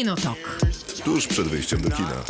[0.00, 0.58] Kinotok.
[1.04, 2.24] Tuż przed wyjściem do kina.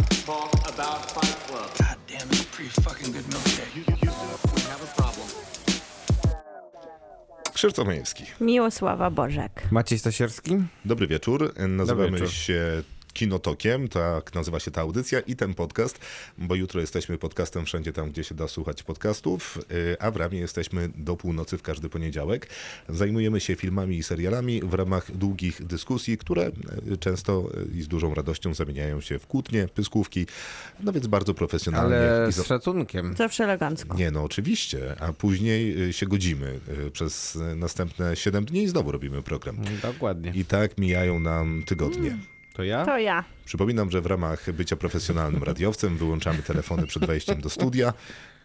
[7.54, 8.25] Krzysztof Majewski.
[8.41, 9.62] Miłosława Bożek.
[9.71, 10.56] Maciej Stasierski?
[10.85, 11.54] Dobry wieczór.
[11.69, 12.33] Nazywamy wieczór.
[12.33, 12.83] się
[13.21, 15.98] Kinotokiem, tak nazywa się ta audycja i ten podcast,
[16.38, 20.38] bo jutro jesteśmy podcastem wszędzie tam, gdzie się da słuchać podcastów, yy, a w ramie
[20.38, 22.48] jesteśmy do północy w każdy poniedziałek.
[22.88, 26.51] Zajmujemy się filmami i serialami w ramach długich dyskusji, które
[26.87, 30.27] yy, często yy, i z dużą radością zamieniają się w kłótnie, pyskówki,
[30.80, 31.97] no więc bardzo profesjonalnie.
[31.97, 33.14] Ale i z za- szacunkiem.
[33.16, 33.97] Zawsze elegancko.
[33.97, 38.69] Nie, no oczywiście, a później y, się godzimy y, przez y, następne 7 dni i
[38.69, 39.56] znowu robimy program.
[39.83, 40.33] Dokładnie.
[40.34, 42.19] I tak mijają nam tygodnie.
[42.60, 42.84] To ja?
[42.84, 43.24] To ja.
[43.45, 47.92] Przypominam, że w ramach bycia profesjonalnym radiowcem wyłączamy telefony przed wejściem do studia.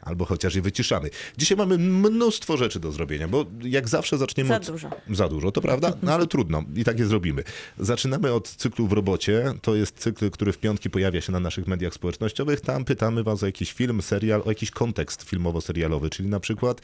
[0.06, 1.10] Albo chociaż je wyciszamy.
[1.38, 4.66] Dzisiaj mamy mnóstwo rzeczy do zrobienia, bo jak zawsze zaczniemy Za od...
[4.66, 4.90] dużo.
[5.10, 7.44] Za dużo, to prawda, no ale trudno i tak je zrobimy.
[7.80, 9.54] Zaczynamy od cyklu w robocie.
[9.62, 12.62] To jest cykl, który w piątki pojawia się na naszych mediach społecznościowych.
[12.62, 16.82] Tam pytamy was o jakiś film, serial, o jakiś kontekst filmowo-serialowy, czyli na przykład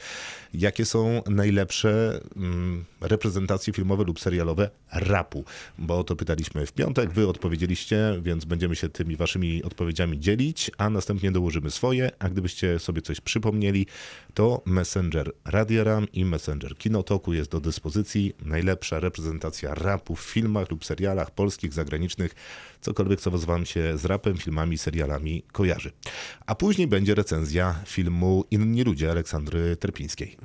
[0.54, 5.44] jakie są najlepsze mm, reprezentacje filmowe lub serialowe rapu.
[5.78, 10.70] Bo o to pytaliśmy w piątek, wy odpowiedzieliście, więc będziemy się tymi waszymi odpowiedziami dzielić,
[10.78, 13.86] a następnie dołożymy swoje, a gdybyście sobie coś przypomnieli,
[14.34, 18.34] to Messenger Radia Ram i Messenger Kinotoku jest do dyspozycji.
[18.44, 22.34] Najlepsza reprezentacja rapu w filmach lub serialach polskich, zagranicznych,
[22.80, 25.92] cokolwiek co was wam się z rapem, filmami, serialami kojarzy.
[26.46, 30.36] A później będzie recenzja filmu Inni Ludzie Aleksandry Terpińskiej.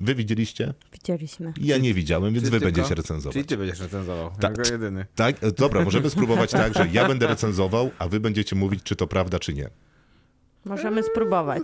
[0.00, 0.74] Wy widzieliście?
[0.92, 1.52] Widzieliśmy.
[1.60, 2.74] Ja nie widziałem, więc wy tylko?
[2.74, 3.32] będziecie recenzować.
[3.32, 4.30] Czyli ty będziesz recenzował.
[4.40, 4.58] Tak.
[4.58, 5.06] Jako jedyny.
[5.14, 9.06] Tak, dobra, możemy spróbować tak, że ja będę recenzował, a wy będziecie mówić, czy to
[9.06, 9.70] prawda, czy nie.
[10.66, 11.62] Możemy spróbować.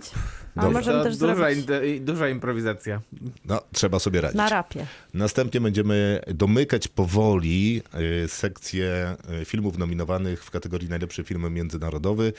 [0.55, 1.65] A możemy To też duża, zrobić
[2.01, 3.01] duża improwizacja.
[3.45, 4.37] No, trzeba sobie radzić.
[4.37, 4.85] na rapie.
[5.13, 7.81] Następnie będziemy domykać powoli
[8.23, 12.33] y, sekcję y, filmów nominowanych w kategorii najlepszy film międzynarodowy,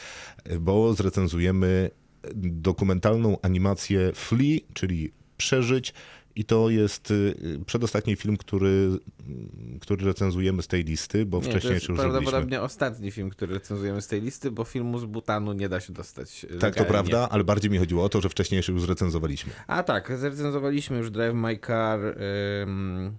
[0.53, 1.91] y, bo zrecenzujemy
[2.35, 5.95] dokumentalną animację Flea, czyli Przeżyć.
[6.37, 7.35] I to jest y,
[7.67, 8.69] przedostatni film, który,
[9.77, 12.13] y, który recenzujemy z tej listy, bo Nie, to wcześniej jest już robiliśmy.
[12.21, 15.93] prawdopodobnie ostatni film, który recenzujemy z tej listy, bo filmu z Butanu nie da się
[15.93, 16.89] dostać Tak, to legalnie.
[16.91, 19.53] prawda, ale bardziej mi chodziło o to, że wcześniejszy już zrecenzowaliśmy.
[19.67, 22.01] A tak, zrecenzowaliśmy już Drive My Car.
[22.63, 23.17] ym,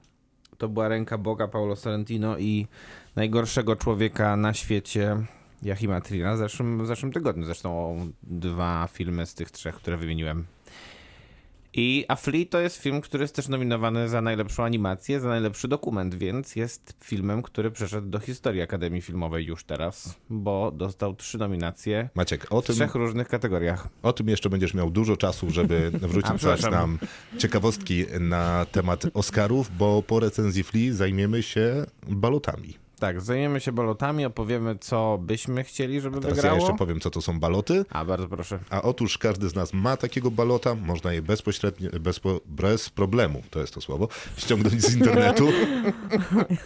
[0.57, 2.67] to była ręka Boga Paulo Sorrentino i
[3.15, 5.17] najgorszego człowieka na świecie
[5.63, 7.45] Yahima Trina w zeszłym, w zeszłym tygodniu.
[7.45, 10.45] Zresztą dwa filmy z tych trzech, które wymieniłem.
[11.77, 15.67] I A Flea to jest film, który jest też nominowany za najlepszą animację, za najlepszy
[15.67, 21.37] dokument, więc jest filmem, który przeszedł do historii Akademii Filmowej już teraz, bo dostał trzy
[21.37, 23.87] nominacje Maciek, o w tym, trzech różnych kategoriach.
[24.03, 26.99] o tym jeszcze będziesz miał dużo czasu, żeby wrzucić nam
[27.37, 32.84] ciekawostki na temat Oscarów, bo po recenzji Flea zajmiemy się balotami.
[32.99, 36.59] Tak, zajmiemy się balotami, opowiemy, co byśmy chcieli, żeby Teraz ja wygrało.
[36.59, 37.85] jeszcze powiem, co to są baloty.
[37.89, 38.59] A, bardzo proszę.
[38.69, 43.59] A otóż każdy z nas ma takiego balota, można je bezpośrednio, bezpo, bez problemu, to
[43.59, 44.07] jest to słowo,
[44.37, 45.47] ściągnąć z internetu.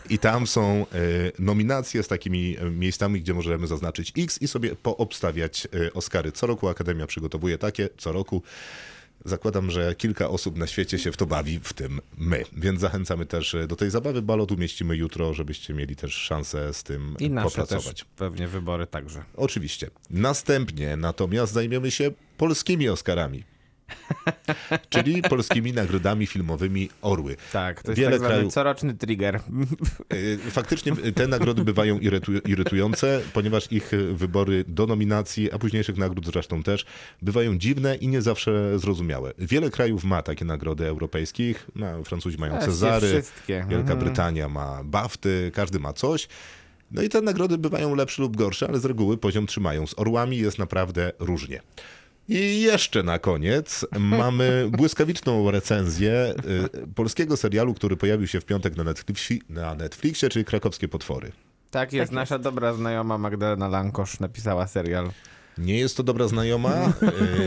[0.09, 0.85] I tam są e,
[1.39, 6.31] nominacje z takimi e, miejscami, gdzie możemy zaznaczyć X i sobie poobstawiać e, Oscary.
[6.31, 8.41] Co roku Akademia przygotowuje takie, co roku.
[9.25, 12.43] Zakładam, że kilka osób na świecie się w to bawi, w tym my.
[12.53, 14.21] Więc zachęcamy też e, do tej zabawy.
[14.21, 17.95] Balot umieścimy jutro, żebyście mieli też szansę z tym I nasze popracować.
[17.95, 19.23] też pewnie wybory także.
[19.35, 19.89] Oczywiście.
[20.09, 23.43] Następnie natomiast zajmiemy się polskimi Oscarami.
[24.89, 27.35] Czyli polskimi nagrodami filmowymi Orły.
[27.53, 29.39] Tak, to jest Wiele tak krajów- coroczny trigger.
[30.13, 36.25] Y, Faktycznie te nagrody bywają irytu- irytujące, ponieważ ich wybory do nominacji, a późniejszych nagród
[36.25, 36.85] zresztą też,
[37.21, 39.33] bywają dziwne i nie zawsze zrozumiałe.
[39.37, 41.67] Wiele krajów ma takie nagrody europejskich.
[41.75, 43.23] No, Francuzi mają Cezary.
[43.47, 43.99] Wielka Mhm.
[43.99, 46.27] Brytania ma Bafty, każdy ma coś.
[46.91, 49.87] No i te nagrody bywają lepsze lub gorsze, ale z reguły poziom trzymają.
[49.87, 51.61] Z orłami jest naprawdę różnie.
[52.29, 56.33] I jeszcze na koniec mamy błyskawiczną recenzję
[56.83, 61.31] y, polskiego serialu, który pojawił się w piątek na, Netflixie, na Netflixie, czyli Krakowskie Potwory.
[61.71, 65.09] Tak jest, Tak nasza dobra znajoma Magdalena Lankosz napisała serial.
[65.57, 66.93] Nie jest to dobra znajoma,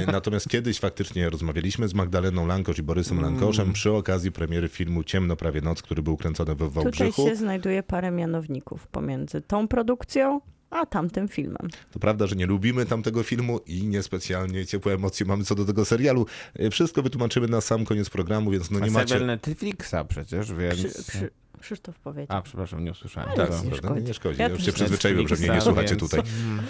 [0.04, 5.04] y, natomiast kiedyś faktycznie rozmawialiśmy z Magdaleną Lankosz i Borysem Lankoszem przy okazji premiery filmu
[5.04, 7.28] Ciemno prawie noc, który był kręcony we Tutaj Wałbrzychu.
[7.28, 10.40] się znajduje parę mianowników pomiędzy tą produkcją
[10.72, 11.68] a tamtym filmem.
[11.90, 15.84] To prawda, że nie lubimy tamtego filmu i niespecjalnie ciepłe emocje mamy co do tego
[15.84, 16.26] serialu.
[16.60, 19.26] Y, Wszystko wytłumaczymy na sam koniec programu, więc no A nie serial macie...
[19.26, 20.80] Netflixa przecież, więc...
[20.80, 21.30] Przy, przy,
[21.60, 22.36] Krzysztof powiedział.
[22.38, 23.28] A, przepraszam, nie usłyszałem.
[23.30, 23.88] Ale Tak, nic nie prawda?
[23.88, 24.00] szkodzi.
[24.02, 24.38] Nie, nie szkodzi.
[24.40, 26.20] Ja Ja już się przyzwyczaiłem, że mnie nie słuchacie więc- tutaj.
[26.46, 26.64] Mm.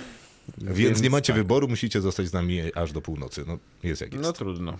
[0.58, 1.42] Więc nie macie tak.
[1.42, 3.44] wyboru, musicie zostać z nami aż do północy.
[3.46, 4.24] No, jest jak jest.
[4.24, 4.76] No trudno.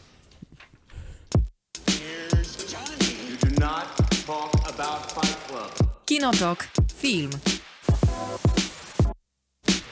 [6.06, 6.66] Kinotok.
[6.96, 7.30] Film.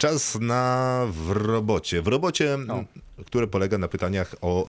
[0.01, 2.03] Czas na w robocie.
[2.03, 2.85] W robocie, O.
[3.27, 4.67] które polega na pytaniach o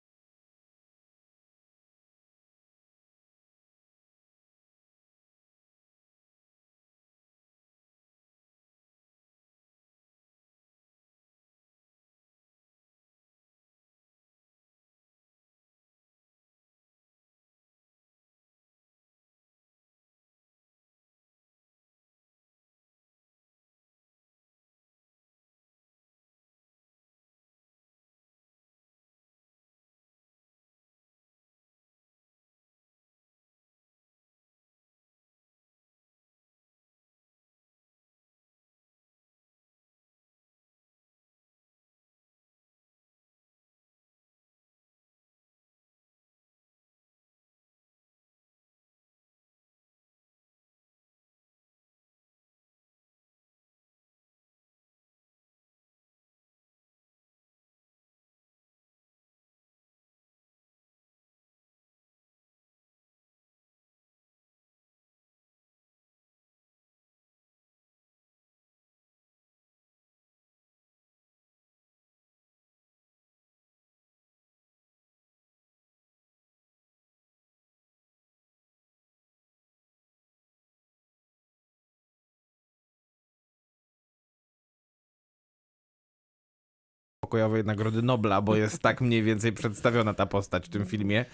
[87.22, 91.26] pokojowej Nagrody Nobla, bo jest tak mniej więcej przedstawiona ta postać w tym filmie.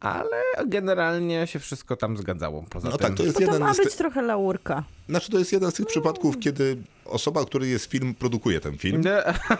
[0.00, 2.64] Ale generalnie się wszystko tam zgadzało.
[2.70, 3.06] Poza No tym.
[3.08, 4.84] tak, to jest To jeden ma z być tych, trochę laurka.
[5.08, 9.02] znaczy to jest jeden z tych przypadków, kiedy osoba, który jest film, produkuje ten film,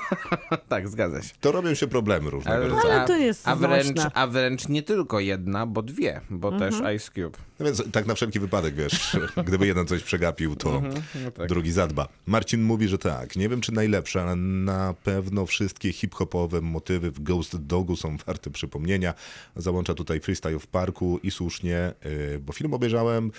[0.69, 1.29] tak, zgadza się.
[1.41, 2.93] to robią się problemy różnego rodzaju.
[2.95, 4.11] Ale to jest a wręcz, znośne.
[4.15, 6.73] a wręcz nie tylko jedna, bo dwie, bo Mhm.
[6.73, 7.39] też Ice Cube.
[7.59, 9.17] No więc tak na wszelki wypadek, wiesz,
[9.47, 10.83] gdyby jeden coś przegapił, to
[11.25, 11.49] No tak.
[11.49, 12.09] drugi zadba.
[12.27, 17.21] Marcin mówi, że tak, nie wiem czy najlepsze, ale na pewno wszystkie hip-hopowe motywy w
[17.23, 19.15] Ghost Dogu są warte przypomnienia.
[19.57, 23.31] Załącza tutaj Freestyle w parku i słusznie, yy, bo film obejrzałem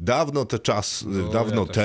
[0.00, 1.76] dawno te czas, No, dawno ja też.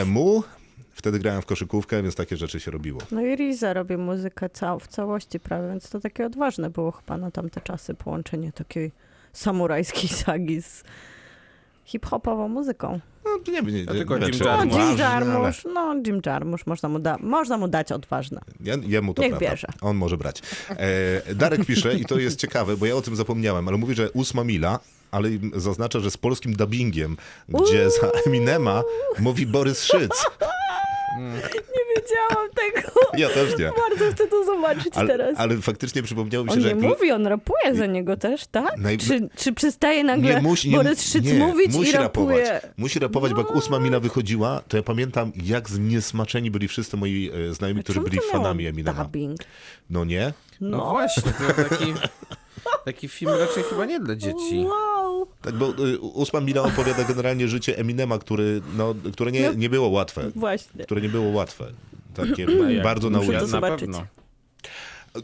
[0.97, 3.01] Wtedy grałem w koszykówkę, więc takie rzeczy się robiło.
[3.11, 7.17] No i Riza robi muzykę cał, w całości prawie, więc to takie odważne było chyba
[7.17, 8.91] na tamte czasy połączenie takiej
[9.33, 10.83] samurajskiej sagi z
[11.85, 12.99] hip-hopową muzyką.
[13.25, 15.65] No, nie, nie, nie, tylko Jim No, Jarmusch.
[15.65, 18.41] Jim no Jim Jarmusch, można mu, da, można mu dać odważne.
[18.63, 19.49] Ja, jemu to Niech prawda.
[19.49, 19.67] bierze.
[19.81, 20.41] On może brać.
[20.69, 24.11] E, Darek pisze, i to jest ciekawe, bo ja o tym zapomniałem, ale mówi, że
[24.11, 24.79] ósma mila,
[25.11, 27.17] ale zaznacza, że z polskim dubbingiem,
[27.49, 28.83] gdzie za Eminema
[29.19, 30.11] mówi Borys Szyc.
[31.75, 32.91] Nie wiedziałam tego.
[33.17, 33.65] Ja też nie.
[33.89, 35.33] Bardzo chcę to zobaczyć Ale, teraz.
[35.37, 36.73] ale faktycznie przypomniało mi się, On że...
[36.73, 38.77] nie jak- mówi, on rapuje za niego też, tak?
[38.77, 42.27] Naj- Czy, czy przestaje nagle Nie musi, nie, Borys Szyc nie, mówić musi i rapuje?
[42.37, 42.43] No.
[42.43, 42.71] rapować.
[42.77, 47.31] Musi rapować, bo jak ósma mila wychodziła, to ja pamiętam, jak zniesmaczeni byli wszyscy moi
[47.49, 49.03] e, znajomi, którzy byli fanami Eminema.
[49.03, 49.39] Dubbing?
[49.89, 50.33] No nie?
[50.61, 50.89] No, No.
[50.91, 51.85] właśnie, to taki,
[52.85, 54.65] taki film raczej chyba nie dla dzieci.
[54.65, 55.27] Wow.
[55.41, 59.53] Tak, bo y, ósma mila opowiada generalnie życie Eminema, który, no, które nie, No.
[59.53, 60.31] nie było łatwe.
[60.35, 60.83] Właśnie.
[60.83, 61.65] Które nie było łatwe.
[62.15, 62.47] Takie
[62.83, 63.39] bardzo nauczne.
[63.39, 64.05] to na pewno.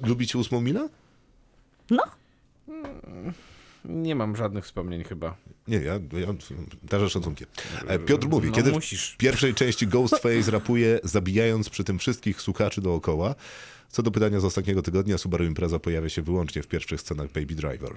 [0.08, 0.90] Lubicie ósmą milę?
[1.90, 2.04] No,
[3.86, 5.38] Nie mam żadnych wspomnień chyba.
[5.68, 6.34] Nie, ja, ja
[6.84, 7.48] darzę szacunkiem.
[8.06, 9.16] Piotr mówi, No kiedy w musisz.
[9.18, 13.36] pierwszej części Ghostface rapuje, zabijając przy tym wszystkich słuchaczy dookoła,
[13.90, 17.56] co do pytania z ostatniego tygodnia, Subaru Impreza pojawia się wyłącznie w pierwszych scenach Baby
[17.56, 17.92] Driver.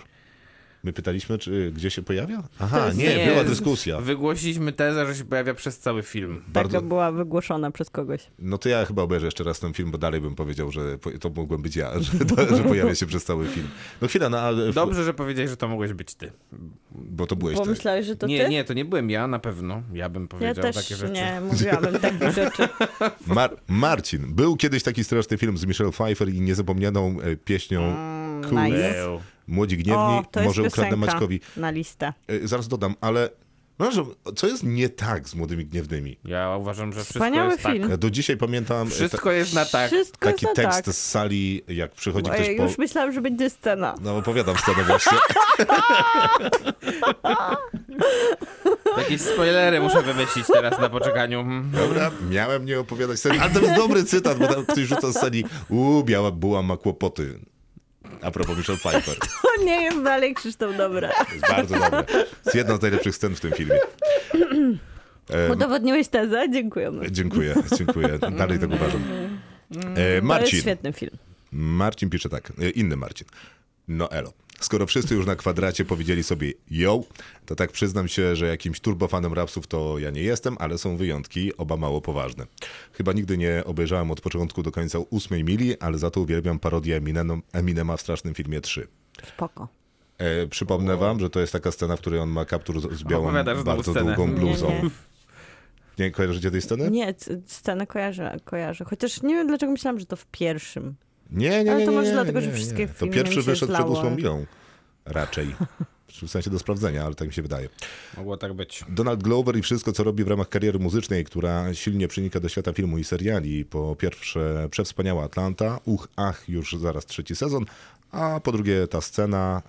[0.87, 2.43] My pytaliśmy, czy gdzie się pojawia?
[2.59, 4.01] Aha, nie, Nie, była dyskusja.
[4.01, 6.43] Wygłosiliśmy tezę, że się pojawia przez cały film.
[6.49, 8.27] Bardzo- taka była wygłoszona przez kogoś.
[8.39, 11.31] No to ja chyba obejrzę jeszcze raz ten film, bo dalej bym powiedział, że to
[11.31, 13.69] mogłem być ja, że, to, że pojawia się przez cały film.
[14.01, 14.73] No chwila, no ale...
[14.73, 16.33] Dobrze, że powiedziałeś, że to mogłeś być ty.
[16.93, 17.71] Bo to byłeś Bo ty.
[17.71, 18.51] myślałeś, że to nie, ty?
[18.51, 19.83] nie, to nie byłem ja na pewno.
[19.93, 21.13] Ja bym ja powiedział też takie rzeczy.
[21.13, 22.69] nie mówiłabym takich rzeczy.
[23.27, 24.35] Mar- Marcin.
[24.35, 27.95] Był kiedyś taki straszny film z Michelle Pfeiffer i niezapomnianą e, pieśnią
[28.43, 28.63] Cool.
[28.65, 29.19] nice.
[29.49, 30.03] Młodzi Gniewni.
[30.03, 31.41] O, Może ukradnę Maćkowi.
[31.57, 32.13] na listę.
[32.29, 33.31] E, Zaraz dodam, ale
[33.79, 34.05] Proszę,
[34.37, 36.19] co jest nie tak z Młodymi Gniewnymi?
[36.25, 37.81] Ja uważam, że wszystko Wspaniały jest film.
[37.81, 37.91] tak.
[37.91, 39.91] Ja do dzisiaj pamiętam e, Wszystko jest na tak.
[39.91, 40.95] Wszystko taki jest na tekst tak.
[40.95, 42.63] z sali, jak przychodzi Ej, ktoś po...
[42.63, 43.95] Już myślałam, że będzie scena.
[44.01, 45.19] No opowiadam scenę właśnie.
[48.99, 51.41] Jakieś spoilery muszę wymyślić teraz na poczekaniu.
[51.41, 51.71] Mhm.
[51.71, 55.15] Dobra, miałem nie opowiadać sceny, ale to jest dobry cytat, bo tam ktoś rzuca z
[55.15, 57.39] sali, uuu, biała buła ma kłopoty.
[58.27, 59.17] A propos Michelle Pfeiffer.
[59.43, 61.09] To nie jest dalej Krzysztof dobra.
[61.27, 62.05] To jest bardzo dobre.
[62.45, 63.79] Jest jedna z najlepszych scen w tym filmie.
[65.31, 66.51] E, Udowodniłeś tezę?
[66.51, 67.11] Dziękujemy.
[67.11, 68.19] dziękuję, dziękuję.
[68.19, 69.03] Dalej tak uważam.
[69.71, 70.61] E, To jest Marcin.
[70.61, 71.17] świetny film.
[71.53, 73.27] Marcin pisze tak, e, inny Marcin.
[73.89, 74.33] No elo.
[74.61, 77.01] Skoro wszyscy już na kwadracie powiedzieli sobie yo,
[77.47, 81.57] to tak przyznam się, że jakimś turbofanem rapsów to ja nie jestem, ale są wyjątki,
[81.57, 82.47] oba mało poważne.
[82.93, 86.97] Chyba nigdy nie obejrzałem od początku do końca ósmej mili, ale za to uwielbiam parodię
[86.97, 88.89] Eminem, Eminema w strasznym filmie 3.
[89.29, 89.69] Spoko.
[90.19, 93.33] E, przypomnę wam, że to jest taka scena, w której on ma kaptur z, białą,
[93.65, 94.15] bardzo scenę.
[94.15, 94.69] długą Nie, bluzą.
[94.69, 94.91] nie.
[95.99, 96.91] Nie kojarzycie tej sceny?
[96.91, 97.15] Nie,
[97.47, 98.85] scenę kojarzę, kojarzę.
[98.85, 100.95] Chociaż nie wiem, dlaczego myślałam, że to w pierwszym.
[101.31, 101.73] Nie, nie, nie.
[101.73, 102.57] Ale to nie, może nie, dlatego, nie, że nie.
[102.57, 104.47] wszystkie To filmy pierwszy mi się wyszedł przed ósmą milą.
[105.05, 105.55] Raczej.
[106.09, 107.69] W sensie do sprawdzenia, ale tak mi się wydaje.
[108.17, 108.85] Mogło tak być.
[108.89, 112.73] Donald Glover i wszystko, co robi w ramach kariery muzycznej, która silnie przenika do świata
[112.73, 113.65] filmu i seriali.
[113.65, 117.65] Po pierwsze, przewspaniała Atlanta, uch, ach, już zaraz trzeci sezon,
[118.11, 119.63] a po drugie ta scena,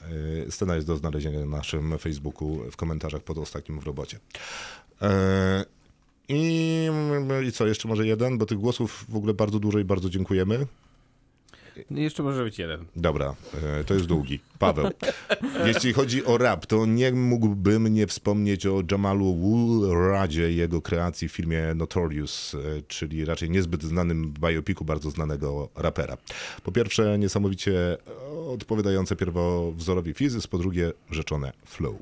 [0.48, 4.20] y, scena jest do znalezienia na naszym Facebooku w komentarzach pod ostatnim w robocie.
[5.02, 5.66] E,
[6.30, 6.90] I,
[7.48, 10.68] I co, jeszcze może jeden, bo tych głosów w ogóle bardzo dużo i bardzo dziękujemy.
[11.92, 12.86] Jeszcze może być jeden.
[12.96, 13.36] Dobra,
[13.80, 14.40] e, to jest długi.
[14.60, 14.90] Paweł.
[15.68, 21.30] Jeśli chodzi o rap, to nie mógłbym nie wspomnieć o Jamalu Woolradzie i jego kreacji
[21.30, 22.58] w filmie Notorious, e,
[22.88, 26.18] czyli raczej niezbyt znanym biopiku bardzo znanego rapera.
[26.64, 27.98] Po pierwsze, niesamowicie
[28.48, 31.96] odpowiadające pierwowzorowi fizyz, po drugie, rzeczone flow.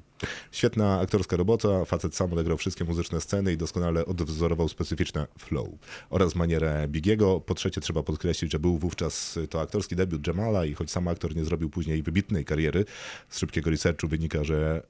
[0.52, 5.68] Świetna aktorska robota, facet sam odegrał wszystkie muzyczne sceny i doskonale odwzorował specyficzne flow
[6.10, 7.42] oraz manierę Bigiego.
[7.42, 11.36] Po trzecie, trzeba podkreślić, że był wówczas to aktorski debiut Jamala i choć sam aktor
[11.36, 12.86] nie zrobił później wybitnej kariery,
[13.30, 14.84] z szybkiego researchu wynika, że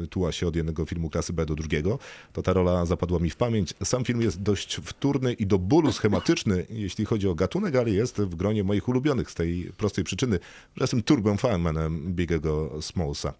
[0.00, 1.98] yy, tuła się od jednego filmu klasy B do drugiego,
[2.32, 3.74] to ta rola zapadła mi w pamięć.
[3.84, 8.16] Sam film jest dość wtórny i do bólu schematyczny, jeśli chodzi o gatunek, ale jest
[8.16, 10.38] w gronie moich ulubionych z tej prostej przyczyny,
[10.76, 13.34] że jestem turbem fanem Bigiego Smallsa.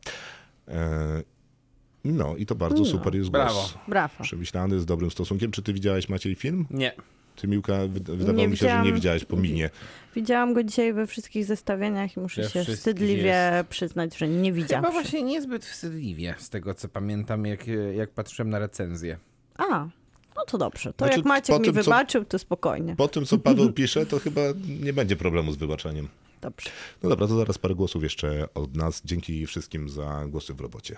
[0.69, 1.23] E,
[2.05, 3.55] No i to bardzo super jest brawo.
[3.55, 3.75] głos.
[3.89, 4.23] Brawo.
[4.25, 5.51] Przemyślany, z dobrym stosunkiem.
[5.51, 6.67] Czy ty widziałaś Maciej film?
[6.71, 6.93] Nie.
[7.37, 9.71] Ty Miłka, wyd- wydawało Nie mi się, że nie widziałaś po minie.
[10.17, 13.69] Widziałam go dzisiaj we wszystkich zestawieniach i muszę We się wstydliwie jest.
[13.69, 14.85] przyznać, że nie widziałam.
[14.85, 19.19] Chyba właśnie niezbyt wstydliwie, z tego co pamiętam, jak, jak patrzyłem na recenzję.
[19.57, 19.89] A,
[20.37, 20.93] no to dobrze.
[20.93, 22.97] To Znaczy, jak Maciek mi tym, co- wybaczył, to spokojnie.
[22.97, 24.41] Po tym, co Paweł pisze, to chyba
[24.81, 26.09] nie będzie problemu z wybaczaniem.
[26.41, 26.71] Dobrze.
[27.03, 29.03] No dobra, to zaraz parę głosów jeszcze od nas.
[29.05, 30.97] Dzięki wszystkim za głosy w robocie.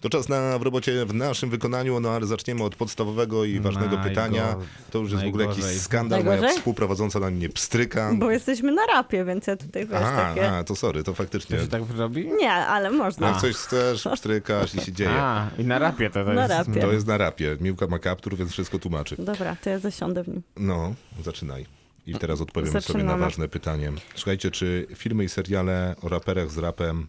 [0.00, 3.96] To czas na w robocie w naszym wykonaniu, no ale zaczniemy od podstawowego i ważnego
[3.96, 4.56] Najgo- pytania.
[4.90, 5.80] To już jest w ogóle jakiś najgorzej.
[5.80, 6.18] skandal.
[6.24, 6.56] Moja Najgorzej?
[6.58, 8.12] współprowadząca na mnie pstryka.
[8.14, 10.50] Bo jesteśmy na rapie, więc ja tutaj wiesz, Aha, takie...
[10.52, 11.56] a, to sorry, to faktycznie.
[11.56, 12.28] To się tak robi?
[12.40, 13.28] Nie, ale można.
[13.28, 15.10] Jak coś chcesz, pstrykasz i się dzieje.
[15.22, 16.54] A, i na rapie to, to Na jest...
[16.68, 16.80] rapie.
[16.80, 17.56] To jest na rapie.
[17.60, 19.16] Miłka ma kaptur, więc wszystko tłumaczy.
[19.18, 20.42] Dobra, to ja zasiądę w nim.
[20.56, 21.66] No, zaczynaj.
[22.06, 23.20] I teraz odpowiemy sobie na Zaczynamy.
[23.24, 23.92] ważne pytanie.
[24.14, 27.06] Słuchajcie, czy filmy i seriale o raperach z rapem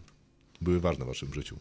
[0.60, 1.56] były ważne w waszym życiu?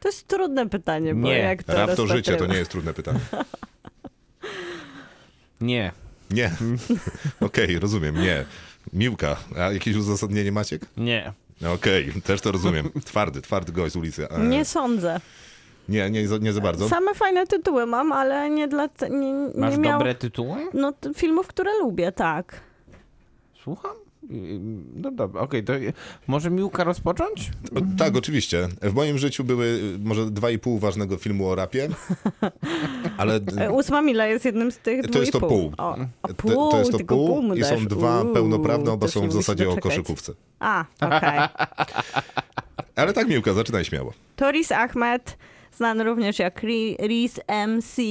[0.00, 2.94] To jest trudne pytanie, bo Nie, jak to Rap to życie, to nie jest trudne
[2.94, 3.20] pytanie.
[5.60, 5.92] Nie.
[6.30, 6.50] Nie.
[7.40, 8.44] Okej, rozumiem, nie.
[8.92, 10.82] Miłka, a jakieś uzasadnienie Maciek?
[10.96, 11.32] Nie.
[11.74, 12.90] Okej, też to rozumiem.
[13.04, 14.28] Twardy, twardy gość z ulicy.
[14.30, 15.20] E, Nie sądzę.
[15.88, 16.88] nie, nie, za- nie za bardzo.
[16.88, 18.88] Same fajne tytuły mam, ale nie dla...
[19.10, 19.98] Nie, nie Masz miał...
[19.98, 20.56] dobre tytuły?
[20.74, 22.60] No, t- filmów, które lubię, tak.
[23.64, 23.96] Słucham?
[24.24, 24.60] Y,
[24.94, 25.72] No dobra, okej, to
[26.26, 27.50] może Miłka rozpocząć?
[27.76, 28.68] O, tak, oczywiście.
[28.82, 31.88] W moim życiu były y, może dwa i pół ważnego filmu o rapie,
[33.18, 33.40] ale
[33.72, 35.72] Ósma mila jest jednym z tych To jest i to pół.
[35.78, 35.96] O,
[36.28, 39.28] to, pół, to jest to tylko pół mu i są dwa Uuu, pełnoprawne, oba są
[39.28, 40.32] w zasadzie o koszykówce.
[40.60, 41.40] A, okej.
[42.96, 44.12] Ale tak, Miłka, zaczynaj śmiało.
[44.36, 45.36] To Riz Ahmed,
[45.72, 46.62] znany również jak
[46.98, 48.02] Riz MC,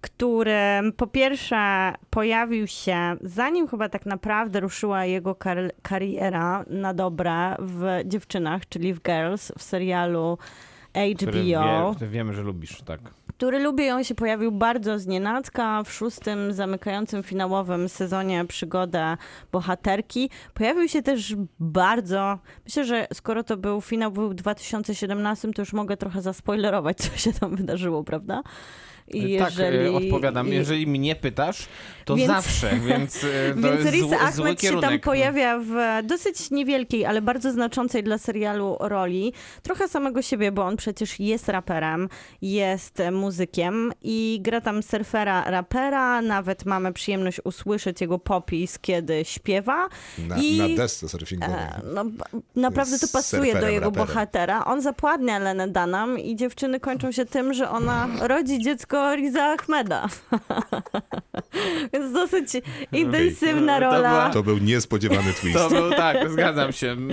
[0.00, 0.56] który
[0.96, 8.00] po pierwsze pojawił się, zanim chyba tak naprawdę ruszyła jego kar- kariera na dobre w
[8.04, 10.38] Dziewczynach, czyli w Girls, w serialu
[11.16, 11.88] Który HBO.
[11.90, 13.00] wie, który wiemy, że lubisz, tak.
[13.42, 19.16] Który lubię, on się pojawił bardzo znienacka w szóstym, zamykającym finałowym sezonie przygodę
[19.52, 20.30] bohaterki.
[20.54, 25.72] Pojawił się też bardzo, myślę, że skoro to był finał był w 2017, to już
[25.72, 28.42] mogę trochę zaspoilerować, co się tam wydarzyło, prawda?
[29.08, 30.48] I tak, e, odpowiadam.
[30.48, 31.68] i- Jeżeli mnie pytasz,
[32.04, 34.90] to Więc- zawsze, więc e, to Więc jest Riz zły, zły Ahmed się kierunek.
[34.90, 39.32] tam pojawia w dosyć niewielkiej, ale bardzo znaczącej dla serialu roli.
[39.62, 42.08] Trochę samego siebie, bo on przecież jest raperem,
[42.42, 46.22] jest e, muzykiem i gra tam surfera rapera.
[46.22, 49.88] Nawet mamy przyjemność usłyszeć jego popis, kiedy śpiewa.
[50.28, 51.56] Na, I- na desce surfingowej.
[51.56, 52.04] E, No,
[52.56, 54.06] naprawdę to pasuje do jego raperem.
[54.06, 54.64] bohatera.
[54.64, 60.08] On zapładnia Lenę Danam i dziewczyny kończą się tym, że ona rodzi dziecko Riza Ahmeda.
[61.92, 62.48] Więc dosyć
[62.92, 64.10] intensywna To rola.
[64.10, 65.58] była- To był niespodziewany twist.
[65.58, 66.88] To był tak, zgadzam się.
[66.90, 67.10] Mm,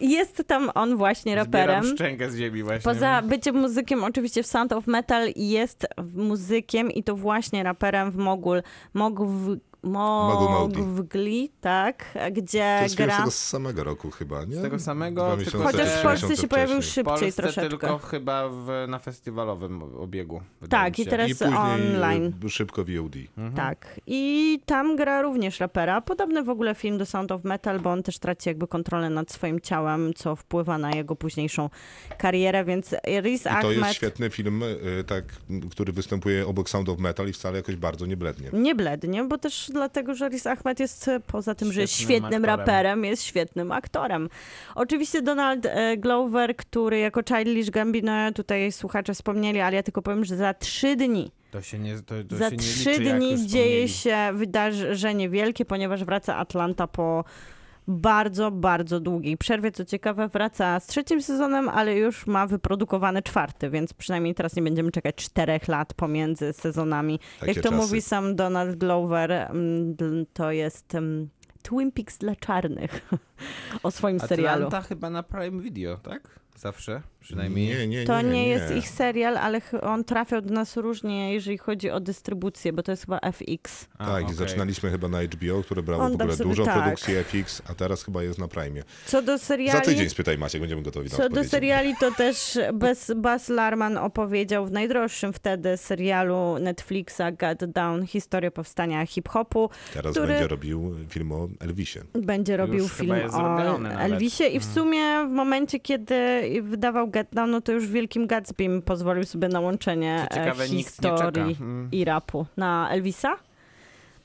[0.00, 1.84] Jest tam on właśnie Zbieram raperem.
[1.96, 2.92] szczękę z ziemi właśnie.
[2.92, 8.16] Poza byciem muzykiem oczywiście w Sound of Metal jest muzykiem i to właśnie raperem w
[8.16, 8.62] Mogul,
[8.94, 14.56] Mogul, Mowgli, tak, gdzie To jest z tego samego roku chyba, nie?
[14.56, 17.68] Z tego samego, tylko Chociaż w Polsce się pojawił szybciej Polsce troszeczkę.
[17.68, 20.40] tylko chyba w, na festiwalowym obiegu.
[20.68, 22.32] Tak, i teraz I online.
[22.48, 23.14] szybko VOD.
[23.56, 24.00] Tak.
[24.06, 26.00] I tam gra również rapera.
[26.00, 29.30] Podobny w ogóle film do Sound of Metal, bo on też traci jakby kontrolę nad
[29.32, 31.70] swoim ciałem, co wpływa na jego późniejszą
[32.18, 33.76] karierę, więc Riz I to Ahmed...
[33.76, 35.24] jest świetny film, y, tak,
[35.70, 38.50] który występuje obok Sound of Metal i wcale jakoś bardzo nie blednie.
[38.52, 42.16] Nie blednie, bo też dlatego, że Riz Ahmed jest e, poza tym, że jest Świetnym
[42.16, 42.58] świetnym aktorem.
[42.60, 44.28] raperem, jest świetnym aktorem.
[44.74, 50.24] Oczywiście Donald e, Glover, który jako Childish Gambino, tutaj słuchacze wspomnieli, ale ja tylko powiem,
[50.24, 53.46] że za trzy dni To się nie, to, to Za się nie trzy liczy, dni
[53.46, 57.24] dzieje się wydarzenie wielkie, ponieważ wraca Atlanta po
[57.90, 59.72] bardzo, bardzo długiej przerwie.
[59.72, 64.62] Co ciekawe, wraca z trzecim sezonem, ale już ma wyprodukowany czwarty, więc przynajmniej teraz nie
[64.62, 67.20] będziemy czekać czterech lat pomiędzy sezonami.
[67.40, 67.82] Takie Jak to czasy.
[67.82, 69.96] mówi sam Donald Glover, mm,
[70.32, 71.28] to jest mm,
[71.62, 73.08] Twin Peaks dla czarnych
[73.82, 74.66] o swoim serialu.
[74.66, 76.40] Atlanta chyba na Prime Video, tak?
[76.60, 77.68] Zawsze, przynajmniej.
[77.68, 78.04] Nie, nie, nie.
[78.04, 82.72] To nie, jest ich serial, ale on trafiał do nas różnie, jeżeli chodzi o dystrybucję,
[82.72, 83.88] bo to jest chyba FX.
[83.98, 86.74] A, Tak, i zaczynaliśmy chyba na HBO, które brało On w ogóle dużo tak.
[86.74, 88.82] produkcji FX, a teraz chyba jest na Prime.
[89.06, 89.78] Co do seriali...
[89.78, 93.96] Za tydzień spytaj Maciek, będziemy gotowi na Co do seriali, to też Bas, Bas Larman
[93.96, 99.70] opowiedział w najdroższym wtedy serialu Netflixa Get Down historię powstania hip-hopu.
[99.94, 101.98] Teraz który- będzie robił film o Elvisie.
[102.12, 103.78] Będzie robił chyba film o.
[104.00, 108.82] Elvisie i w sumie w momencie, kiedy wydawał Get Down, no to już Wielkim Gatsbym
[108.82, 110.64] pozwolił sobie na łączenie ciekawe, e, czeka.
[110.68, 111.88] historii Mm.
[111.92, 112.46] i rapu.
[112.56, 113.36] Na Elvisa?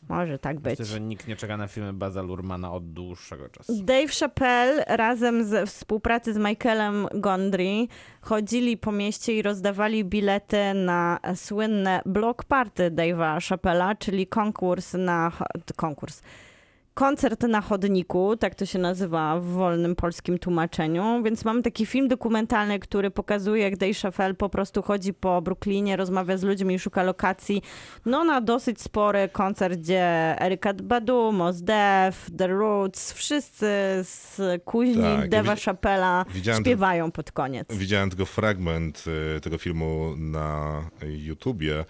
[0.10, 0.80] Może tak być.
[0.80, 3.74] Myślę, że nikt nie czeka na filmy Baza Lurmana od dłuższego czasu.
[3.84, 7.88] Dave Chappelle razem ze współpracy z Michaelem Gondry
[8.22, 15.32] chodzili po mieście i rozdawali bilety na słynne block party Dave'a Chappella, czyli konkurs na
[15.76, 16.22] konkurs.
[16.96, 22.08] Koncert na chodniku, tak to się nazywa w wolnym polskim tłumaczeniu, więc mamy taki film
[22.08, 26.80] dokumentalny, który pokazuje, jak Dave Chappelle po prostu chodzi po Brooklynie, rozmawia z ludźmi i
[26.80, 27.62] szuka lokacji,
[28.06, 33.66] no na dosyć spory koncert, gdzie Eryk'a Badu, Mos Def, The Roots, wszyscy
[34.02, 36.26] z kuźni Tak, Deva Chappella
[36.60, 37.68] śpiewają pod koniec.
[37.74, 39.04] Widziałem tylko fragment
[39.38, 41.86] y, tego filmu na YouTubie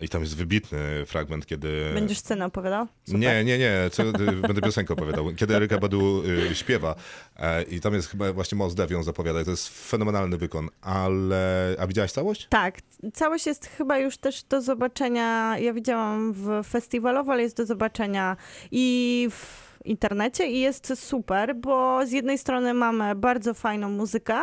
[0.00, 1.90] i tam jest wybitny fragment, kiedy...
[1.94, 2.86] Będziesz scenę opowiadał?
[3.04, 3.20] Super.
[3.20, 4.12] Nie, nie, nie, co, y,
[4.48, 5.34] będę piosenkę opowiadał.
[5.36, 6.94] Kiedy Eryka Badu y, śpiewa
[7.36, 11.76] e, i tam jest chyba właśnie Mos Def ją zapowiada to jest fenomenalny wykon, ale...
[11.78, 12.46] A widziałaś całość?
[12.48, 12.78] Tak,
[13.14, 15.58] całość jest chyba już też do zobaczenia.
[15.58, 18.36] Ja widziałam w festiwalowo, ale jest do zobaczenia
[18.70, 24.38] i w internecie i jest super, bo z jednej strony mamy bardzo fajną muzykę,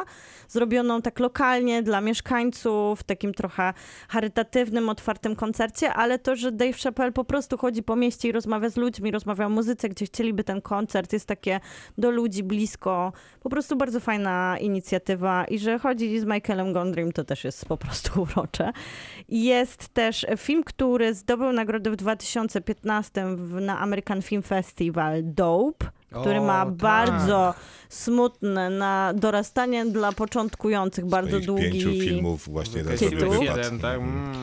[0.47, 3.73] zrobioną tak lokalnie dla mieszkańców, w takim trochę
[4.09, 8.69] charytatywnym, otwartym koncercie, ale to, że Dave Chappelle po prostu chodzi po mieście i rozmawia
[8.69, 11.59] z ludźmi, rozmawia o muzyce, gdzie chcieliby ten koncert, jest takie
[11.97, 17.23] do ludzi blisko, po prostu bardzo fajna inicjatywa i że chodzi z Michaelem Gondrym, to
[17.23, 18.71] też jest po prostu urocze.
[19.29, 25.85] Jest też film, który zdobył nagrodę w 2015 w, na American Film Festival Dope,
[26.21, 26.73] który O, ma tak.
[26.73, 27.53] bardzo
[27.89, 31.63] smutne na dorastanie dla początkujących, bardzo długi.
[31.71, 33.09] pięciu filmów właśnie Tytuł.
[33.09, 33.79] sobie wypadł.
[33.81, 33.97] Tak?
[33.99, 34.33] Mm,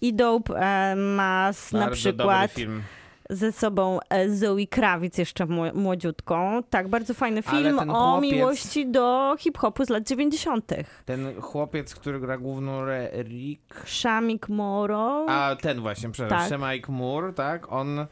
[0.00, 2.82] I Dope e, ma s- na przykład film.
[3.30, 6.62] ze sobą e, Zoe Krawic, jeszcze mło- młodziutką.
[6.70, 10.72] Tak, bardzo fajny film ten o chłopiec- miłości do hip-hopu z lat 90.
[11.04, 13.82] Ten chłopiec, który gra główną rolę Rick...
[13.86, 15.26] Shamik Moro.
[15.28, 16.70] A ten właśnie, przepraszam, Tak.
[16.72, 17.72] Mike Moore, tak?
[17.72, 18.06] On,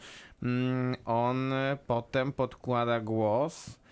[1.05, 1.53] on
[1.87, 3.83] potem podkłada głos.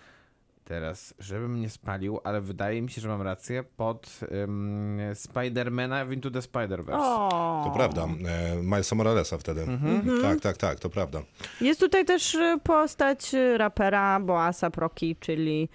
[0.71, 6.11] Teraz, żebym nie spalił, ale wydaje mi się, że mam rację, pod um, Spidermana w
[6.11, 6.99] Into the Spider-Verse.
[6.99, 7.61] O.
[7.65, 8.07] To prawda.
[8.27, 9.61] E, Milesa Moralesa wtedy.
[9.61, 10.21] Mhm.
[10.21, 11.21] Tak, tak, tak, to prawda.
[11.61, 15.69] Jest tutaj też y, postać y, rapera Boasa Proki, czyli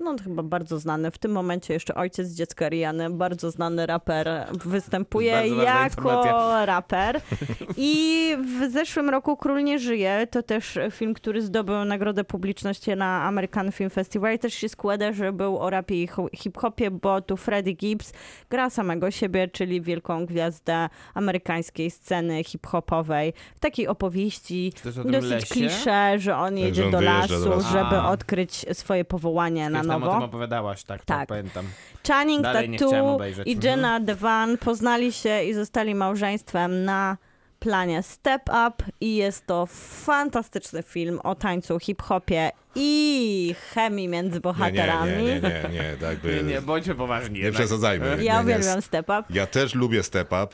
[0.00, 5.30] no chyba bardzo znany, w tym momencie jeszcze ojciec dziecka Riany, bardzo znany raper, występuje
[5.30, 6.66] jako informacja.
[6.66, 7.20] raper.
[7.76, 13.22] I w zeszłym roku Król nie żyje, to też film, który zdobył nagrodę publiczności na
[13.22, 17.36] American Film Festival i też się składa, że był o rapie i hip-hopie, bo tu
[17.36, 18.12] Freddie Gibbs
[18.50, 24.72] gra samego siebie, czyli wielką gwiazdę amerykańskiej sceny hip-hopowej, w takiej opowieści
[25.04, 25.46] dosyć lesie?
[25.46, 27.72] klisze, że on jedzie on do lasu, do lasu.
[27.72, 30.24] żeby odkryć swoje powołanie na Kiedyś tam o tym nowo.
[30.26, 31.66] opowiadałaś, tak, tak, pamiętam.
[32.08, 33.60] Channing Dalej nie Tattoo i Mhm.
[33.62, 37.16] Jenna Devan poznali się i zostali małżeństwem na
[37.58, 39.66] planie Step Up i jest to
[40.04, 45.10] fantastyczny film o tańcu, hip-hopie i chemii między Nie, nie, bohaterami.
[45.12, 46.34] nie, nie, nie, nie, tak by...
[46.34, 47.34] Nie, nie, bądźmy poważni.
[47.38, 47.62] Nie jednak.
[47.62, 48.06] przesadzajmy.
[48.08, 48.40] Ja Nie, nie.
[48.40, 49.22] uwielbiam Step Up.
[49.30, 50.48] Ja też lubię Step Up,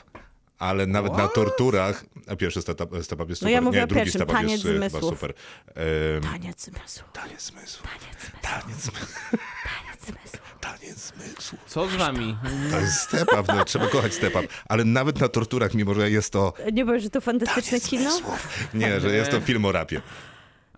[0.59, 1.33] ale nawet na What?
[1.33, 4.19] torturach, a pierwszy step, step up jest No super, ja mówię nie, o drugi pierwszym,
[4.21, 5.13] step up Taniec jest y, chyba zmysłów.
[5.13, 5.33] super.
[5.75, 7.03] Em, Taniec zmysłu.
[7.13, 7.83] Taniec zmysłu.
[7.83, 8.37] Taniec zmysłu.
[8.41, 9.37] Taniec zmysłu.
[9.63, 10.39] Taniec zmysłu.
[10.61, 11.57] Taniec zmysłu.
[11.67, 12.37] Co z wami?
[12.71, 16.11] To jest step up, no, trzeba kochać step up, ale nawet na torturach, mimo że
[16.11, 18.11] jest to Nie boisz, że to fantastyczne kino?
[18.11, 18.67] zmysłów.
[18.73, 20.01] Nie, że jest to film o rapie.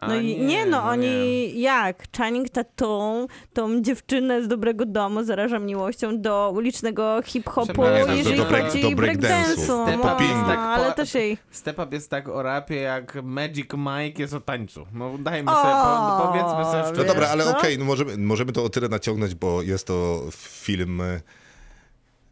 [0.07, 2.03] No i nie, no oni jak?
[2.17, 8.41] Channing Tatum, tą dziewczynę z dobrego domu zaraża miłością do ulicznego hip-hopu, Przepraszam, do jeżeli
[8.41, 9.83] break- chodzi do o breakdance'u.
[9.83, 11.37] Step No, jest tak ale też jej...
[11.51, 14.85] Step Up jest tak o rapie, jak Magic Mike jest o tańcu.
[14.93, 17.05] No dajmy O, sobie, po, powiedzmy sobie No szczerze.
[17.07, 21.01] dobra, Wiesz ale okej, no możemy, możemy to o tyle naciągnąć, bo jest to film
[21.01, 21.21] e,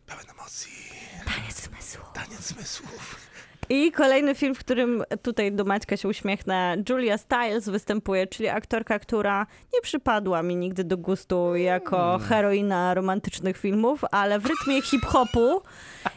[0.06, 0.72] pełen emocji,
[1.26, 2.04] Taniec zmysłu.
[2.14, 3.13] taniec zmysłów.
[3.70, 9.00] I kolejny film, w którym tutaj do Maćka się uśmiechnę, Julia Stiles występuje, czyli aktorka,
[9.00, 15.62] która nie przypadła mi nigdy do gustu jako heroina romantycznych filmów, ale w rytmie hip-hopu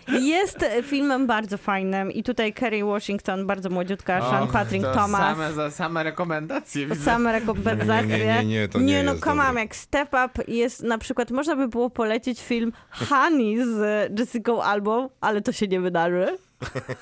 [0.09, 2.13] jest filmem bardzo fajnym.
[2.13, 5.37] I tutaj Kerry Washington, bardzo młodziutka, Sean Och, Patrick to Thomas.
[5.37, 7.05] Same, za same rekomendacje widzę.
[7.05, 8.19] Same rekompenzacje.
[8.19, 9.63] Nie, nie, nie, nie, to nie no come on, dobre.
[9.63, 15.11] jak Step Up jest na przykład, można by było polecić film Honey z Jessica Albo,
[15.21, 16.39] ale to się nie wydarzy.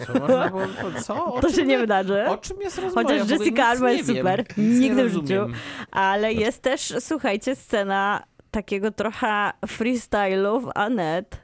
[0.06, 0.62] Co można było,
[1.02, 1.24] co?
[1.34, 2.24] O To się nie wy- wydarzy.
[2.28, 3.02] O czym jest rozmowa?
[3.08, 4.16] Chociaż Ja Jessica Alba jest wiem.
[4.16, 4.44] super.
[4.56, 5.46] Nie Nigdy w życiu.
[5.90, 11.36] Ale jest też, słuchajcie, scena takiego trochę freestylu w Annette.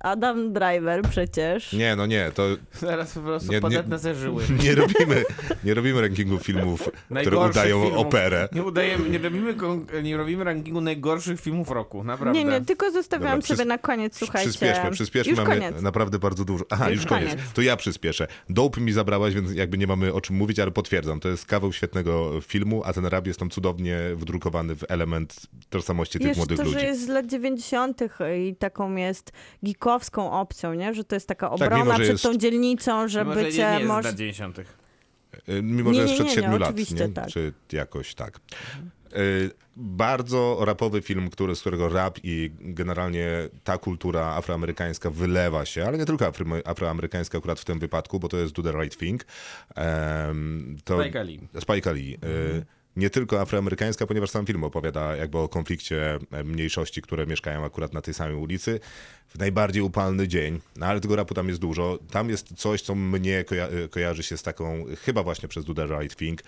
[0.00, 1.72] Adam Driver przecież.
[1.72, 2.42] Nie, no nie, to
[2.80, 4.42] Zaraz po prostu Nie, podetnę ze żyły.
[4.64, 5.24] nie robimy,
[5.64, 7.98] nie robimy rankingu filmów, które udają filmów.
[8.06, 8.48] operę.
[8.52, 9.54] Nie, udajemy, nie, robimy,
[10.02, 12.38] nie robimy rankingu najgorszych filmów roku, naprawdę.
[12.38, 14.50] Nie, nie, tylko zostawiałam Dobra, sobie na koniec, słuchajcie.
[14.50, 15.82] Przyspieszmy, przyspieszmy, Już mamy koniec.
[15.82, 16.64] naprawdę bardzo dużo.
[16.70, 17.30] Aha, Już już koniec.
[17.30, 17.52] koniec.
[17.54, 18.26] To ja przyspieszę.
[18.48, 21.20] Dope mi zabrałaś, więc jakby nie mamy o czym mówić, ale potwierdzam.
[21.20, 26.18] To jest kawał świetnego filmu, a ten rap jest tam cudownie wdrukowany w element tożsamości
[26.18, 26.78] tych Jeszcze młodych to, ludzi.
[26.78, 28.00] że jest z lat 90.
[28.38, 29.32] i taką jest
[29.92, 30.94] geekowską opcją, nie?
[30.94, 33.40] że to jest taka obrona Tak, mimo, że przed jest- tą dzielnicą, że Mimo, że
[33.40, 34.14] nie, bycie nie jest może...
[34.14, 34.58] 90.
[34.58, 37.08] Y, Mimo, Nie, że jest sprzed nie, 7 nie, lat, oczywiście, nie?
[37.08, 37.28] tak.
[37.28, 38.40] czy jakoś tak.
[39.16, 43.28] Y, Bardzo rapowy film, który, z którego rap i generalnie
[43.64, 48.28] ta kultura afroamerykańska wylewa się, ale nie tylko afro- afroamerykańska akurat w tym wypadku, bo
[48.28, 49.24] to jest Do the Right Thing.
[49.74, 51.40] Em, to Spike Lee.
[51.60, 52.14] Spike Lee.
[52.24, 52.66] Y,
[52.98, 57.92] Nie tylko afroamerykańska, ponieważ sam film opowiada jakby o konflikcie e, mniejszości, które mieszkają akurat
[57.92, 58.80] na tej samej ulicy
[59.28, 60.60] w najbardziej upalny dzień.
[60.76, 61.98] No ale tego rapu tam jest dużo.
[62.10, 65.74] Tam jest coś, co mnie koja- e, kojarzy się z taką, chyba właśnie przez Do
[65.74, 66.42] the Right Thing,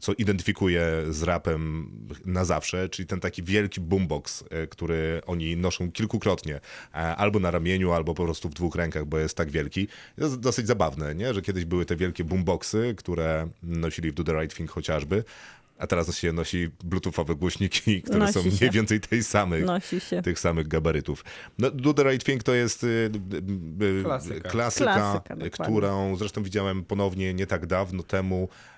[0.00, 1.90] co identyfikuje z rapem
[2.24, 6.60] na zawsze, czyli ten taki wielki boombox, e, który oni noszą kilkukrotnie,
[6.92, 9.86] albo na ramieniu, albo po prostu w dwóch rękach, bo jest tak wielki.
[10.16, 11.34] To jest dosyć zabawne, nie?
[11.34, 15.24] że kiedyś były te wielkie boomboxy, które nosili w Do the Right Thing chociażby,
[15.78, 18.50] a teraz się nosi bluetoothowe głośniki, które Nosi są się.
[18.60, 20.22] mniej więcej tej samej, Nosi się.
[20.22, 21.24] tych samych gabarytów.
[21.58, 24.48] No, Do the Right Thing to jest y, y, y, Klasyka.
[24.50, 25.50] klasyka Klasyka, dokładnie.
[25.76, 28.75] którą zresztą widziałem ponownie nie tak dawno temu y,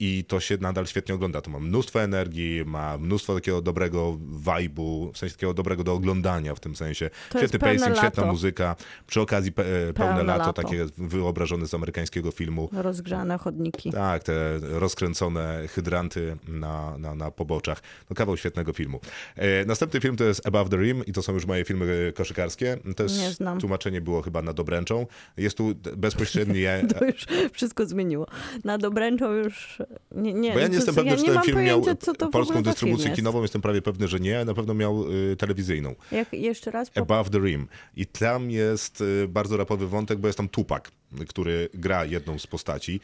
[0.00, 1.40] i to się nadal świetnie ogląda.
[1.40, 6.54] To ma mnóstwo energii, ma mnóstwo takiego dobrego vibe'u, w sensie takiego dobrego do oglądania
[6.54, 7.10] w tym sensie.
[7.30, 8.26] To Świetny pacing, świetna lato.
[8.26, 8.76] muzyka.
[9.06, 10.62] Przy okazji pe, pełne, Pełne lato, lato.
[10.62, 12.68] takie wyobrażone z amerykańskiego filmu.
[12.72, 13.92] Rozgrzane chodniki.
[13.92, 17.82] Tak, te rozkręcone hydranty na, na, na poboczach.
[18.10, 19.00] No kawał świetnego filmu.
[19.36, 22.76] E, następny film to jest Above the Rim i to są już moje filmy koszykarskie.
[22.96, 23.60] To jest, Nie znam.
[23.60, 25.06] tłumaczenie było chyba na dobręczą.
[25.36, 26.82] Jest tu bezpośrednie...
[26.98, 28.26] To już wszystko zmieniło.
[28.64, 29.78] Na dobręczą już...
[30.12, 31.84] Nie, nie, Bo ja to nie jestem co- pewny, ja czy ten film miał
[32.18, 34.44] to polską dystrybucję kinową, jestem prawie pewny, że nie.
[34.44, 35.94] Na pewno miał y, telewizyjną.
[36.12, 36.90] Jak, jeszcze raz?
[36.94, 37.68] Above the Rim.
[37.96, 40.84] I tam jest y, bardzo rapowy wątek, bo jest tam Tupac,
[41.28, 43.00] który gra jedną z postaci,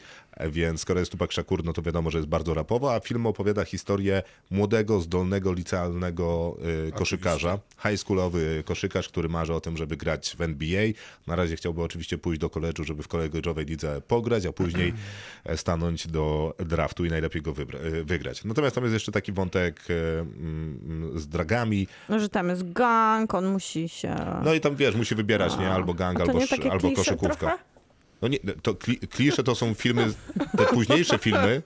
[0.49, 3.65] więc skoro jest Tupac Shakur, no to wiadomo, że jest bardzo rapowo, a film opowiada
[3.65, 10.35] historię młodego, zdolnego, licealnego y, koszykarza, high schoolowy koszykarz, który marzy o tym, żeby grać
[10.37, 10.83] w NBA.
[11.27, 14.93] Na razie chciałby oczywiście pójść do koledżu, żeby w koleżowej lidze pograć, a później
[15.55, 18.43] stanąć do draftu i najlepiej go wybra- y, wygrać.
[18.43, 23.33] Natomiast tam jest jeszcze taki wątek y, mm, z dragami, No, że tam jest gang,
[23.33, 24.15] on musi się...
[24.43, 25.69] no i tam wiesz, musi wybierać, nie?
[25.71, 26.39] Albo gang, A albo,
[26.71, 27.35] albo klisze koszykówka.
[27.35, 27.74] trochę?
[28.21, 30.13] No nie, to kli- klisze to są filmy,
[30.57, 31.61] te późniejsze filmy,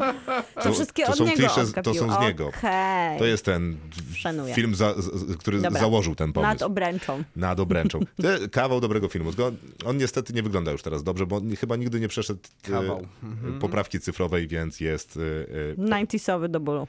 [0.64, 2.48] To wszystkie to od są niego klisze, to są z niego.
[2.48, 3.20] Okej.
[3.20, 3.78] To jest ten
[4.16, 4.54] Szanuję.
[4.54, 5.80] film, za, z, który Dobra.
[5.82, 6.50] założył ten pomysł.
[6.50, 7.24] Nad obręczą.
[7.36, 8.00] Nad obręczą.
[8.00, 9.32] To kawał dobrego filmu.
[9.86, 13.08] On niestety nie wygląda już teraz dobrze, bo on chyba nigdy nie przeszedł e, Kawał.
[13.60, 15.18] poprawki cyfrowej, więc jest...
[15.18, 15.22] e,
[15.72, 16.88] e, 90sowy do bólu.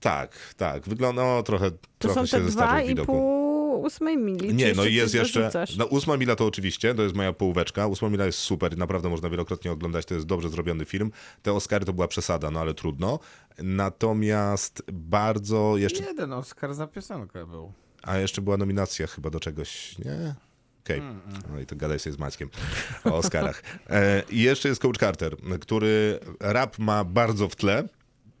[0.00, 0.88] tak, tak.
[0.88, 2.46] Wygląda no, trochę, To trochę są się te w
[2.86, 3.12] widoku.
[3.12, 3.37] 2,5
[3.78, 4.54] ósmej mili.
[4.54, 5.40] Nie, no i jest jeszcze.
[5.40, 5.76] dorzucasz?
[5.76, 7.86] No, ósma mila to oczywiście, to jest moja połóweczka.
[7.86, 11.10] Ósma mila jest super, naprawdę można wielokrotnie oglądać, to jest dobrze zrobiony film.
[11.42, 13.18] Te Oscary to była przesada, no ale trudno.
[13.58, 16.04] Natomiast bardzo jeszcze.
[16.04, 17.72] Jeden Oscar za piosenkę był.
[18.02, 20.34] A jeszcze była nominacja chyba do czegoś, nie?
[20.84, 21.02] Okej,
[21.50, 22.48] no i to gadaj sobie z Maćkiem
[23.04, 23.62] o Oscarach.
[23.90, 27.88] E, I jeszcze jest Coach Carter, który rap ma bardzo w tle,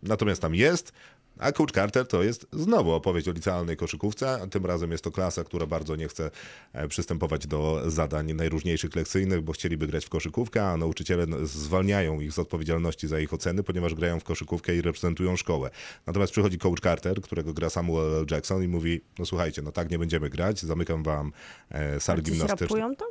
[0.02, 0.92] natomiast tam jest,
[1.38, 5.10] a Coach Carter to jest znowu opowieść o licealnej koszykówce, a tym razem jest to
[5.10, 6.30] klasa, która bardzo nie chce
[6.72, 12.32] e, przystępować do zadań najróżniejszych lekcyjnych, bo chcieliby grać w koszykówkę, a nauczyciele zwalniają ich
[12.32, 15.70] z odpowiedzialności za ich oceny, ponieważ grają w koszykówkę i reprezentują szkołę.
[16.06, 18.26] Natomiast przychodzi Coach Carter, którego gra Samuel L.
[18.30, 21.32] Jackson i mówi, no słuchajcie, no tak nie będziemy grać, zamykam wam
[21.70, 22.66] e, gimnastyczną.
[22.66, 23.08] rapują tam?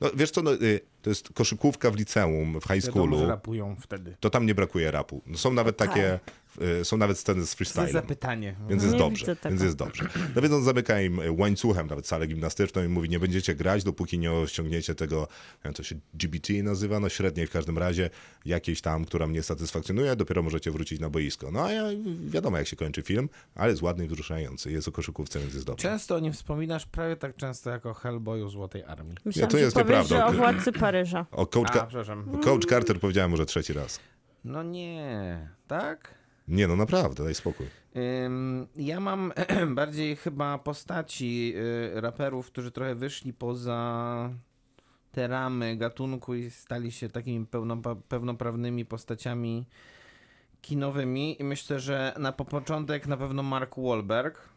[0.00, 3.28] No, wiesz co, no, y, to jest koszykówka w liceum, w high Wiadomo, że schoolu.
[3.28, 4.16] rapują wtedy.
[4.20, 5.22] To tam nie brakuje rapu.
[5.26, 6.20] No, Są nawet takie,
[6.82, 7.92] są nawet sceny z To jest freestylem.
[7.92, 8.54] zapytanie.
[8.68, 10.04] Więc jest Nie dobrze, więc jest dobrze.
[10.36, 14.18] No więc on zamyka im łańcuchem nawet salę gimnastyczną i mówi, nie będziecie grać, dopóki
[14.18, 15.28] nie osiągniecie tego,
[15.74, 18.10] to się GBT nazywa, no średniej w każdym razie,
[18.44, 21.50] jakiejś tam, która mnie satysfakcjonuje, dopiero możecie wrócić na boisko.
[21.50, 21.82] No a ja,
[22.26, 25.66] wiadomo jak się kończy film, ale jest ładny i wzruszający, jest o koszykówce, więc jest
[25.66, 25.82] dobrze.
[25.88, 29.16] Często o nim wspominasz prawie tak często jak o Hellboyu Złotej Armii.
[29.24, 30.26] Myślałam, to że jest nieprawda.
[30.26, 31.26] o Władcy Paryża.
[31.30, 31.88] O Coach, A, Ka-.
[32.44, 34.00] Coach Carter powiedziałem może trzeci raz.
[34.44, 36.14] No nie, tak?
[36.52, 37.66] Nie, no naprawdę, daj spokój.
[38.76, 39.32] Ja mam
[39.74, 41.52] bardziej chyba postaci
[41.96, 44.30] y, raperów, którzy trochę wyszli poza
[45.12, 47.76] te ramy gatunku i stali się takimi pełno,
[48.08, 49.66] pełnoprawnymi postaciami
[50.60, 51.40] kinowymi.
[51.40, 54.48] I myślę, że na po- początek na pewno Mark Wahlberg.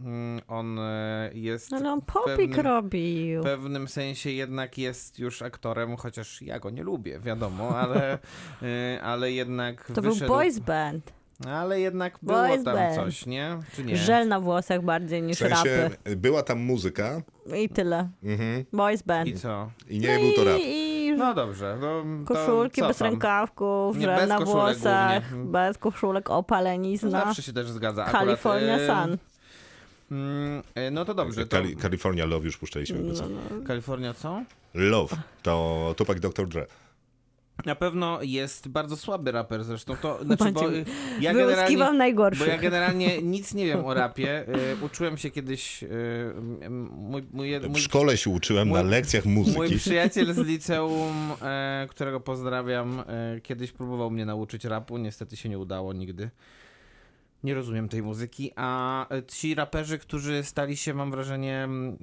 [0.00, 3.40] Ym, On e, jest Ale on popik pewnym- robił.
[3.40, 8.18] w pewnym sensie jednak jest już aktorem, chociaż ja go nie lubię, wiadomo, ale,
[8.96, 11.17] y, ale jednak To był wyszedł, boys band.
[11.46, 12.94] Ale jednak było Boys tam band.
[12.94, 13.58] coś, nie?
[13.74, 13.96] Czy nie?
[13.96, 16.16] Żel na włosach bardziej W niż sensie rapy.
[16.16, 17.20] była tam muzyka
[17.56, 18.08] I tyle.
[18.24, 19.28] mhm, Boys band.
[19.28, 19.70] I co?
[19.88, 20.58] i nie był to rap.
[20.60, 25.50] I, No dobrze, no, to koszulki bez rękawków, Nie, żel bez na włosach, głównie.
[25.52, 27.10] bez koszulek, opalenizna.
[27.10, 28.04] Zawsze się też zgadza.
[28.04, 29.16] Akurat, California Sun.
[30.10, 32.98] mm, e, No to dobrze, to Cali- California Love już puszczaliśmy.
[32.98, 34.42] No, No, Kalifornia co?
[34.74, 36.48] Love to Tupac Dr.
[36.48, 36.66] Dre.
[37.66, 39.96] Na pewno jest bardzo słaby raper zresztą.
[39.96, 40.84] To, znaczy, bo y,
[41.20, 41.56] ja generalnie...
[41.56, 41.96] Wyłuskiwam
[42.38, 44.48] Bo ja generalnie nic nie wiem o rapie.
[44.48, 45.82] Y, uczyłem się kiedyś.
[45.82, 45.88] Y,
[46.90, 49.76] mój, mój, W mój, szkole się uczyłem mój- na lekcjach mój muzyki.
[49.84, 54.98] przyjaciel z liceum, e, którego pozdrawiam, e, kiedyś próbował mnie nauczyć rapu.
[54.98, 56.30] Niestety się nie udało nigdy.
[57.44, 61.96] Nie rozumiem tej muzyki, a ci raperzy, którzy stali się, mam wrażenie, m, e,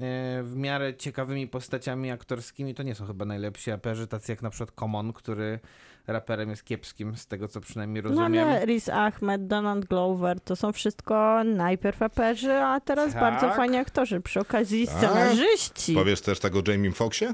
[0.44, 4.72] w miarę ciekawymi postaciami aktorskimi, to nie są chyba najlepsi raperzy, tacy jak na przykład
[4.72, 5.60] Common, który
[6.08, 8.48] raperem jest kiepskim, z tego co przynajmniej No rozumiem.
[8.48, 13.22] ale Riz Ahmed, Donald Glover, to są wszystko najpierw raperzy, a teraz Tak.
[13.22, 14.22] bardzo fajni aktorzy.
[14.22, 14.98] Przy okazji Tak?
[14.98, 15.94] scenarzyści.
[15.94, 17.34] Powiesz też tak o Jamie Foxie?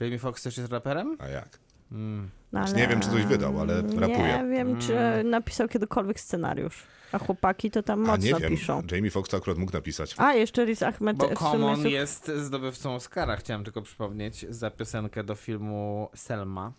[0.00, 1.16] Jamie Foxx też jest raperem?
[1.20, 1.58] A jak?
[1.92, 2.30] Mm.
[2.52, 4.18] No, Znaczy, nie wiem, czy coś wydał, ale rapuje.
[4.44, 6.82] Nie wiem, czy napisał kiedykolwiek scenariusz.
[7.12, 8.82] A chłopaki to tam A nie mocno wiem, piszą.
[8.92, 10.14] Jamie Foxx to akurat mógł napisać.
[10.18, 14.46] A, jeszcze Riz Ahmed Bo w sumie Common su- jest zdobywcą Oscara, chciałem tylko przypomnieć,
[14.50, 16.72] za piosenkę do filmu Selma,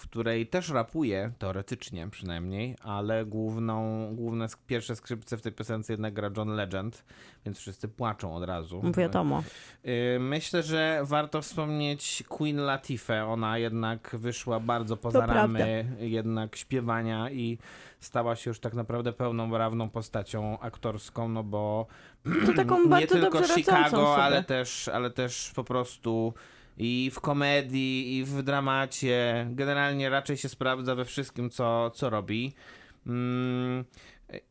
[0.00, 6.14] w której też rapuje, teoretycznie przynajmniej, ale główną, główne pierwsze skrzypce w tej piosence jednak
[6.14, 7.04] gra John Legend,
[7.44, 8.82] więc wszyscy płaczą od razu.
[8.96, 9.42] Wiadomo.
[9.86, 13.28] Y, Myślę, że warto wspomnieć Queen Latifah.
[13.28, 15.42] Ona jednak wyszła bardzo poza To prawda.
[15.58, 17.58] ramy jednak śpiewania i
[18.00, 21.86] stała się już tak naprawdę pełną, prawną postacią aktorską, no bo
[22.46, 26.34] To taką nie tylko Chicago, ale też, ale też po prostu
[26.82, 29.46] i w komedii, i w dramacie.
[29.50, 32.54] Generalnie raczej się sprawdza we wszystkim, co, co robi.
[33.06, 33.84] Mm,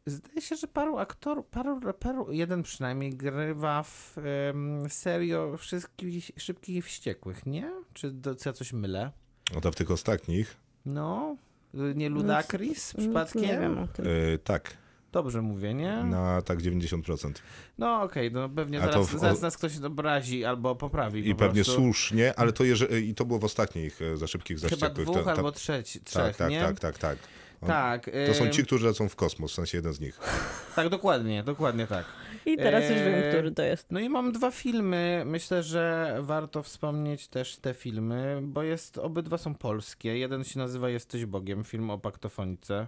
[0.05, 6.75] Zdaje się, że paru aktorów, paru raperów, jeden przynajmniej grywa w um, serio wszystkich szybkich
[6.75, 7.71] i wściekłych, nie?
[7.93, 9.11] Czy, do, czy ja coś mylę?
[9.53, 10.57] No to w tych ostatnich.
[10.85, 11.35] No?
[11.73, 13.41] Nie Ludacris Nic przypadkiem?
[13.41, 14.07] nie wiem o tym.
[14.07, 14.77] y, tak,
[15.11, 16.03] Dobrze mówię, nie?
[16.03, 17.31] na tak 90%.
[17.77, 21.63] No okej, no pewnie zaraz, w- zaraz nas ktoś obrazi albo poprawi I po pewnie
[21.63, 21.81] prostu.
[21.81, 25.15] słusznie, ale to jeże, i to było w ostatnich e, za szybkich, za Chyba dwóch
[25.17, 26.59] Ta- ta- albo trzeci, tak, trzech, tak, nie?
[26.61, 27.17] tak, tak, tak.
[27.61, 30.19] On- Tak, To są ci, którzy lecą w kosmos, w sensie jeden z nich.
[30.75, 32.05] Tak, dokładnie, dokładnie tak.
[32.45, 33.91] I teraz już wiem, Eee, który to jest.
[33.91, 35.23] No i mam dwa filmy.
[35.25, 40.17] Myślę, że warto wspomnieć też te filmy, bo jest obydwa są polskie.
[40.17, 42.87] Jeden się nazywa Jesteś Bogiem, film o paktofonice, e,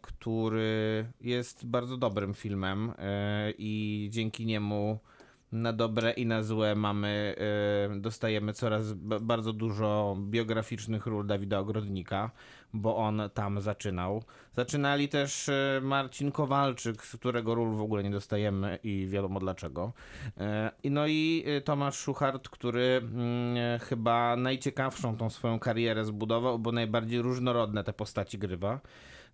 [0.00, 4.98] który jest bardzo dobrym filmem e, i dzięki niemu
[5.52, 7.36] na dobre i na złe mamy,
[7.90, 12.30] e, dostajemy coraz bardzo dużo biograficznych ról Dawida Ogrodnika,
[12.72, 14.22] bo on tam zaczynał.
[14.56, 19.92] Zaczynali też e, Marcin Kowalczyk, z którego ról w ogóle nie dostajemy i wiadomo dlaczego.
[20.38, 26.58] E, no i e, Tomasz Szuchart, który mm, e, chyba najciekawszą tą swoją karierę zbudował,
[26.58, 28.80] bo najbardziej różnorodne te postaci grywa.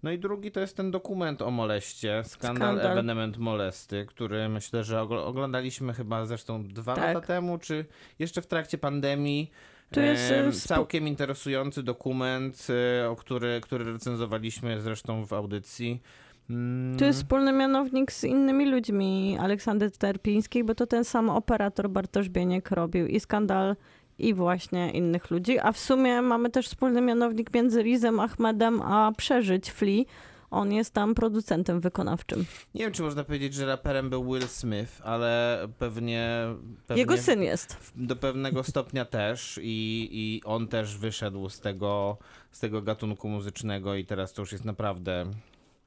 [0.02, 2.92] No i drugi to jest ten dokument o moleście, skandal, Skandal.
[2.92, 7.14] ewenement molesty, który myślę, że ogl- oglądaliśmy chyba zresztą dwa Tak.
[7.14, 7.84] lata temu, czy
[8.18, 9.50] jeszcze w trakcie pandemii.
[9.92, 12.66] Tu jest, e, całkiem interesujący dokument,
[13.02, 16.02] e, o który, który recenzowaliśmy zresztą w audycji.
[16.50, 21.90] Mm, Tu jest wspólny mianownik z innymi ludźmi Aleksander Terpińskiej, bo to ten sam operator
[21.90, 23.76] Bartosz Bieniek robił i skandal
[24.18, 29.12] i właśnie innych ludzi, a w sumie mamy też wspólny mianownik między Rizem Ahmedem a
[29.16, 30.04] Przeżyć Flea.
[30.50, 32.44] On jest tam producentem wykonawczym.
[32.74, 36.46] Nie wiem, czy można powiedzieć, że raperem był Will Smith, ale pewnie...
[36.86, 37.92] pewnie Jego syn jest.
[37.96, 42.18] Do pewnego stopnia też i, i on też wyszedł z tego,
[42.50, 45.26] z tego gatunku muzycznego i teraz to już jest naprawdę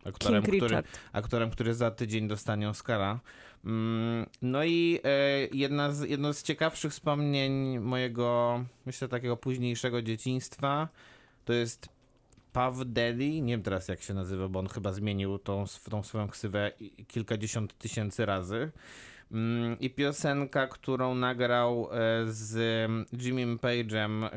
[0.06, 1.00] aktorem, King który, Richard.
[1.13, 3.20] aktorem, który za tydzień dostanie Oscara.
[3.65, 10.89] Mm, No i e, jedna z, jedno z ciekawszych wspomnień mojego, myślę, takiego późniejszego dzieciństwa
[11.45, 11.89] to jest
[12.54, 16.28] Puff Daddy, nie wiem teraz jak się nazywa, bo on chyba zmienił tą, tą swoją
[16.28, 16.72] ksywę
[17.08, 18.72] kilkadziesiąt tysięcy razy.
[19.32, 22.89] Mm, I piosenka, którą nagrał e, z
[23.22, 24.30] Jimmym Page'em,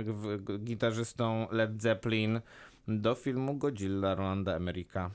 [0.58, 2.40] gitarzystą Led Zeppelin,
[2.88, 5.10] do filmu Godzilla Rolanda Emeryka.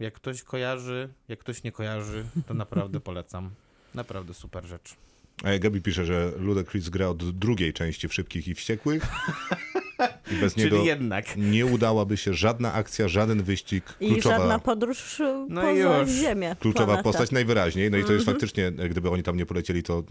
[0.00, 3.50] Jak ktoś kojarzy, jak ktoś nie kojarzy, to naprawdę polecam.
[3.94, 4.96] Naprawdę super rzecz.
[5.44, 9.06] A Gabi pisze, że Ludacris gra od drugiej części w Szybkich i Wściekłych.
[10.32, 11.36] I bez Czyli niego jednak.
[11.36, 13.84] nie udałaby się żadna akcja, żaden wyścig.
[14.00, 16.10] I Kluczowa, żadna podróż e, No poza już.
[16.10, 16.56] Ziemię.
[16.60, 17.02] kluczowa planetę.
[17.02, 17.90] postać najwyraźniej.
[17.90, 18.14] No i to Mhm.
[18.18, 20.02] jest faktycznie, e, gdyby oni tam nie polecieli, to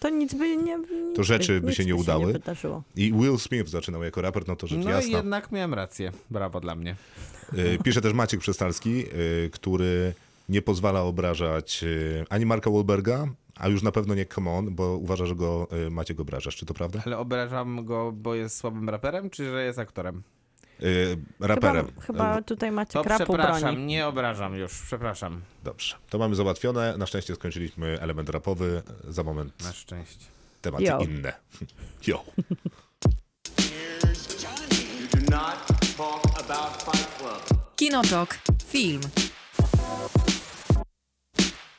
[0.00, 0.76] To nic by nie...
[0.78, 2.26] Nic To rzeczy by nic się nie by udały.
[2.26, 2.82] nie wydarzyło.
[2.96, 5.16] i Will Smith zaczynał jako raper, no to rzecz No i jasna.
[5.16, 6.12] jednak miałem rację.
[6.30, 6.96] Brawo dla mnie.
[7.58, 9.04] Y, Pisze też Maciek Przestalski,
[9.46, 10.12] y, który
[10.48, 11.84] nie pozwala obrażać
[12.30, 13.26] ani Marka Wahlberga,
[13.58, 16.56] a już na pewno nie Come On, bo uważa, że go y, Maciek obrażasz.
[16.56, 17.02] Czy to prawda?
[17.06, 20.22] Ale obrażam go, bo jest słabym raperem, czy że jest aktorem?
[20.82, 21.86] Y, Raperem.
[21.86, 23.86] Chyba, chyba tutaj macie To krapu przepraszam, broni.
[23.86, 25.40] nie obrażam już, przepraszam.
[25.64, 25.96] Dobrze.
[26.10, 26.94] To mamy załatwione.
[26.98, 28.82] Na szczęście skończyliśmy element rapowy.
[29.08, 30.26] Za moment Na szczęście.
[30.60, 30.98] tematy Yo.
[30.98, 31.32] inne.
[32.06, 32.24] Jo.
[37.76, 38.38] Kinotok.
[38.66, 39.00] Film.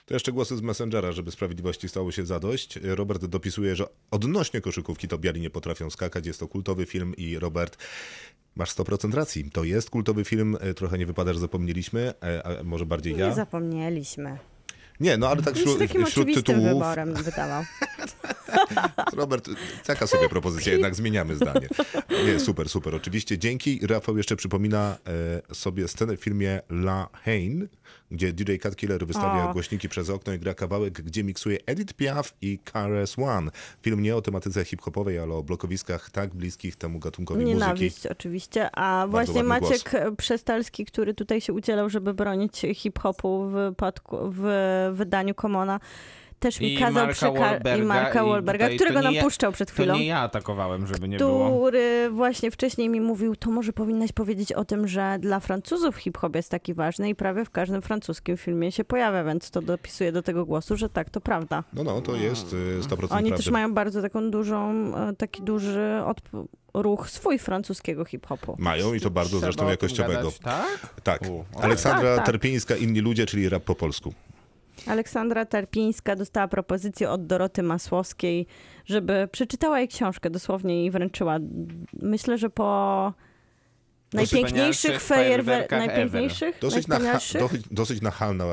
[0.10, 2.80] To jeszcze głosy z Messengera, żeby sprawiedliwości stało się zadość.
[2.84, 6.28] Robert dopisuje, że odnośnie koszykówki to biali nie potrafią skakać.
[6.28, 7.78] Jest to kultowy film i Robert,
[8.56, 9.52] masz 100% racji.
[9.52, 13.34] To jest kultowy film, trochę nie wypada, że zapomnieliśmy, e, a może bardziej Nie ja.
[13.34, 14.38] zapomnieliśmy.
[15.00, 17.64] Nie, no ale tak wśród, takim wśród tytułów, wyborem wydawał.
[19.14, 19.50] Robert,
[19.86, 21.68] taka sobie propozycja, jednak zmieniamy zdanie.
[22.26, 23.38] Nie, super, super, oczywiście.
[23.38, 23.88] Dzięki.
[23.88, 24.98] Rafał jeszcze przypomina
[25.50, 27.68] e, sobie scenę w filmie La Haine,
[28.12, 29.54] gdzie DJ Cat Killer wystawia O.
[29.54, 33.52] głośniki przez okno i gra kawałek, gdzie miksuje Edith Piaf i KRS One.
[33.82, 37.60] Film nie o tematyce hip-hopowej, ale o blokowiskach tak bliskich temu gatunkowi muzyki.
[37.60, 43.74] Nienawiść oczywiście, a właśnie ładny Maciek Przestalski, który tutaj się udzielał, żeby bronić hip-hopu w,
[44.32, 45.80] w wydaniu Komona,
[46.40, 49.52] też mi I kazał przekazać i Marka i Wahlberga, tutaj którego to nam ja- puszczał
[49.52, 49.96] przed To chwilą.
[49.96, 51.60] nie ja atakowałem, żeby nie było.
[51.62, 56.36] który właśnie wcześniej mi mówił, to może powinnaś powiedzieć o tym, że dla Francuzów hip-hop
[56.36, 60.22] jest taki ważny i prawie w każdym francuskim filmie się pojawia, więc to dopisuje do
[60.22, 61.64] tego głosu, że tak, to prawda.
[61.74, 63.32] No, no, to jest e, 100% Oni prawdy.
[63.32, 68.56] też mają bardzo taką dużą, e, taki duży odp- ruch swój francuskiego hip-hopu.
[68.60, 70.14] Mają i to bardzo Trzeba zresztą jakościowego.
[70.20, 70.94] gadać, tak?
[71.04, 71.22] Tak.
[71.30, 71.46] U.
[71.62, 72.26] Aleksandra Tak, tak.
[72.26, 74.14] Terpińska, inni ludzie, czyli rap po polsku.
[74.88, 78.48] Aleksandra Terpińska dostała propozycję od Doroty Masłowskiej,
[78.86, 81.38] żeby przeczytała jej książkę, dosłownie jej wręczyła.
[81.94, 83.14] Myślę, że po
[84.14, 85.46] najpiękniejszych Wspanialszych fajerwer...
[85.46, 87.42] fajerwerkach najpiękniejszych, Dosyć, nacha- najwspanialszych.
[87.42, 88.46] dosyć, dosyć nachalna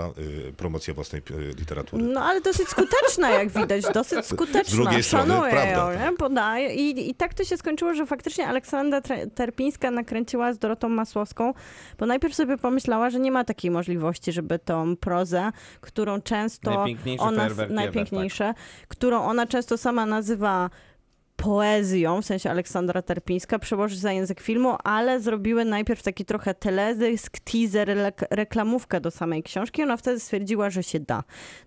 [0.49, 2.03] y, promocja własnej y, literatury.
[2.03, 4.65] No ale dosyć skuteczna, jak widać, dosyć skuteczna.
[4.65, 5.93] Z drugiej strony, Szanuję prawda.
[5.93, 6.17] ją, nie?
[6.17, 6.75] Podaję.
[6.75, 9.01] I, I tak to się skończyło, że faktycznie Aleksandra
[9.35, 11.55] Terpińska nakręciła z Dorotą Masłowską,
[11.99, 17.25] bo najpierw sobie pomyślała, że nie ma takiej możliwości, żeby tą prozę, którą często Najpiękniejsze
[17.25, 18.55] ona, fajerwerki ever, najpiękniejsze,
[18.89, 20.71] którą ona często sama nazywa
[21.47, 27.39] poezją, w sensie Aleksandra Terpińska, przełożyć za język filmu, ale zrobiły najpierw taki trochę teledysk,
[27.39, 29.83] teaser, reklamówkę do samej książki.
[29.83, 31.25] Ona wtedy stwierdziła, że się da.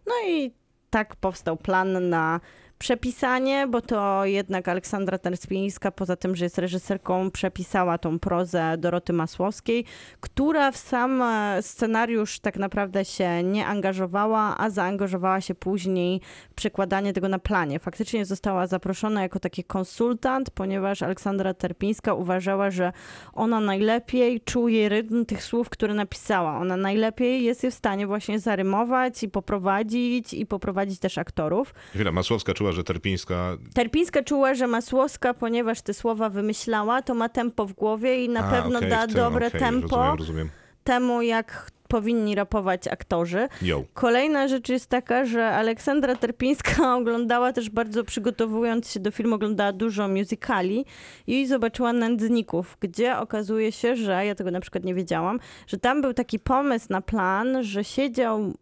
[0.07, 0.51] No i
[0.89, 2.39] tak powstał plan na
[2.79, 9.13] przepisanie, bo to jednak Aleksandra Terpińska, poza tym, że jest reżyserką, przepisała tą prozę Doroty
[9.13, 9.85] Masłowskiej,
[10.19, 16.21] która w sam e, scenariusz tak naprawdę się nie angażowała, a zaangażowała się później
[16.51, 17.79] w przekładanie tego na planie.
[17.79, 22.93] Faktycznie została zaproszona jako taki konsultant, ponieważ Aleksandra Terpińska uważała, że
[23.33, 26.57] ona najlepiej czuje rytm tych słów, które napisała.
[26.57, 31.73] Ona najlepiej jest je w stanie właśnie zarymować i poprowadzić, i poprowadzić też aktorów.
[31.93, 33.57] Chwila, Masłowska czuła, że Terpińska...
[33.73, 38.39] Terpińska czuła, że Masłowska, ponieważ te słowa wymyślała, to ma tempo w głowie i na
[38.39, 39.87] A, pewno okej, da tym, dobre okej, tempo.
[39.87, 40.49] Rozumiem, rozumiem.
[40.83, 43.47] temu, jak powinni rapować aktorzy.
[43.61, 43.83] Yo.
[43.93, 49.73] Kolejna rzecz jest taka, że Aleksandra Terpińska oglądała też bardzo przygotowując się do filmu, oglądała
[49.73, 50.85] dużo musicali
[51.27, 56.01] i zobaczyła Nędzników, gdzie okazuje się, że, ja tego na przykład nie wiedziałam, że tam
[56.01, 58.53] był taki pomysł na plan, że siedział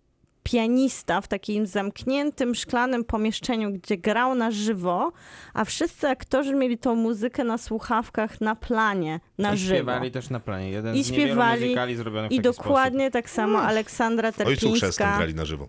[0.52, 5.12] pianista w takim zamkniętym, szklanym pomieszczeniu, gdzie grał na żywo,
[5.54, 9.76] a wszyscy aktorzy mieli tą muzykę na słuchawkach na planie, na I żywo.
[9.76, 10.70] śpiewali też na planie.
[10.70, 15.18] Jeden I śpiewali, I taki dokładnie tak samo Aleksandra Ojcu chrzestnym Terpińska.
[15.18, 15.68] grali na żywo.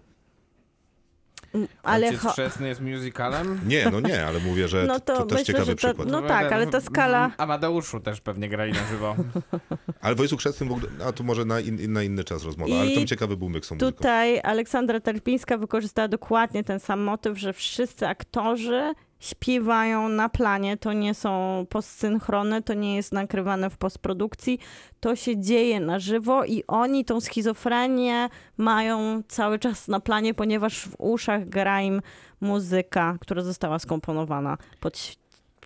[1.48, 1.68] Sposób.
[1.82, 3.60] Ale Ojciec chrzestny jest musicalem?
[3.68, 6.08] Nie, no nie, ale mówię, że No to, to to też myślę, ciekawy to- przykład.
[6.08, 9.16] no tak, ale ta skala- W Amadeuszu też pewnie grali na żywo.
[10.00, 12.74] Ale w Ojcu Chrzestnym w ogóle, a tu może na, in, na inny czas rozmowa,
[12.74, 13.92] I ale tam ciekawy był myk z tą muzyką.
[13.92, 20.92] Tutaj Aleksandra Terpińska wykorzystała dokładnie ten sam motyw, że wszyscy aktorzy śpiewają na planie, to
[20.92, 24.58] nie są postsynchrony, to nie jest nakrywane w postprodukcji,
[25.00, 30.80] to się dzieje na żywo i oni tą schizofrenię mają cały czas na planie, ponieważ
[30.80, 32.02] w uszach gra im
[32.40, 35.16] muzyka, która została skomponowana pod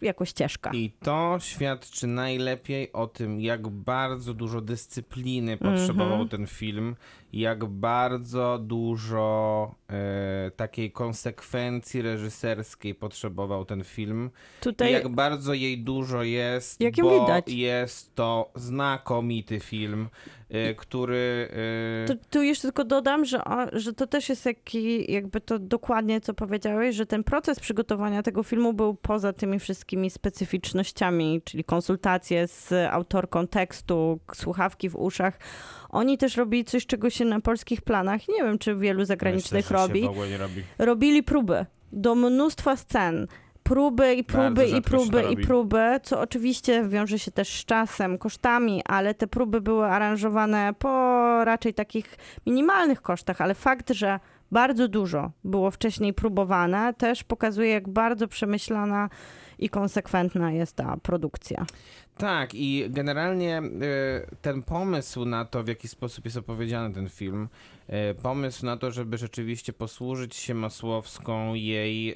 [0.03, 0.70] jako ścieżka.
[0.74, 6.28] I to świadczy najlepiej o tym, jak bardzo dużo dyscypliny potrzebował Mhm.
[6.28, 6.96] ten film,
[7.33, 14.30] jak bardzo dużo e, takiej konsekwencji reżyserskiej potrzebował ten film.
[14.61, 17.49] I Tutaj jak bardzo jej dużo jest, Jak bo widać.
[17.49, 20.09] jest to znakomity film,
[20.51, 21.49] e, który...
[22.05, 26.20] e, Tu, tu jeszcze tylko dodam, że, że to też jest taki, jakby to dokładnie
[26.20, 32.47] co powiedziałeś, że ten proces przygotowania tego filmu był poza tymi wszystkimi specyficznościami, czyli konsultacje
[32.49, 35.39] z autorką tekstu, słuchawki w uszach.
[35.93, 39.76] Oni też robili coś, czego się na polskich planach, nie wiem czy wielu zagranicznych myślę,
[39.76, 40.03] robi,
[40.38, 40.62] robi.
[40.78, 43.26] robili próby do mnóstwa scen.
[43.62, 48.82] Próby i próby i próby i próby, co oczywiście wiąże się też z czasem, kosztami,
[48.84, 50.88] ale te próby były aranżowane po
[51.45, 52.16] raczej takich
[52.47, 54.20] minimalnych kosztach, ale fakt, że
[54.53, 59.09] bardzo dużo było wcześniej próbowane, też pokazuje, jak bardzo przemyślana
[59.65, 61.67] i konsekwentna jest ta produkcja.
[62.17, 63.63] Tak, i generalnie e,
[64.43, 67.49] ten pomysł na to, w jaki sposób jest opowiedziany ten film,
[67.87, 72.15] e, pomysł na to, żeby rzeczywiście posłużyć się Masłowską jej,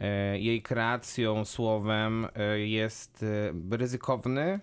[0.00, 3.24] e, jej kreacją, słowem, e, jest
[3.70, 4.60] ryzykowny,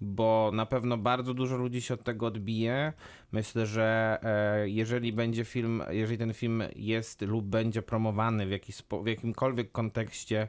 [0.00, 2.92] bo na pewno bardzo dużo ludzi się od tego odbije.
[3.32, 8.76] Myślę, że e, jeżeli będzie film, jeżeli ten film jest lub będzie promowany w, jakiś
[9.02, 10.48] w jakimkolwiek kontekście,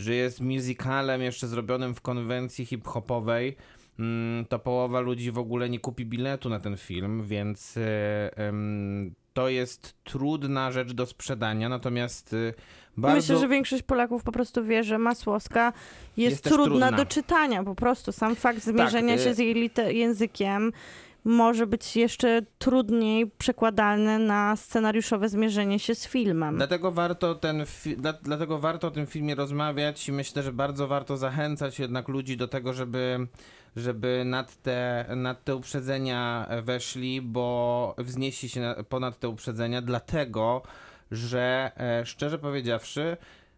[0.00, 3.56] że jest musicalem jeszcze zrobionym w konwencji hip-hopowej,
[3.98, 8.52] mm, to połowa ludzi w ogóle nie kupi biletu na ten film, więc e,
[9.32, 12.52] to jest trudna rzecz do sprzedania, natomiast e,
[12.96, 13.16] bardzo...
[13.16, 15.72] Myślę, że większość Polaków po prostu wie, że Masłowska
[16.16, 16.92] jest, Jest trudna, trudna.
[16.92, 17.64] do czytania.
[17.64, 20.72] Po prostu sam fakt zmierzenia y- się z jej językiem
[21.24, 26.56] może być jeszcze trudniej przekładalny na scenariuszowe zmierzenie się z filmem.
[26.56, 30.88] Dlatego warto, ten fi- dla, dlatego warto o tym filmie rozmawiać i myślę, że bardzo
[30.88, 33.26] warto zachęcać jednak ludzi do tego, żeby,
[33.76, 40.62] żeby nad, te, nad te uprzedzenia weszli, bo wznieśli się na, ponad te uprzedzenia, dlatego
[41.10, 43.16] że e, szczerze powiedziawszy,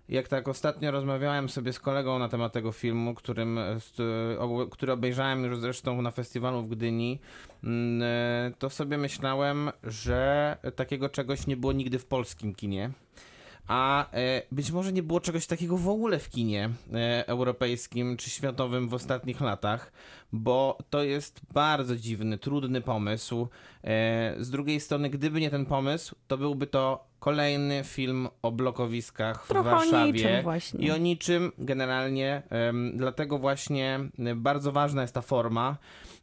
[0.08, 3.78] jak tak ostatnio rozmawiałem sobie z kolegą na temat tego filmu, którym, e,
[4.38, 7.20] o- który obejrzałem już zresztą na festiwalu w Gdyni,
[7.64, 12.90] mm, e, to sobie myślałem, że takiego czegoś nie było nigdy w polskim kinie.
[13.68, 18.30] A e, być może nie było czegoś takiego w ogóle w kinie e, europejskim czy
[18.30, 19.92] światowym w ostatnich latach,
[20.32, 23.48] bo to jest bardzo dziwny, trudny pomysł.
[23.84, 29.44] E, z drugiej strony, gdyby nie ten pomysł, to byłby to kolejny film o blokowiskach
[29.44, 30.12] w Trochę o Warszawie.
[30.12, 30.86] niczym właśnie.
[30.86, 32.42] I o niczym generalnie,
[32.94, 35.76] dlatego właśnie e, bardzo ważna jest ta forma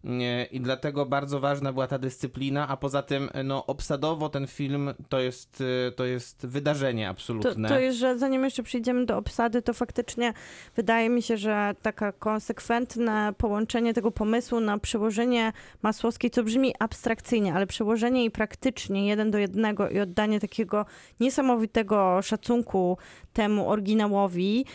[0.06, 4.94] e, i dlatego bardzo ważna była ta dyscyplina, a poza tym no, obsadowo ten film
[5.10, 5.64] to jest,
[5.96, 7.70] to jest wydarzenie To, absolutne.
[7.70, 10.34] to jest, że zanim jeszcze przejdziemy do obsady, to faktycznie
[10.76, 17.54] wydaje mi się, że taka konsekwentne połączenie tego pomysłu na przełożenie Masłowskiej, co brzmi abstrakcyjnie,
[17.54, 20.86] ale przełożenie i praktycznie jeden do jednego i oddanie takiego
[21.20, 22.98] niesamowitego szacunku
[23.34, 24.66] temu oryginałowi,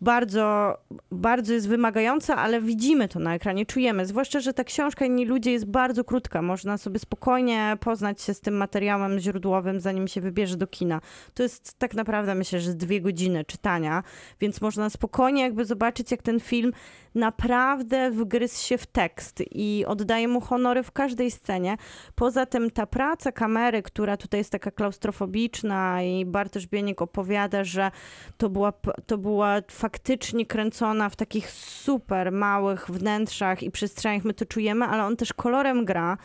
[0.00, 0.76] bardzo,
[1.10, 4.06] bardzo jest wymagająca, ale widzimy to na ekranie, czujemy.
[4.06, 6.42] Zwłaszcza, że ta książka Inni Ludzie jest bardzo krótka.
[6.42, 11.00] Można sobie spokojnie poznać się z tym materiałem źródłowym, zanim się wybierze do kina.
[11.34, 14.02] To jest tak naprawdę, myślę, że dwie godziny czytania,
[14.40, 16.72] więc można spokojnie jakby zobaczyć, jak ten film
[17.14, 21.76] naprawdę wgryzł się w tekst i oddaje mu honory w każdej scenie.
[22.14, 27.90] Poza tym ta praca kamery, która tutaj jest taka klaustrofobiczna i Bartosz Bienik opowiada, że
[28.36, 28.72] to była,
[29.06, 35.04] to była faktycznie kręcona w takich super małych wnętrzach i przestrzeniach, my to czujemy, ale
[35.04, 36.16] on też kolorem gra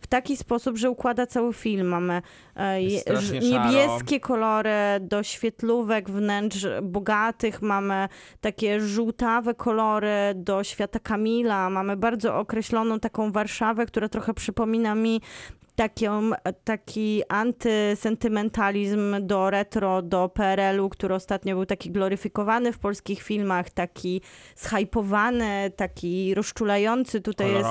[0.00, 1.86] w taki sposób, że układa cały film.
[1.88, 2.22] Mamy
[2.56, 3.70] e, je, ż- szaro.
[3.70, 8.08] niebieskie kolory do świetlówek wnętrz bogatych, mamy
[8.40, 15.20] takie żółtawe kolory do świata Kamila, mamy bardzo określoną taką Warszawę, która trochę przypomina mi
[15.76, 16.30] taką,
[16.64, 24.20] taki antysentymentalizm do retro, do PRL-u, który ostatnio był taki gloryfikowany w polskich filmach, taki
[24.56, 27.20] zhypowany, taki rozczulający.
[27.20, 27.68] Tutaj jest,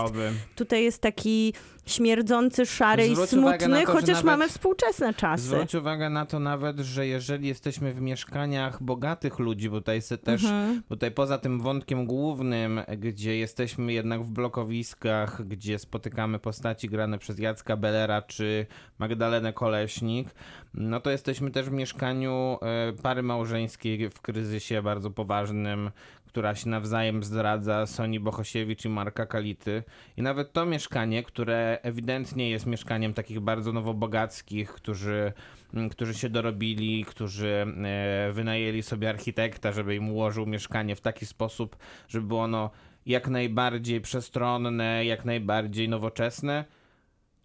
[0.55, 1.53] tutaj jest taki
[1.85, 5.43] śmierdzący, szary i Zwróć na smutny, to, chociaż nawet- mamy współczesne czasy.
[5.43, 10.43] Zwróć uwagę na to nawet, że jeżeli jesteśmy w mieszkaniach bogatych ludzi, bo tutaj też,
[10.43, 10.81] Mhm.
[10.89, 17.17] bo tutaj poza tym wątkiem głównym, gdzie jesteśmy jednak w blokowiskach, gdzie spotykamy postaci grane
[17.17, 18.65] przez Jacka Bellera czy
[18.99, 20.27] Magdalenę Koleśnik,
[20.73, 25.91] no to jesteśmy też w mieszkaniu e, pary małżeńskiej w kryzysie bardzo poważnym,
[26.35, 29.83] która się nawzajem zdradza, Soni Bohosiewicz i Marka Kality.
[30.17, 35.33] I nawet to mieszkanie, które ewidentnie jest mieszkaniem takich bardzo nowobogackich, którzy,
[35.73, 41.25] m, którzy się dorobili, którzy e, wynajęli sobie architekta, żeby im ułożył mieszkanie w taki
[41.25, 41.77] sposób,
[42.07, 42.69] żeby było ono
[43.05, 46.65] jak najbardziej przestronne, jak najbardziej nowoczesne,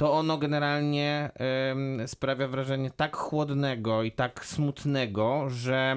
[0.00, 5.96] to ono generalnie em, sprawia wrażenie tak chłodnego i tak smutnego, że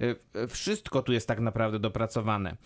[0.00, 0.16] y,
[0.48, 2.56] wszystko tu jest tak naprawdę dopracowane.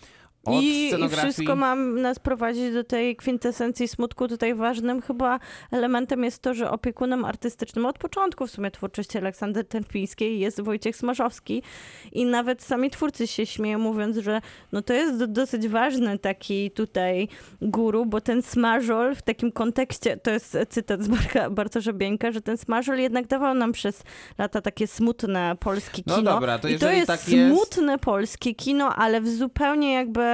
[0.45, 4.27] Od I, I wszystko ma nas prowadzić do tej kwintesencji smutku.
[4.27, 5.39] Tutaj ważnym chyba
[5.71, 10.95] elementem jest to, że opiekunem artystycznym od początku w sumie twórczości Aleksandry Terpińskiej jest Wojciech
[10.95, 11.63] Smarzowski.
[12.11, 14.41] I nawet sami twórcy się śmieją, mówiąc, że
[14.71, 17.27] no to jest do, dosyć ważny taki tutaj
[17.61, 22.41] guru, bo ten Smarzol w takim kontekście, to jest cytat z Marka Bartosza Bieńka, że
[22.41, 24.03] ten Smarzol jednak dawał nam przez
[24.37, 26.31] lata takie smutne polskie No kino.
[26.31, 30.32] dobra, to I to jest tak jest- smutne polskie kino, ale w zupełnie jakby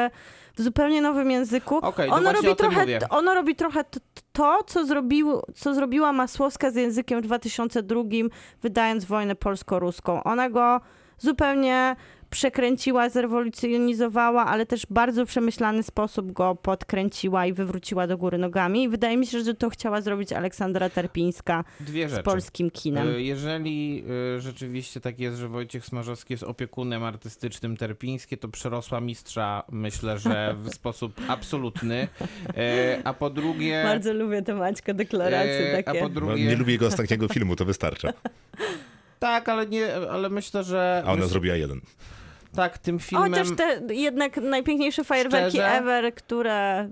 [0.55, 1.81] w zupełnie nowym języku.
[1.81, 2.99] To ono, robi trochę, mówię.
[3.09, 3.83] ono robi trochę
[4.31, 8.01] to, co, zrobił, co zrobiła Masłowska z językiem w 2002,
[8.61, 10.23] wydając wojnę polsko-ruską.
[10.23, 10.81] Ona go
[11.17, 11.95] zupełnie
[12.29, 18.83] przekręciła, zrewolucjonizowała, ale też w bardzo przemyślany sposób go podkręciła i wywróciła do góry nogami.
[18.83, 23.07] I wydaje mi się, że to chciała zrobić Aleksandra Terpińska Dwie z polskim kinem.
[23.07, 24.03] Y, Jeżeli
[24.37, 30.19] y, rzeczywiście tak jest, że Wojciech Smarzowski jest opiekunem artystycznym Terpińskie, to przerosła mistrza, myślę,
[30.19, 32.07] że w sposób absolutny.
[32.57, 33.83] E, A po drugie...
[33.83, 35.99] Bardzo lubię te Maćka deklaracje e, A takie.
[35.99, 36.45] po No, drugie...
[36.45, 38.13] nie lubię jego ostatniego filmu, to wystarcza.
[39.19, 41.03] Tak, ale nie, ale myślę, że...
[41.05, 41.81] A ona myśl- zrobiła jeden.
[42.55, 43.31] Tak, tym filmem...
[43.33, 45.71] Chociaż te jednak najpiękniejsze fajerwerki Szczerze?
[45.71, 46.89] ever, które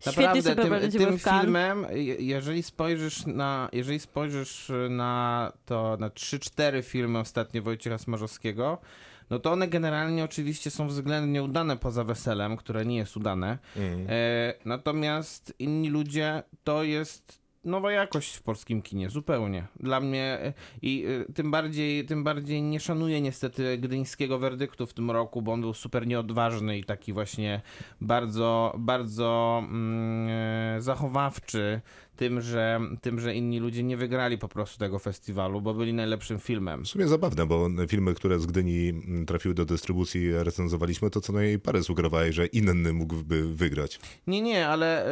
[0.00, 6.08] świetnie Naprawdę, sobie tym, tym filmem, je- jeżeli spojrzysz na, jeżeli spojrzysz na to, na
[6.08, 8.78] 3-4 filmy ostatnie Wojciecha Smarzowskiego,
[9.30, 13.58] no to one generalnie oczywiście są względnie udane poza weselem, które nie jest udane.
[14.08, 19.66] E, natomiast inni ludzie to jest nowa jakość w polskim kinie, zupełnie.
[19.80, 20.52] Dla mnie e,
[20.82, 25.52] i e, tym bardziej, tym bardziej nie szanuję niestety gdyńskiego werdyktu w tym roku, bo
[25.52, 27.60] on był super nieodważny i taki właśnie
[28.00, 31.80] bardzo, bardzo mm, e, zachowawczy
[32.16, 36.38] tym że, tym, że inni ludzie nie wygrali po prostu tego festiwalu, bo byli najlepszym
[36.38, 36.84] filmem.
[36.84, 41.32] W sumie zabawne, bo filmy, które z Gdyni mm, trafiły do dystrybucji, recenzowaliśmy, to co
[41.32, 44.00] najmniej parę sugerowałeś, że inny mógłby wygrać.
[44.26, 45.06] Nie, nie, ale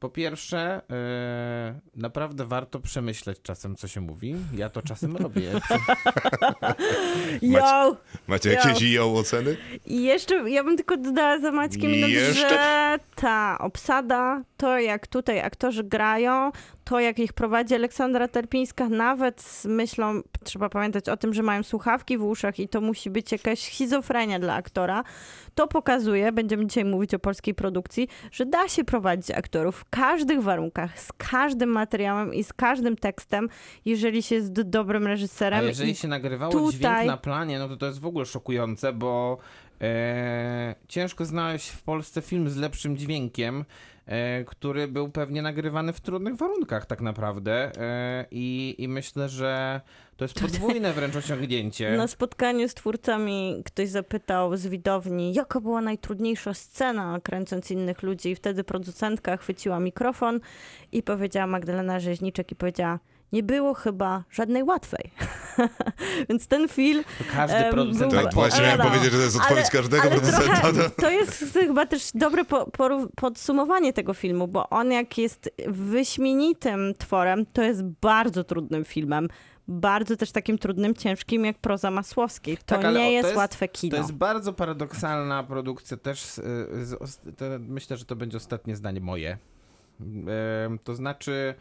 [0.00, 4.34] po pierwsze, e, naprawdę warto przemyśleć czasem, co się mówi.
[4.56, 5.50] Ja to czasem robię.
[7.42, 7.96] Yo!
[8.28, 8.68] Macie Ja.
[8.68, 9.56] jakieś ją oceny?
[9.86, 12.48] I jeszcze, ja bym tylko dodała za Maćkiem Jeszcze?
[12.48, 16.52] że ta obsada, to jak tutaj aktorzy grają,
[16.90, 21.62] to jak ich prowadzi Aleksandra Terpińska, nawet z myślą, trzeba pamiętać o tym, że mają
[21.62, 25.04] słuchawki w uszach i to musi być jakaś schizofrenia dla aktora,
[25.54, 30.42] to pokazuje, będziemy dzisiaj mówić o polskiej produkcji, że da się prowadzić aktorów w każdych
[30.42, 33.48] warunkach, z każdym materiałem i z każdym tekstem,
[33.84, 35.64] jeżeli się jest dobrym A reżyserem.
[35.66, 38.92] jeżeli I się nagrywało tutaj- dźwięk na planie, no to to jest w ogóle szokujące,
[38.92, 39.38] bo
[39.80, 43.64] e, ciężko znaleźć w Polsce film z lepszym dźwiękiem,
[44.46, 47.72] który był pewnie nagrywany w trudnych warunkach tak naprawdę.
[47.76, 49.80] E, i, I myślę, że
[50.16, 51.96] to jest podwójne wręcz osiągnięcie.
[51.96, 58.28] Na spotkaniu z twórcami ktoś zapytał z widowni, jaka była najtrudniejsza scena kręcąc innych ludzi.
[58.28, 60.40] I wtedy producentka chwyciła mikrofon
[60.92, 62.98] i powiedziała Magdalena Rzeźniczek i powiedziała,
[63.32, 65.10] nie było chyba żadnej łatwej.
[66.28, 67.04] Więc ten film...
[67.32, 70.42] Każdy producent był- Tak, właśnie miałem powiedzieć, że to jest odpowiedź ale- każdego ale producenta.
[70.60, 70.84] trochę- no.
[71.02, 72.66] To jest chyba też dobre po,
[73.16, 79.28] podsumowanie tego filmu, bo on jak jest wyśmienitym tworem, to jest bardzo trudnym filmem.
[79.68, 82.56] Bardzo też takim trudnym, ciężkim jak proza Masłowskiej.
[82.56, 83.90] To Tak, nie o- to jest, jest- łatwe kino.
[83.90, 86.22] To jest bardzo paradoksalna produkcja też.
[86.22, 89.38] z- z, os- to, myślę, że to będzie ostatnie zdanie moje.
[90.66, 91.54] Em, To znaczy,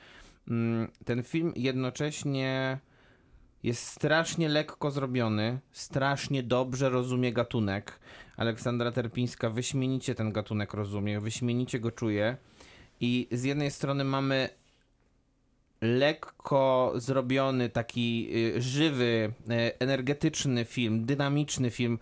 [1.05, 2.79] ten film jednocześnie
[3.63, 7.99] jest strasznie lekko zrobiony, strasznie dobrze rozumie gatunek.
[8.37, 12.37] Aleksandra Terpińska wyśmienicie ten gatunek rozumie, wyśmienicie go czuje.
[12.99, 14.49] I z jednej strony mamy
[15.81, 21.99] lekko zrobiony, taki y, żywy, y, energetyczny film, dynamiczny film,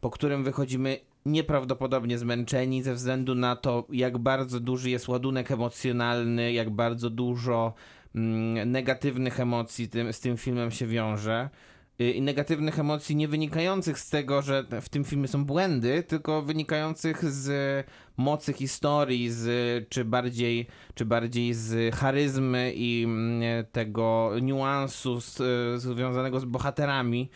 [0.00, 6.52] po którym wychodzimy nieprawdopodobnie zmęczeni ze względu na to, jak bardzo duży jest ładunek emocjonalny,
[6.52, 7.74] jak bardzo dużo
[8.14, 11.50] mm, negatywnych emocji tym, z tym filmem się wiąże.
[12.00, 16.42] Y, I negatywnych emocji nie wynikających z tego, że w tym filmie są błędy, tylko
[16.42, 25.20] wynikających z mocy historii, z, czy, bardziej, czy bardziej z charyzmy i mm, tego niuansu
[25.20, 25.42] z,
[25.82, 27.30] związanego z bohaterami.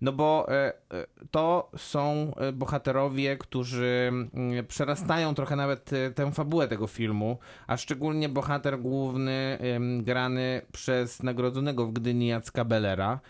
[0.00, 6.68] No bo e, e, to są e, bohaterowie, którzy mm, przerastają trochę nawet tę fabułę
[6.68, 9.58] tego filmu, a szczególnie bohater główny
[10.00, 13.20] grany przez nagrodzonego w Gdyni Jacka Bellera.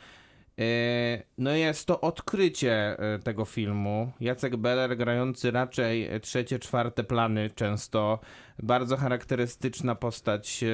[1.38, 4.12] No jest to odkrycie tego filmu.
[4.20, 8.18] Jacek Beller grający raczej trzecie, czwarte plany często.
[8.62, 10.64] Bardzo charakterystyczna postać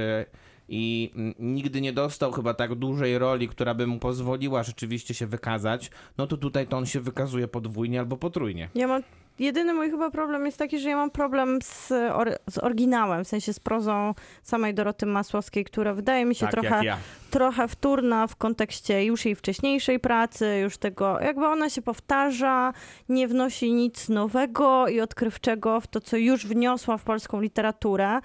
[0.68, 5.26] i mm, nigdy nie dostał chyba tak dużej roli, która by mu pozwoliła rzeczywiście się
[5.26, 5.90] wykazać.
[6.18, 8.68] No to tutaj to on się wykazuje podwójnie albo potrójnie.
[8.74, 9.02] Ja mam,
[9.38, 13.28] jedyny mój chyba problem jest taki, że ja mam problem z, or, z oryginałem, w
[13.28, 16.96] sensie z prozą samej Doroty Masłowskiej, która wydaje mi się trochę, Tak, ja.
[17.30, 22.72] trochę wtórna w kontekście już jej wcześniejszej pracy, już tego, jakby ona się powtarza,
[23.08, 28.20] nie wnosi nic nowego i odkrywczego w to, co już wniosła w polską literaturę.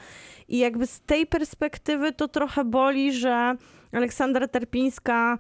[0.47, 3.55] I jakby z tej perspektywy to trochę boli, że
[3.91, 5.37] Aleksandra Terpińska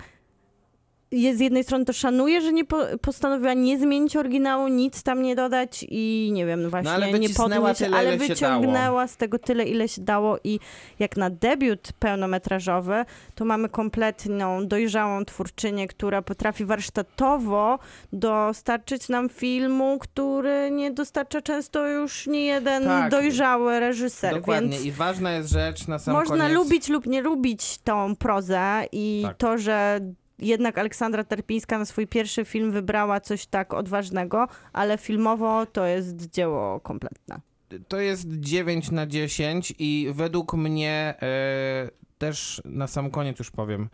[1.11, 5.35] z jednej strony to szanuje, że nie po, postanowiła nie zmienić oryginału, nic tam nie
[5.35, 9.87] dodać i nie wiem, właśnie ale nie podnieść, tyle, ale wyciągnęła z tego tyle, ile
[9.87, 10.59] się dało i
[10.99, 13.05] jak na debiut pełnometrażowy,
[13.35, 17.79] to mamy kompletną, dojrzałą twórczynię, która potrafi warsztatowo
[18.13, 23.11] dostarczyć nam filmu, który nie dostarcza często już nie jeden Tak.
[23.11, 24.69] dojrzały reżyser, Dokładnie.
[24.69, 26.53] więc I ważna jest rzecz na sam można koniec.
[26.53, 29.37] lubić lub nie lubić tą prozę i Tak.
[29.37, 29.99] to, że
[30.39, 36.29] jednak Aleksandra Terpińska na swój pierwszy film wybrała coś tak odważnego, ale filmowo to jest
[36.29, 37.39] dzieło kompletne.
[37.87, 43.89] To jest 9 na 10 i według mnie e, też na sam koniec już powiem.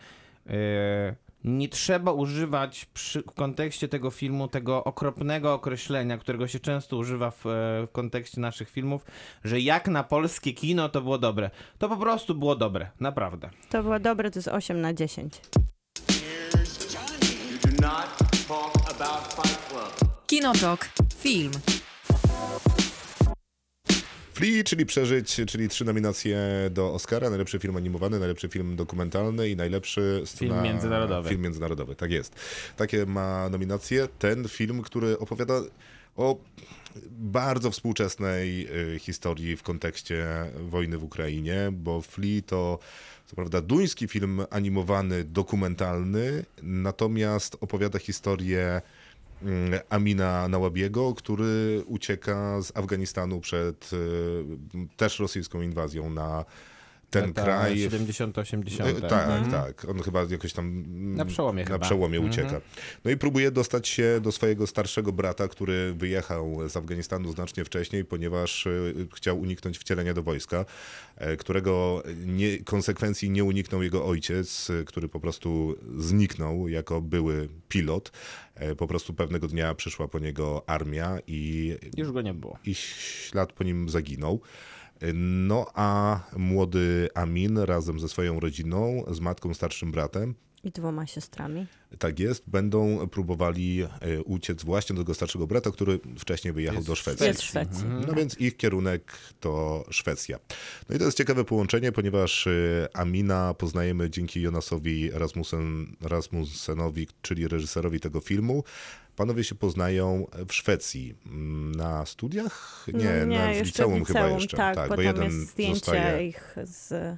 [0.48, 6.98] E, nie trzeba używać przy, w kontekście tego filmu tego okropnego określenia, którego się często
[6.98, 7.50] używa w, e,
[7.88, 9.06] w kontekście naszych filmów,
[9.44, 11.50] że jak na polskie kino to było dobre.
[11.78, 13.50] To po prostu było dobre, naprawdę.
[13.70, 15.41] To było dobre, to jest 8 na 10.
[20.26, 20.89] Kinotok.
[21.22, 21.51] Film.
[24.44, 26.38] Flea, czyli Przeżyć, czyli trzy nominacje
[26.72, 30.62] do Oscara, najlepszy film animowany, najlepszy film dokumentalny i najlepszy scena...
[30.62, 31.30] międzynarodowy.
[31.30, 32.36] Film międzynarodowy, tak jest.
[32.78, 34.08] Takie ma nominacje.
[34.20, 35.54] Ten film, który opowiada
[36.16, 36.38] o
[37.12, 40.26] bardzo współczesnej y, historii w kontekście
[40.70, 42.80] wojny w Ukrainie, bo Flea to
[43.26, 48.82] co prawda duński film animowany, dokumentalny, natomiast opowiada historię
[49.89, 53.98] Amina Nałabiego, który ucieka z Afganistanu przed y,
[54.98, 56.46] też rosyjską inwazją na
[57.22, 57.76] ten kraj.
[57.89, 58.84] 70-80.
[59.05, 59.86] E, Tak, tak.
[59.89, 61.80] On chyba jakoś tam mm, Na przełomie na chyba.
[61.80, 62.34] przełomie Mhm.
[62.34, 62.61] ucieka.
[63.05, 68.05] No i próbuje dostać się do swojego starszego brata, który wyjechał z Afganistanu znacznie wcześniej,
[68.05, 70.66] ponieważ y, chciał uniknąć wcielenia do wojska,
[71.18, 78.11] e, którego nie, konsekwencji nie uniknął jego ojciec, który po prostu zniknął jako były pilot.
[78.55, 82.57] E, Po prostu pewnego dnia przyszła po niego armia i Już go nie było.
[82.66, 84.41] i ślad po nim zaginął.
[85.14, 91.68] No a młody Amin razem ze swoją rodziną, z matką, starszym bratem, I dwoma siostrami.
[91.99, 96.88] tak jest, będą próbowali e, uciec właśnie do tego starszego brata, który wcześniej wyjechał Jest
[96.88, 97.26] do Szwecji.
[97.28, 97.86] Jest Szwecji.
[98.08, 100.39] No więc ich kierunek to Szwecja.
[100.89, 107.47] No i to jest ciekawe połączenie, ponieważ e, Amina poznajemy dzięki Jonasowi Rasmussen, Rasmussenowi, czyli
[107.47, 108.64] reżyserowi tego filmu.
[109.16, 111.16] Panowie się poznają w Szwecji.
[111.26, 112.86] Mm, Na studiach?
[112.93, 114.57] Nie, no, na, w liceum, w chyba liceum, jeszcze.
[114.57, 116.28] Tak, bo bo tam jeden jest zdjęcie zostaje.
[116.28, 117.18] ich z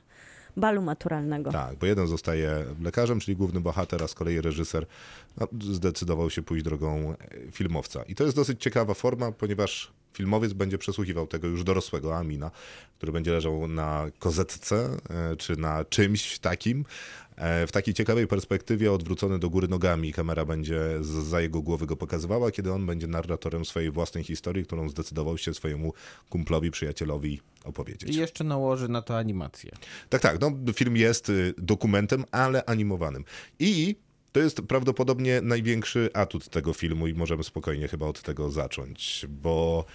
[0.57, 1.51] balu maturalnego.
[1.51, 4.85] Tak, bo jeden zostaje lekarzem, czyli główny bohater, a z kolei reżyser
[5.37, 7.15] no, zdecydował się pójść drogą
[7.51, 8.03] filmowca.
[8.03, 12.51] I to jest dosyć ciekawa forma, ponieważ filmowiec będzie przesłuchiwał tego już dorosłego Amina,
[12.97, 16.85] który będzie leżał na kozetce e, czy na czymś takim,
[17.35, 20.13] e, w takiej ciekawej perspektywie odwrócony do góry nogami.
[20.13, 24.89] Kamera będzie za jego głowy go pokazywała, kiedy on będzie narratorem swojej własnej historii, którą
[24.89, 25.93] zdecydował się swojemu
[26.29, 28.15] kumplowi, przyjacielowi opowiedzieć.
[28.15, 29.71] I jeszcze nałoży na to animację.
[30.09, 30.41] Tak, tak.
[30.41, 33.25] No, film jest y, dokumentem, ale animowanym.
[33.59, 33.95] I
[34.35, 39.85] to jest prawdopodobnie największy atut tego filmu i możemy spokojnie chyba od tego zacząć, bo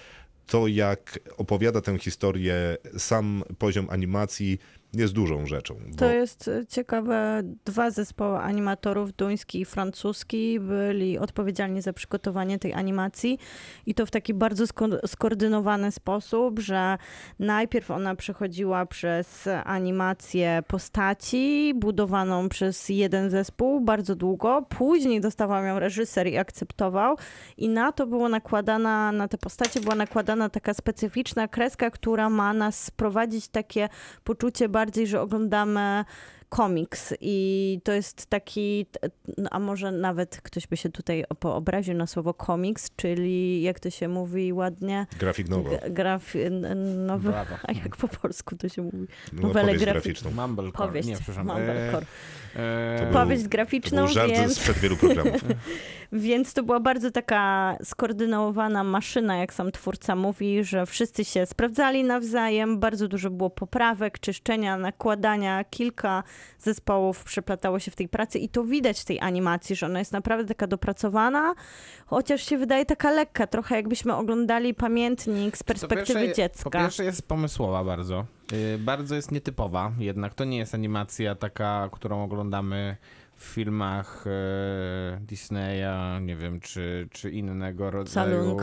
[0.46, 4.58] to jak opowiada tę historię sam poziom animacji
[4.94, 5.74] jest dużą rzeczą.
[5.88, 5.96] Bo...
[5.96, 7.42] To jest e, ciekawe.
[7.64, 13.38] Dwa zespoły animatorów, duński i francuski, byli odpowiedzialni za przygotowanie tej animacji
[13.86, 16.98] i to w taki bardzo sko- skoordynowany sposób, że
[17.38, 25.78] najpierw ona przechodziła przez animację postaci, budowaną przez jeden zespół bardzo długo, później dostawał ją
[25.78, 27.16] reżyser i akceptował
[27.56, 32.52] i na to było nakładana, na te postacie była nakładana taka specyficzna kreska, która ma
[32.52, 33.88] nas sprowadzić takie
[34.24, 36.04] poczucie bardziej, że oglądamy
[36.50, 38.86] komiks i to jest taki,
[39.38, 43.90] no, a może nawet ktoś by się tutaj poobraził na słowo komiks, czyli jak to
[43.90, 45.70] się mówi ładnie, Grafik nowo.
[45.90, 46.34] Graf,
[46.96, 47.54] nowy, Brawo.
[47.68, 49.06] a jak po polsku to się mówi?
[49.32, 50.30] No, nowelę graficzną.
[50.30, 50.88] Mumblecore.
[50.88, 51.46] Powieść, Nie, przepraszam.
[51.46, 52.06] Mumblecore.
[52.56, 54.56] E, To był- Powieść To graficzną, był żart więc...
[54.56, 55.40] sprzed wielu programów.
[56.12, 62.04] Więc to była bardzo taka skoordynowana maszyna, jak sam twórca mówi, że wszyscy się sprawdzali
[62.04, 66.22] nawzajem, bardzo dużo było poprawek, czyszczenia, nakładania, kilka
[66.58, 70.12] zespołów przeplatało się w tej pracy i to widać w tej animacji, że ona jest
[70.12, 71.54] naprawdę taka dopracowana,
[72.06, 76.64] chociaż się wydaje taka lekka, trochę jakbyśmy oglądali pamiętnik z perspektywy pierwsze- dziecka.
[76.64, 78.24] Po pierwsze jest pomysłowa bardzo.
[78.52, 82.96] Y, Bardzo jest nietypowa, jednak to nie jest animacja taka, którą oglądamy
[83.40, 88.56] w filmach e, Disneya, nie wiem, czy, czy innego rodzaju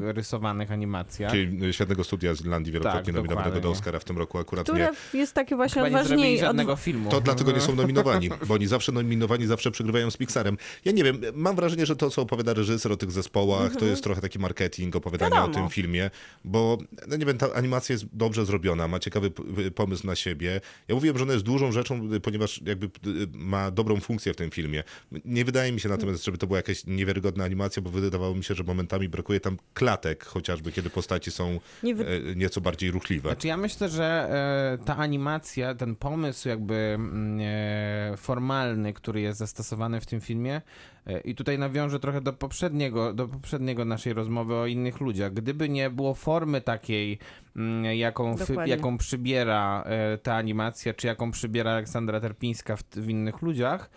[0.00, 1.32] rysowanych animacjach.
[1.32, 3.70] Czyli świetnego studia z Irlandii, wielokrotnie Tak, nominowanego do.
[3.70, 4.74] Oscara w tym roku akurat nie.
[4.74, 6.38] które jest takie właśnie Chyba nie odważniej.
[6.38, 7.10] żadnego filmu.
[7.10, 10.56] To dlatego nie są nominowani, bo oni zawsze nominowani, zawsze przegrywają z Pixarem.
[10.84, 14.04] Ja nie wiem, mam wrażenie, że to, co opowiada reżyser o tych zespołach, to jest
[14.04, 15.36] trochę taki marketing opowiadania.
[15.36, 15.52] Wiadomo.
[15.52, 16.10] o tym filmie,
[16.44, 19.30] bo, no nie wiem, ta animacja jest dobrze zrobiona, ma ciekawy
[19.74, 20.60] pomysł na siebie.
[20.88, 22.90] Ja mówiłem, że ona jest dużą rzeczą, ponieważ jakby y,
[23.34, 24.84] ma dobrą funkcję w tym filmie.
[25.24, 28.54] Nie wydaje mi się natomiast, żeby to była jakaś niewiarygodna animacja, bo wydawało mi się,
[28.54, 33.28] że momentami brakuje tam klatek, chociażby kiedy postaci są Nie wy- e, nieco bardziej ruchliwe.
[33.28, 34.28] Znaczy ja myślę, że
[34.80, 37.40] e, ta animacja, ten pomysł jakby mm,
[38.12, 40.60] e, formalny, który jest zastosowany w tym filmie
[41.24, 45.32] i tutaj nawiążę trochę do poprzedniego, do poprzedniego naszej rozmowy o innych ludziach.
[45.32, 47.18] Gdyby nie było formy takiej,
[47.56, 48.74] mm, jaką, Dokładnie.
[48.74, 53.90] jaką przybiera e, ta animacja, czy jaką przybiera Aleksandra Terpińska w, w innych ludziach,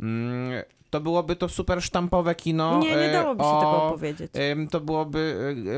[0.00, 2.78] mm, to byłoby to super sztampowe kino.
[2.78, 4.32] nie, nie e, dałoby się o, tego opowiedzieć.
[4.70, 5.18] To byłoby,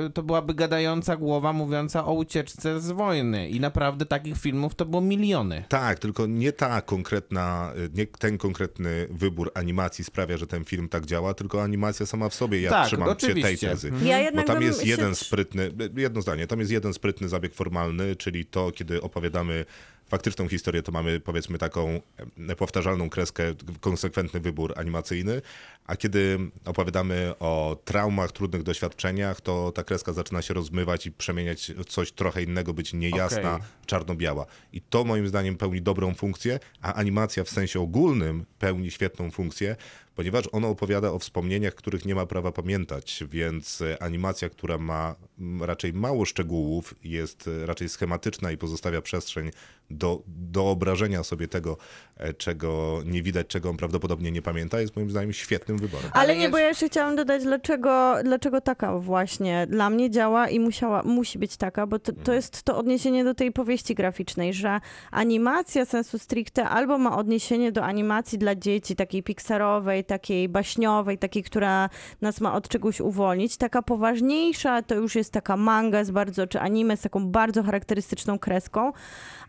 [0.06, 4.86] y, to byłaby gadająca głowa mówiąca o ucieczce z wojny i naprawdę takich filmów to
[4.86, 5.64] było miliony.
[5.68, 11.06] Tak, tylko nie ta konkretna, nie ten konkretny wybór animacji sprawia, że ten film tak
[11.06, 12.60] działa, tylko animacja sama w sobie.
[12.60, 13.68] Ja Tak, trzymam się tej oczywiście.
[13.68, 13.88] tezy.
[13.88, 14.06] Mhm.
[14.06, 17.54] Ja Bo tam jest się jeden trz- sprytny, jedno zdanie, tam jest jeden sprytny zabieg
[17.54, 19.64] formalny, czyli to, kiedy opowiadamy
[20.12, 22.00] faktyczną historię, to mamy powiedzmy taką
[22.56, 25.42] powtarzalną kreskę, konsekwentny wybór animacyjny,
[25.86, 31.72] a kiedy opowiadamy o traumach, trudnych doświadczeniach, to ta kreska zaczyna się rozmywać i przemieniać
[31.88, 33.66] coś trochę innego, być niejasna, Okej.
[33.92, 34.46] Czarno-biała.
[34.72, 39.76] I to moim zdaniem pełni dobrą funkcję, a animacja w sensie ogólnym pełni świetną funkcję,
[40.14, 45.14] ponieważ ona opowiada o wspomnieniach, których nie ma prawa pamiętać, więc e, animacja, która ma
[45.60, 49.50] raczej mało szczegółów, jest e, raczej schematyczna i pozostawia przestrzeń
[49.90, 51.76] do, do obrażenia sobie tego,
[52.16, 56.10] e, czego nie widać, czego on prawdopodobnie nie pamięta, jest moim zdaniem świetnym wyborem.
[56.14, 60.60] Ale, nie, bo ja jeszcze chciałam dodać, dlaczego, dlaczego taka właśnie dla mnie działa i
[60.60, 64.80] musiała, musi być taka, bo to, to jest to odniesienie do tej powieści graficznej, że
[65.10, 71.42] animacja sensu stricte albo ma odniesienie do animacji dla dzieci, takiej pixarowej, takiej baśniowej, takiej,
[71.42, 71.88] która
[72.20, 73.56] nas ma od czegoś uwolnić.
[73.56, 78.38] Taka poważniejsza to już jest taka manga z bardzo, czy anime z taką bardzo charakterystyczną
[78.38, 78.92] kreską,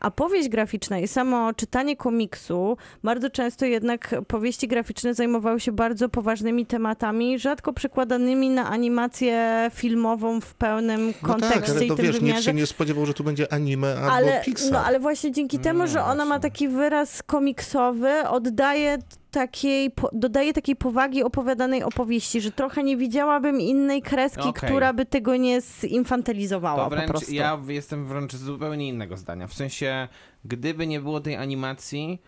[0.04, 6.10] a powieść graficzna i samo czytanie komiksu, bardzo często jednak powieści graficzne zajmowały się bardzo
[6.10, 11.96] poważnymi tematami, rzadko przekładanymi na animację filmową w pełnym No kontekście tak, ale i to
[11.96, 12.44] tym wiesz, nikt wymiarze.
[12.44, 14.72] się nie spodziewał, że tu będzie anime albo Ale, Pixar.
[14.72, 18.98] no, ale właśnie dzięki temu, Nie, że ona ma taki wyraz komiksowy, oddaje
[19.34, 24.70] takiej, po, dodaje takiej powagi opowiadanej opowieści, że trochę nie widziałabym innej kreski, Okej.
[24.70, 27.34] która by tego nie zinfantylizowała To po wręcz, prostu.
[27.34, 29.48] ja jestem wręcz zupełnie innego zdania.
[29.48, 30.08] W sensie,
[30.46, 32.22] gdyby nie było tej animacji,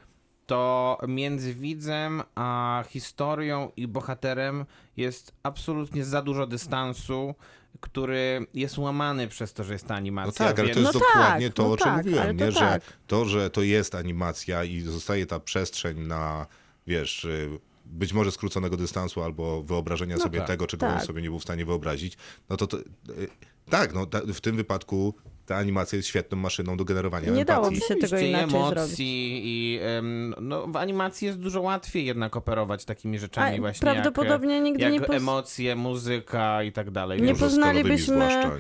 [0.46, 4.66] to między widzem a historią i bohaterem
[4.98, 7.36] jest absolutnie za dużo dystansu,
[7.80, 10.46] który jest łamany przez to, że jest ta No animacja.
[10.46, 12.52] tak, ale to jest No tak, dokładnie to, no o czym tak, mówiłem, to nie?
[12.52, 12.82] że tak.
[13.08, 16.46] to, że to jest animacja i zostaje ta przestrzeń na,
[16.88, 21.00] wiesz, y, być może skróconego dystansu albo wyobrażenia sobie tak, tego, czego tak.
[21.00, 22.18] on sobie nie był w stanie wyobrazić,
[22.50, 22.84] no to, to y,
[23.70, 25.14] tak, no ta, w tym wypadku
[25.46, 27.88] ta animacja jest świetną maszyną do generowania Nie dałoby empatii.
[27.88, 28.96] się tego inaczej emocji zrobić.
[29.46, 34.56] i em, no, w animacji jest dużo łatwiej jednak operować takimi rzeczami A właśnie prawdopodobnie
[34.56, 37.22] jak, nigdy jak nie poz- emocje, muzyka i tak dalej.
[37.22, 38.18] Nie poznalibyśmy,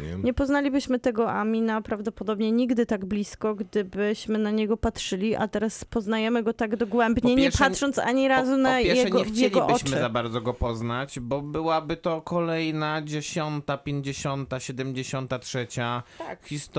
[0.07, 0.23] nie?
[0.23, 6.43] nie poznalibyśmy tego Amina prawdopodobnie nigdy tak blisko, gdybyśmy na niego patrzyli, a teraz poznajemy
[6.43, 9.25] go tak dogłębnie, Po nie pierwsze- patrząc ani razu po, na po pierwsze, jego, nie
[9.25, 16.45] chcielibyśmy za bardzo go poznać, bo byłaby to kolejna dziesiąta, pięćdziesiąta, siedemdziesiąta trzecia Tak.
[16.45, 16.74] historia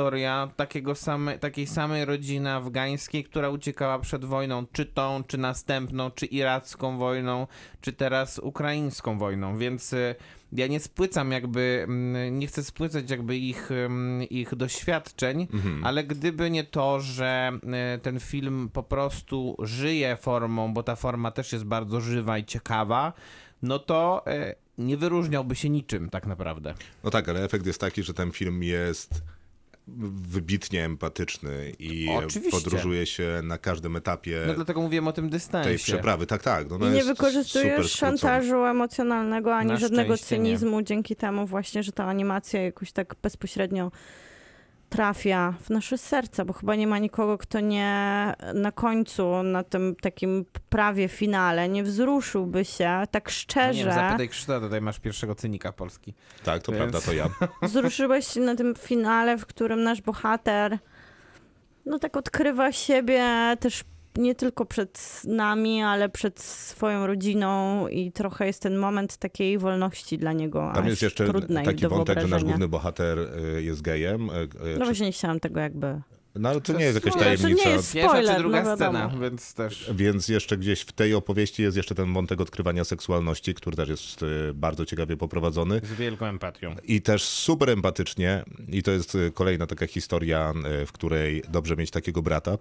[0.56, 6.26] takiego same, takiej samej rodziny afgańskiej, która uciekała przed wojną, czy tą, czy następną, czy
[6.26, 7.46] iracką wojną,
[7.80, 10.14] czy teraz ukraińską wojną, więc y,
[10.52, 15.46] ja nie spłycam jakby, mm, nie chcę spłycać jakby ich, mm, ich doświadczeń,
[15.82, 17.52] ale gdyby nie to, że
[17.96, 22.44] y, ten film po prostu żyje formą, bo ta forma też jest bardzo żywa i
[22.44, 23.12] ciekawa,
[23.62, 26.74] no to y, nie wyróżniałby się niczym tak naprawdę.
[27.04, 29.22] No tak, ale efekt jest taki, że ten film jest
[29.86, 32.50] wybitnie empatyczny i Oczywiście.
[32.50, 35.68] podróżuje się na każdym etapie No dlatego mówiłem o tym dystansie.
[35.68, 36.26] tej przeprawy.
[36.26, 36.70] Tak, tak.
[36.70, 40.44] No, I no nie jest wykorzystujesz szantażu emocjonalnego ani Na żadnego szczęście nie.
[40.44, 43.90] cynizmu dzięki temu właśnie, że ta animacja jakoś tak bezpośrednio
[44.88, 49.96] trafia w nasze serca, bo chyba nie ma nikogo, kto nie na końcu, na tym
[50.00, 53.84] takim prawie finale, nie wzruszyłby się tak No nie szczerze.
[53.84, 56.14] wiem, zapytaj Krzysztofa, tutaj masz pierwszego cynika Polski.
[56.44, 57.28] Tak, to Więc- prawda, to ja.
[57.68, 60.78] Wzruszyłeś się na tym finale, w którym nasz bohater
[61.86, 63.22] no tak odkrywa siebie
[63.60, 63.84] też
[64.16, 70.18] nie tylko przed nami, ale przed swoją rodziną i trochę jest ten moment takiej wolności
[70.18, 73.82] dla niego Tam jest jeszcze trudnej taki do wątek, że nasz główny bohater y, jest
[73.82, 74.30] gejem.
[74.30, 76.00] y, y, No właśnie nie chciałam tego jakby...
[76.38, 77.70] No ale to nie jest jakaś spoiler, to nie tajemnica.
[77.70, 79.90] jest- Pierwsza Spoiler, czy druga no scena, więc też...
[79.94, 84.22] Więc jeszcze gdzieś w tej opowieści jest jeszcze ten wątek odkrywania seksualności, który też jest
[84.22, 85.80] y, bardzo ciekawie poprowadzony.
[85.84, 86.74] Z wielką empatią.
[86.84, 88.44] I też super empatycznie.
[88.68, 92.58] I to jest y, kolejna taka historia, y, w której dobrze mieć takiego brata.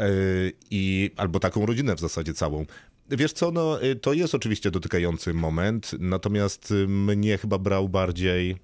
[0.00, 2.66] Y, I, albo taką rodzinę w zasadzie całą.
[3.10, 8.56] Wiesz co, no, to jest oczywiście dotykający moment, natomiast mnie chyba brał bardziej,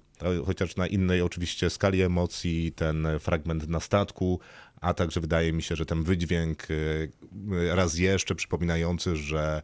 [0.45, 4.39] chociaż na innej oczywiście skali emocji, ten fragment na statku,
[4.81, 7.11] a także wydaje mi się, że ten wydźwięk y,
[7.71, 9.61] raz jeszcze przypominający, że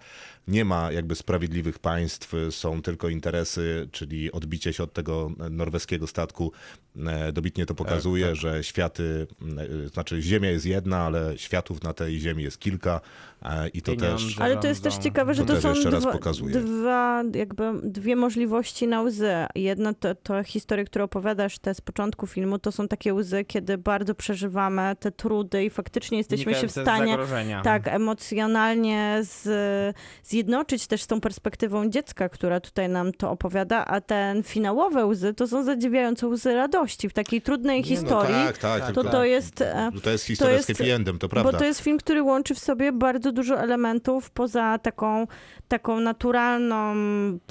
[0.47, 6.51] nie ma jakby sprawiedliwych państw, są tylko interesy, czyli odbicie się od tego norweskiego statku.
[7.07, 9.27] e, Dobitnie to pokazuje, że światy,
[9.83, 13.01] y, znaczy Ziemia jest jedna, ale światów na tej Ziemi jest kilka
[13.43, 14.25] e, i to Pieniądze.
[14.25, 16.55] też Ale to jest też ciekawe, że To to, są jeszcze raz dwa, pokazuje.
[16.55, 19.33] dwa, jakby dwie możliwości na łzy.
[19.55, 23.77] Jedna to, to historie, które opowiadasz, te z początku filmu, to są takie łzy, kiedy
[23.77, 27.17] bardzo przeżywamy te trudy i faktycznie jesteśmy się w z stanie
[27.63, 29.47] tak emocjonalnie z,
[30.31, 35.33] zjednoczyć też z tą perspektywą dziecka, która tutaj nam to opowiada, a ten finałowe łzy
[35.33, 38.35] to są zadziwiające łzy radości w takiej trudnej Nie, historii.
[38.35, 39.63] No tak, tak, to tylko- to jest
[40.03, 41.51] To jest historia jest- z happy endem, to prawda.
[41.51, 45.27] bo to jest film, który łączy w sobie bardzo dużo elementów poza taką,
[45.67, 46.93] taką naturalną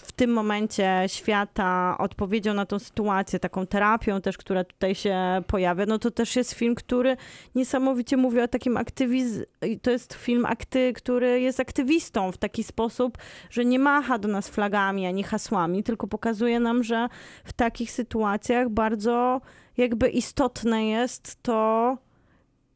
[0.03, 5.16] w tym momencie świata odpowiedzią na tą sytuację, taką terapią też, która tutaj się
[5.47, 5.87] pojawia.
[5.87, 7.16] No to też jest film, który
[7.55, 9.45] niesamowicie mówi o takim aktywizmie.
[9.83, 13.18] To jest film, akty, który jest aktywistą w taki sposób,
[13.51, 17.09] że nie macha do nas flagami ani hasłami, tylko pokazuje nam, że
[17.45, 19.41] w takich sytuacjach bardzo
[19.77, 21.99] jakby istotne jest to,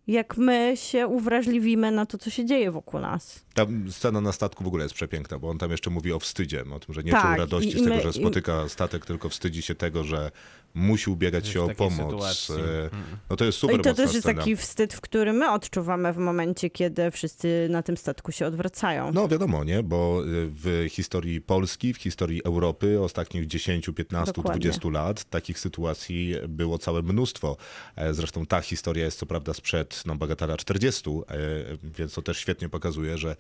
[0.07, 3.44] jak my się uwrażliwimy na to, co się dzieje wokół nas.
[3.55, 6.65] Ta scena na statku w ogóle jest przepiękna, bo on tam jeszcze mówi o wstydzie,
[6.73, 9.07] o tym, że nie Tak, czuł radości i- z tego, my- że i- spotyka statek,
[9.07, 10.31] tylko wstydzi się tego, że
[10.75, 12.11] musi ubiegać się o pomoc.
[12.11, 12.55] sytuacji.
[12.55, 13.03] E, Mhm.
[13.31, 14.39] No to jest super I to też jest scena.
[14.41, 19.13] taki wstyd, w który my odczuwamy w momencie, kiedy wszyscy na tym statku się odwracają.
[19.13, 19.83] No wiadomo, nie?
[19.83, 24.61] Bo y, w historii Polski, w historii Europy ostatnich 10, 15, Dokładnie.
[24.61, 27.57] 20 lat takich sytuacji było całe mnóstwo.
[27.97, 31.35] E, Zresztą ta historia jest co prawda sprzed no, bagatela 40, e,
[31.83, 33.37] więc to też świetnie pokazuje, że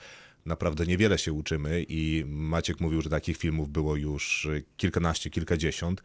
[0.46, 6.02] naprawdę niewiele się uczymy i Maciek mówił, że takich filmów było już y, kilkanaście, kilkadziesiąt,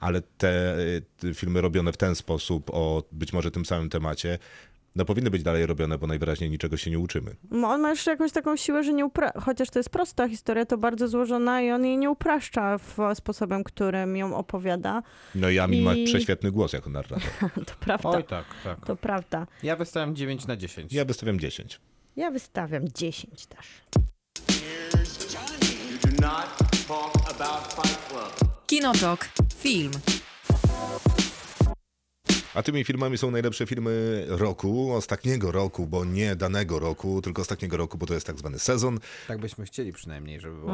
[0.00, 4.38] ale te y, te filmy robione w ten sposób, o być może tym samym temacie,
[4.96, 7.36] No powinny być dalej robione, bo najwyraźniej niczego się nie uczymy.
[7.50, 9.32] No, On ma jeszcze jakąś taką siłę, że nie upra...
[9.40, 13.64] chociaż to jest prosta historia, to bardzo złożona i on jej nie upraszcza w sposobem,
[13.64, 15.02] którym ją opowiada.
[15.34, 17.22] No i Amin ma I- prześwietny głos jako narrator.
[17.66, 18.08] To prawda.
[18.08, 18.86] Oj, tak, tak.
[18.86, 19.46] To prawda.
[19.62, 20.92] Ja wystawiam 9 na 10.
[20.92, 21.80] Ja wystawiam 10.
[22.16, 23.66] Ja wystawiam 10 też.
[28.66, 29.28] Kinotok.
[29.58, 29.92] Film.
[32.54, 37.76] A tymi filmami są najlepsze filmy roku, ostatniego roku, bo nie danego roku, tylko ostatniego
[37.76, 38.98] roku, bo to jest tak zwany sezon.
[39.28, 40.72] Tak byśmy chcieli przynajmniej, żeby było.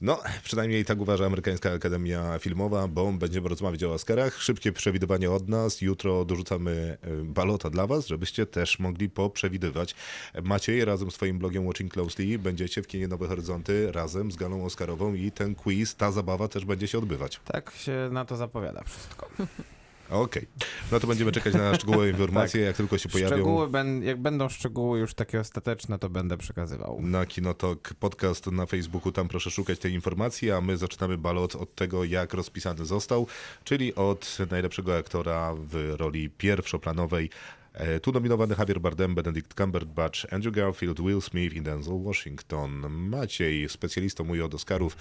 [0.00, 4.42] No, przynajmniej tak uważa Amerykańska Akademia Filmowa, bo będziemy rozmawiać o Oscarach.
[4.42, 5.80] Szybkie przewidywanie od nas.
[5.80, 9.94] Jutro dorzucamy y, balota dla was, żebyście też mogli poprzewidywać.
[10.42, 14.64] Maciej razem z swoim blogiem Watching Closely będziecie w kinie Nowe Horyzonty razem z galą
[14.64, 17.40] Oscarową i ten quiz, ta zabawa też będzie się odbywać.
[17.44, 19.30] Tak się na to zapowiada wszystko.
[20.10, 20.46] Okej.
[20.92, 23.36] No to będziemy czekać na szczegółowe informacje, jak tylko się pojawią.
[23.36, 27.02] Szczegóły, ben, jak będą szczegóły już takie ostateczne, to będę przekazywał.
[27.02, 31.74] na Kinotok podcast na Facebooku, tam proszę szukać tej informacji, a my zaczynamy balot od
[31.74, 33.26] tego, jak rozpisany został,
[33.64, 37.30] czyli od najlepszego aktora w roli pierwszoplanowej.
[37.76, 42.70] E, Tu nominowany Javier Bardem, Benedict Cumberbatch, Andrew Garfield, Will Smith i Denzel Washington.
[42.90, 44.96] Maciej, specjalistą mój od Oscarów,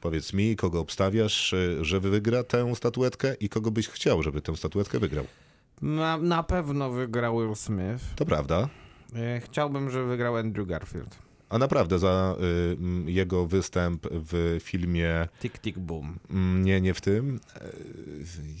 [0.00, 4.56] powiedz mi, kogo obstawiasz, e, że wygra tę statuetkę i kogo byś chciał, żeby tę
[4.56, 5.24] statuetkę wygrał?
[5.82, 8.14] Na, na pewno wygrał Will Smith.
[8.16, 8.68] To prawda.
[9.14, 11.18] E, Chciałbym, żeby wygrał Andrew Garfield.
[11.50, 12.36] A naprawdę za
[13.06, 16.18] y, jego występ w filmie Tick, tick, boom.
[16.30, 17.40] Mm, Nie, nie w tym.
[17.56, 17.68] E,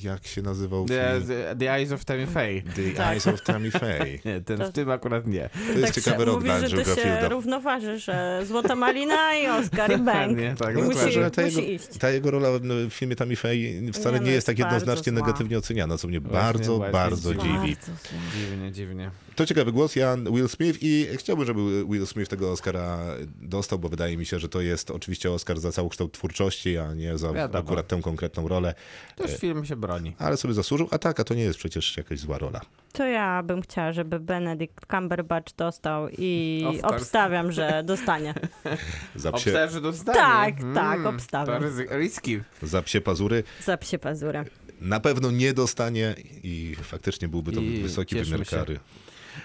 [0.02, 1.26] Jak się nazywał The, film?
[1.28, 2.62] the, the Eyes of Tammy Faye.
[2.62, 4.18] The Eyes of Tammy Faye.
[4.24, 5.50] Nie, ten To- w tym akurat nie.
[5.72, 7.28] To jest ciekawy rok dla że Andrew to się Garfielda.
[7.28, 10.38] równoważy, że Złota Malina i Oscar i Bank.
[10.38, 11.88] Nie, tak, No, musi, to, że ta, musi jego, iść.
[11.98, 12.48] ta jego rola
[12.88, 15.20] w filmie Tammy Faye wcale Nie, nie, no, jest tak jednoznacznie zła.
[15.22, 17.48] negatywnie oceniana, co mnie Właśnie, bardzo, właśnie bardzo dziwi.
[17.54, 17.92] Bardzo.
[18.36, 19.10] Dziwnie, dziwnie.
[19.38, 22.98] To ciekawy głos, Jan Will Smith i chciałbym, żeby Will Smith tego Oscara
[23.42, 27.18] dostał, bo wydaje mi się, że to jest oczywiście Oscar za całokształt twórczości, a nie
[27.18, 27.64] za Wiadomo.
[27.64, 28.74] akurat tę konkretną rolę,
[29.16, 30.14] Też film się broni.
[30.18, 30.88] ale sobie zasłużył.
[30.90, 32.60] A tak, a to nie jest przecież jakaś zła rola.
[32.92, 38.34] To ja bym chciała, żeby Benedict Cumberbatch dostał i obstawiam, że dostanie.
[39.16, 40.18] Za psie, Obstawiasz, że dostanie?
[40.18, 41.62] Tak, tak, obstawiam.
[41.62, 42.40] To riski.
[42.62, 43.42] za psie pazury.
[43.64, 44.44] Za psie pazurę.
[44.80, 48.56] Na pewno nie dostanie i faktycznie byłby to I wysoki wymiar się.
[48.56, 48.78] kary.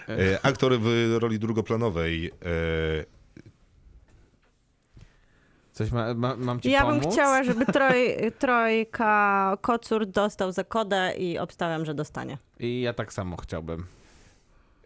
[0.09, 2.31] E, aktor w roli drugoplanowej.
[2.45, 3.05] E,
[5.73, 7.01] Coś ma, ma, mam ci Ja pomóc?
[7.03, 12.37] bym chciała, żeby troj, trojka kocur dostał za kodę i obstawiam, że dostanie.
[12.59, 13.85] I ja tak samo chciałbym.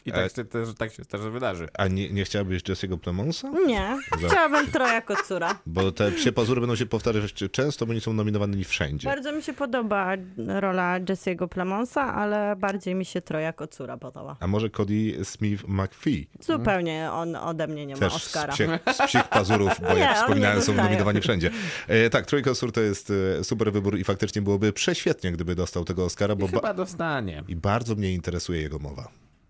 [0.08, 1.68] I E- tak, się też, tak się też wydarzy.
[1.78, 3.50] a nie, nie chciałabyś Jesse'ego Plemonsa?
[3.68, 5.60] Nie, Za- chciałabym troja kocura.
[5.66, 9.08] Bo te psie pazury będą się powtarzać często, bo nie są nominowani wszędzie.
[9.10, 14.36] Bardzo mi się podoba rola Jesse'ego Plemonsa, ale bardziej mi się troja kocura podoba.
[14.40, 16.28] A może Cody Smith McPhee?
[16.40, 18.54] Zupełnie on ode mnie nie ma Też z Oscara.
[18.54, 21.52] psich, z psich pazurów, bo Nie, jak wspominałem, są nominowani wszędzie.
[21.88, 25.86] E, tak, Trójka Sur to jest e, super wybór i faktycznie byłoby prześwietnie, gdyby dostał
[25.86, 27.44] tego Oscara, bo I ba- chyba dostanie.
[27.48, 29.08] i bardzo mnie interesuje jego mowa.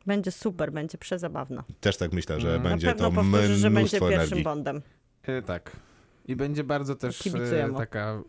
[0.08, 1.64] Będzie super, będzie przezabawna.
[1.82, 2.64] Też tak myślę, że Mm.
[2.64, 4.44] Na będzie to powtórzy, że będzie mnóstwo pierwszym energii.
[4.44, 4.82] Bondem.
[5.24, 5.72] E, tak.
[6.28, 8.22] I będzie bardzo też e, taka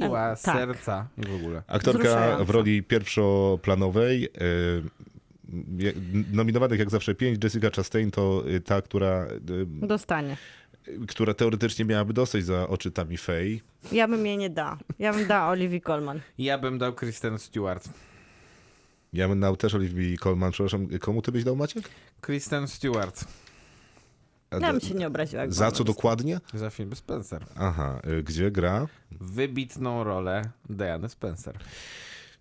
[0.00, 0.56] miła, E, tak.
[0.56, 1.62] serca i w ogóle.
[1.66, 2.44] Aktorka Wzruszająca.
[2.44, 4.28] w roli pierwszoplanowej.
[5.78, 5.92] je-
[6.32, 7.44] nominowanych jak zawsze pięć.
[7.44, 9.26] Jessica Chastain to y, ta, która,
[9.66, 10.36] Dostanie.
[10.88, 13.58] y, która teoretycznie miałaby dostać za oczy Tammy Faye.
[13.92, 14.78] Ja bym jej nie dała.
[14.98, 16.20] Ja bym dała Olivia Colman.
[16.38, 17.88] Ja bym dał Kristen Stewart.
[19.14, 20.52] Ja bym dał też Olivia Colman.
[20.52, 21.88] Przepraszam, komu ty byś dał Maciek?
[22.20, 23.24] Kristen Stewart
[24.60, 25.42] Ja bym się nie obraziła.
[25.42, 26.40] jak Za co dokładnie?
[26.54, 27.44] za film Spencer.
[27.56, 28.86] Aha, y, gdzie gra?
[29.10, 31.58] Wybitną rolę Diany Spencer.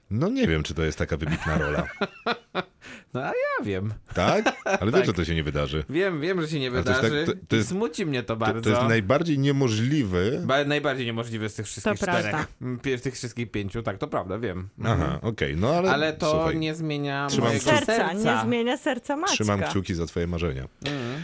[0.10, 1.88] No nie wiem, czy to jest taka wybitna rola.
[3.14, 3.94] No a ja wiem.
[4.14, 4.56] Tak?
[4.82, 5.84] Ale wiesz, że to się nie wydarzy.
[5.90, 7.26] Wiem, wiem, że się nie Ale to jest tak- wydarzy.
[7.34, 8.62] to- to I jest- smuci mnie to To, bardzo.
[8.62, 10.42] to jest najbardziej niemożliwy.
[10.46, 12.30] Ba- najbardziej niemożliwe z tych wszystkich To prawda.
[12.30, 12.48] czterech.
[12.62, 14.70] Mm, pi- Z tych wszystkich pięciu, tak, to prawda, wiem.
[14.84, 17.66] Aha, okej, no ale, Ale to słuchaj, nie zmienia Trzymam mojego.
[17.66, 18.14] Serca, serca.
[18.14, 19.34] nie zmienia serca Maćka.
[19.36, 20.68] trzymam kciuki za twoje marzenia.
[20.86, 21.24] Mhm.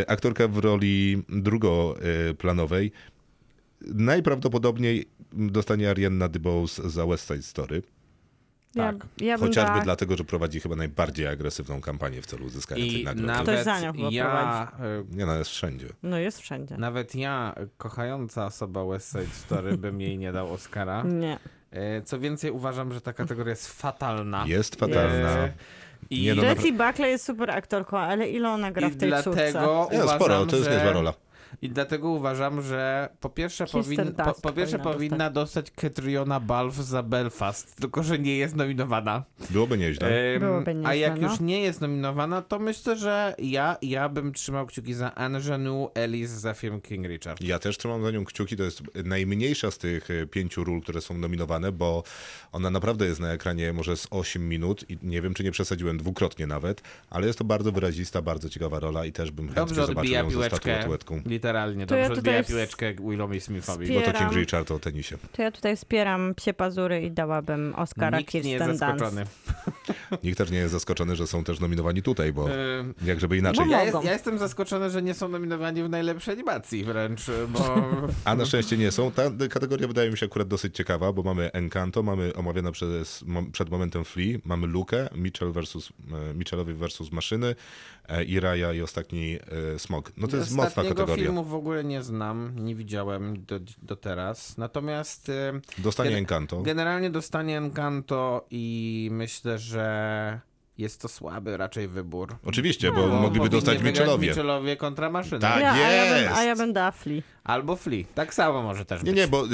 [0.00, 2.92] E, aktorka w roli drugoplanowej.
[3.80, 7.82] Najprawdopodobniej dostanie Arianna DeBose za West Side Story.
[8.74, 9.06] Ja, Tak.
[9.20, 9.84] ja bym Chociażby dała...
[9.84, 13.32] dlatego, że prowadzi chyba najbardziej agresywną kampanię w celu uzyskania tej I nagrody.
[13.32, 14.72] Ktoś nawet za nią chyba ja,
[15.10, 15.86] Nie, no jest wszędzie.
[16.02, 16.76] No jest wszędzie.
[16.76, 21.02] nawet ja, kochająca osoba West Side Story, bym jej nie dał Oscara.
[21.22, 21.38] Nie.
[21.70, 24.44] E, Co więcej, uważam, że ta kategoria jest fatalna.
[24.46, 25.28] Jest fatalna.
[25.38, 25.52] E,
[26.10, 29.10] I, Nie no, Jessie Buckley jest super aktorką, ale ile ona gra i w tej
[29.22, 29.52] córce?
[29.52, 31.14] dlatego Nie, uważam, sporo, to jest że, niezła rola.
[31.62, 36.74] I dlatego uważam, że po pierwsze, powin, po, po pierwsze powinna powinna dostać Catriona Balf
[36.74, 39.24] za Belfast, tylko że nie jest nominowana.
[39.50, 40.38] Byłoby nieźle.
[40.40, 41.28] Byłoby a nieźle, jak no.
[41.30, 46.30] już nie jest nominowana, to myślę, że ja, ja bym trzymał kciuki za Angenou Ellis
[46.30, 47.40] za film King Richard.
[47.40, 48.56] Ja też trzymam za nią kciuki.
[48.56, 52.02] To jest najmniejsza z tych e, pięciu ról, które są nominowane, bo
[52.52, 55.98] ona naprawdę jest na ekranie może z 8 minut i nie wiem, czy nie przesadziłem
[55.98, 59.86] dwukrotnie nawet, ale jest to bardzo wyrazista, bardzo ciekawa rola i też bym chętnie Dobrze
[59.86, 61.22] zobaczył ją ze statuetką.
[61.50, 63.88] Literalnie, To ja dobrze tutaj odbija piłeczkę Willowi Smithowi.
[63.88, 64.34] Bo to King Wspieram.
[64.34, 65.16] Richard o tenisie.
[65.32, 69.24] To ja tutaj wspieram psie pazury i dałabym Oscara Nikt nie jest Kirsten zaskoczony.
[70.24, 73.66] Nikt też nie jest zaskoczony, że są też nominowani tutaj, bo Em, jak żeby inaczej.
[73.66, 77.60] Bo Ja, jest, ja jestem zaskoczony, że nie są nominowani w najlepszej animacji wręcz, bo
[78.24, 79.10] A na szczęście nie są.
[79.10, 83.70] Ta kategoria wydaje mi się akurat dosyć ciekawa, bo mamy Encanto, mamy omawiane przez, przed
[83.70, 85.92] momentem Flea, mamy Lukę, Mitchell versus,
[86.30, 87.54] e, Mitchellowi versus Maszyny
[88.08, 89.38] e, i Raya i ostatni
[89.74, 90.12] e, Smog.
[90.16, 91.16] No to jest mocna kategoria.
[91.24, 94.58] filmu w ogóle nie znam, nie widziałem do, do teraz.
[94.58, 96.62] Natomiast em, Dostanie Gen- Encanto.
[96.62, 100.40] generalnie dostanie Encanto i myślę, że
[100.80, 102.36] jest to słaby raczej wybór.
[102.44, 104.26] Oczywiście, bo Bo mogliby dostać Mitchellowie.
[104.26, 105.40] Mitchellowie kontra maszyny.
[105.40, 105.60] Tak.
[105.60, 106.36] Ja, a, ja bym, jest!
[106.36, 107.22] a ja bym dała Flea.
[107.44, 108.04] Albo Flea.
[108.14, 109.20] Tak samo może też Nie, być.
[109.20, 109.44] nie, bo,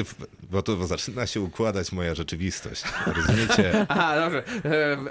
[0.51, 2.85] bo to zaczyna się układać moja rzeczywistość.
[3.07, 3.73] Rozumiecie?
[3.89, 4.43] Aha, dobrze.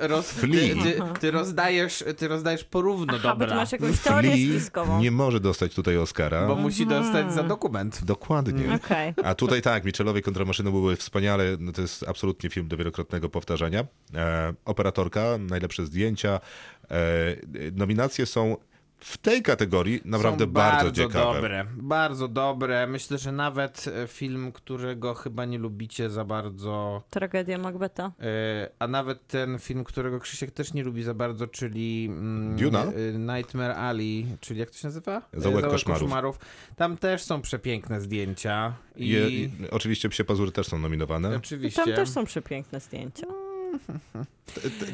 [0.01, 0.83] E, Roz, ty, Flea.
[0.83, 3.47] ty, ty, rozdajesz, ty rozdajesz porówno Aha, bo dobra.
[3.47, 4.99] ty masz jakąś teorię Flea spiskową.
[5.01, 6.47] nie może dostać tutaj Oscara.
[6.47, 7.99] Bo musi dostać za dokument.
[8.03, 8.75] Dokładnie.
[8.75, 9.13] Okej.
[9.23, 11.43] A tutaj tak, Mitchellowie kontra maszyny były wspaniale.
[11.59, 13.85] No to jest absolutnie film do wielokrotnego powtarzania.
[14.15, 16.39] E, operatorka, najlepsze zdjęcia.
[16.91, 16.97] E,
[17.71, 18.57] nominacje są
[18.99, 21.33] w tej kategorii naprawdę Są bardzo, ciekawe.
[21.35, 21.65] dobre.
[21.77, 22.87] Bardzo dobre.
[22.87, 28.11] Myślę, że nawet e, film, którego chyba nie lubicie za bardzo, Tragedia Macbeta.
[28.21, 32.85] e, a nawet ten film, którego Krzysiek też nie lubi za bardzo, czyli mm, Duna?
[33.35, 35.21] Nightmare Alley, czyli jak to się nazywa?
[35.33, 36.39] E, Zaułek koszmarów.
[36.75, 38.73] Tam też są przepiękne zdjęcia.
[38.95, 39.29] I, Je,
[39.71, 41.35] oczywiście Psie Pazury też są nominowane.
[41.35, 41.85] oczywiście.
[41.85, 43.27] Tam też są przepiękne zdjęcia.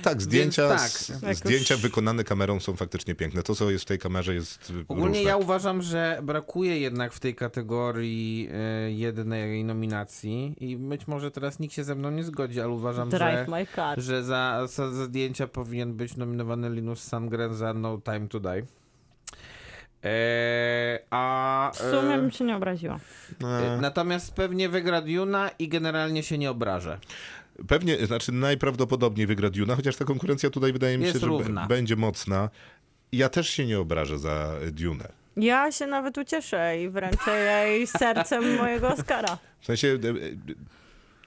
[0.02, 1.36] Tak, zdjęcia, tak.
[1.36, 3.44] zdjęcia już- wykonane kamerą są faktycznie piękne.
[3.44, 5.24] To, co jest w tej kamerze, jest Ogólnie różne.
[5.30, 11.60] ja uważam, że brakuje jednak w tej kategorii e, jednej nominacji i być może teraz
[11.60, 14.02] nikt się ze mną nie zgodzi, ale uważam, Drive że, My Car.
[14.02, 18.64] że za, za, zdjęcia powinien być nominowany Linus Sandgren za No Time to Die.
[20.04, 23.00] E, a W sumie e, bym się nie obraziła.
[23.44, 27.00] E, natomiast pewnie wygra Duna i generalnie się nie obrażę.
[27.68, 31.68] Pewnie, znaczy najprawdopodobniej wygra Duna, chociaż ta konkurencja tutaj wydaje mi się, Jest że równa.
[31.68, 32.50] będzie mocna.
[33.12, 35.08] Ja też się nie obrażę za Dune.
[35.38, 39.38] Ja się nawet ucieszę i wręczę jej sercem mojego Oscara.
[39.60, 40.14] W sensie, e, e,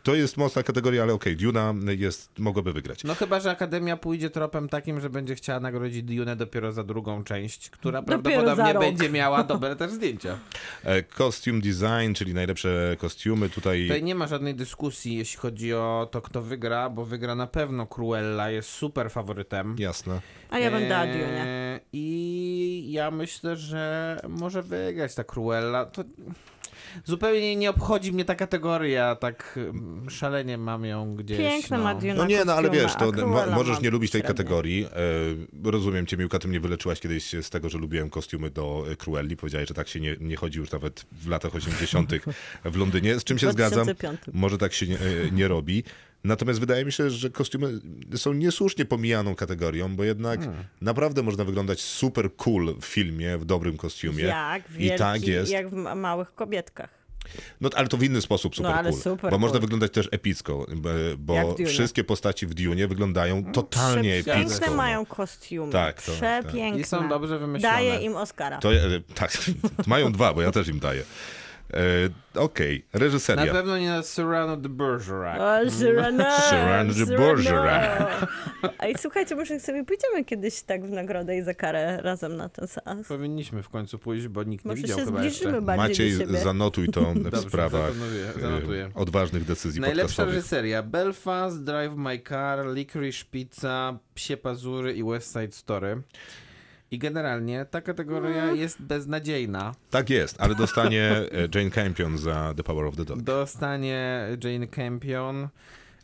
[0.04, 3.04] to jest mocna kategoria, ale okej, Duna jest, mogłaby wygrać.
[3.04, 7.24] No chyba, że Akademia pójdzie tropem takim, że będzie chciała nagrodzić Dune dopiero za drugą
[7.24, 10.38] część, która Dopiero prawdopodobnie będzie miała dobre też zdjęcia.
[10.84, 13.82] E, Costume design, czyli najlepsze kostiumy tutaj.
[13.82, 17.86] Tutaj nie ma żadnej dyskusji, jeśli chodzi o to, kto wygra, bo wygra na pewno
[17.86, 19.76] Cruella, jest super faworytem.
[19.78, 20.20] Jasne.
[20.50, 21.46] A ja bym dała Dune.
[21.46, 25.84] Eee, I ja myślę, że może wygrać ta Cruella.
[25.84, 26.04] To
[27.04, 31.38] zupełnie nie obchodzi mnie ta kategoria, tak mm, szalenie mam ją gdzieś.
[31.38, 31.84] Piękne no.
[31.84, 34.34] ma Dune No nie, no ale wiesz, to mo- możesz nie lubić tej średnie.
[34.36, 34.84] kategorii.
[35.64, 38.96] E, rozumiem cię, Miłka, ty mnie wyleczyłaś kiedyś z tego, że lubiłem kostiumy do e,
[38.96, 39.36] Cruelli.
[39.36, 42.10] Powiedziałeś, że tak się nie, nie chodzi już nawet w latach 80.
[42.64, 43.84] w Londynie, z czym się zgadzam.
[43.84, 44.20] 2005.
[44.32, 45.84] Może tak się nie, e, nie robi.
[46.24, 47.80] Natomiast wydaje mi się, że kostiumy
[48.16, 50.64] są niesłusznie pomijaną kategorią, bo jednak Hmm.
[50.80, 54.24] naprawdę można wyglądać super cool w filmie, w dobrym kostiumie.
[54.24, 55.52] Jak w I tak wielki- jest.
[55.52, 57.04] Jak w ma- małych kobietkach.
[57.60, 59.02] No ale to w inny sposób super No, ale cool.
[59.02, 59.60] super bo można cool.
[59.60, 60.66] wyglądać też epicko,
[61.18, 64.74] bo wszystkie postaci w Dune wyglądają totalnie Przepiękne epicko.
[64.74, 65.72] mają kostiumy.
[65.72, 66.44] Tak, to- tak.
[66.46, 66.80] Przepiękne.
[66.80, 67.74] I są dobrze wymyślone.
[67.74, 68.58] Daję im Oscara.
[68.58, 68.80] To, e,
[69.14, 69.32] tak,
[69.86, 71.02] mają dwa, bo ja też im daję.
[71.72, 73.44] E, Okej, reżyseria.
[73.46, 75.40] Na pewno nie na Cyrano de Bergerac.
[75.40, 77.16] O, Cyrano, Cyrano de.
[77.16, 78.02] Bergerac.
[78.80, 82.66] Ej, słuchajcie, może sobie pójdziemy kiedyś tak w nagrodę i za karę razem na ten
[82.68, 83.08] seans.
[83.08, 85.62] Powinniśmy w końcu pójść, bo nikt nie Może widział się chyba zbliżymy jeszcze.
[85.66, 86.38] bardziej Maciej, siebie.
[86.38, 88.90] zanotuj to w Dobrze, sprawach zanotuję, e, zanotuję.
[88.94, 90.34] odważnych decyzji Najlepsza podcastowych.
[90.34, 96.02] reżyseria Belfast, Drive My Car, Licorice Pizza, Psie Pazury i West Side Story.
[96.94, 98.56] I generalnie ta kategoria Mm.
[98.56, 99.74] jest beznadziejna.
[99.90, 103.22] Tak jest, ale dostanie e, Jane Campion za The Power of the Dog.
[103.22, 105.48] Dostanie Jane Campion.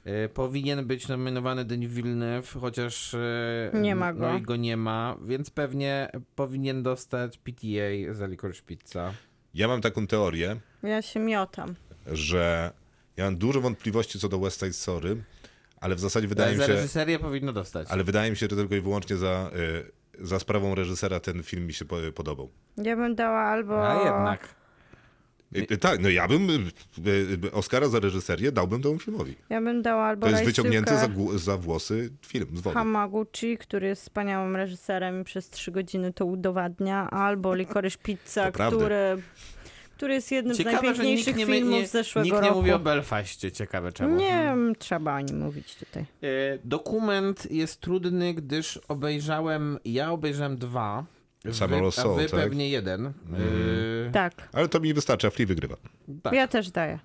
[0.04, 4.34] E, Powinien być nominowany Denis Villeneuve, chociaż e, Nie ma No go.
[4.38, 9.12] i go nie ma, więc pewnie powinien dostać PTA za Licorice Pizza.
[9.54, 11.74] Ja mam taką teorię, Ja się miotam.
[12.12, 12.70] że
[13.16, 15.16] ja mam dużo wątpliwości co do West Side Story,
[15.80, 16.72] ale w zasadzie wydaje Ale mi za się...
[16.72, 17.88] reżyserię powinno dostać.
[17.90, 19.50] Ale wydaje mi się, że tylko i wyłącznie za,
[19.86, 19.90] y,
[20.20, 22.50] za sprawą reżysera ten film mi się po- podobał.
[22.76, 23.88] Ja bym dała albo...
[23.88, 24.54] A jednak.
[25.56, 26.50] Y, y, Tak, no ja bym
[27.44, 29.36] y, Oscara za reżyserię dałbym temu filmowi.
[29.48, 32.74] Ja bym dała albo To jest wyciągnięty za, za włosy film z wody.
[32.74, 38.52] Hamaguchi, który jest wspaniałym reżyserem i przez trzy godziny to udowadnia, albo Licorice Pizza, To
[38.52, 38.78] prawda.
[40.00, 42.48] Który, jest jednym z Ciekawe, że nikt najpiękniejszych nie, filmów nie, z zeszłego nikt nie
[42.48, 42.54] roku.
[42.60, 43.52] mówi o Belfaście.
[43.52, 44.16] Ciekawe czemu.
[44.16, 46.02] Nie wiem, trzeba o nim mówić tutaj.
[46.02, 46.26] E,
[46.64, 51.04] Dokument jest trudny, gdyż obejrzałem, ja obejrzałem dwa,
[51.48, 52.40] a Soul, wy tak?
[52.40, 53.06] pewnie jeden.
[53.06, 53.12] E,
[54.12, 55.76] Tak, Ale to mi wystarczy, a Flea wygrywa.
[56.22, 56.32] tak.
[56.32, 56.98] ja też daję.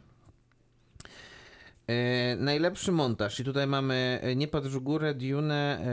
[1.88, 5.86] E, najlepszy montaż i tutaj mamy Nie patrz w górę, Dune,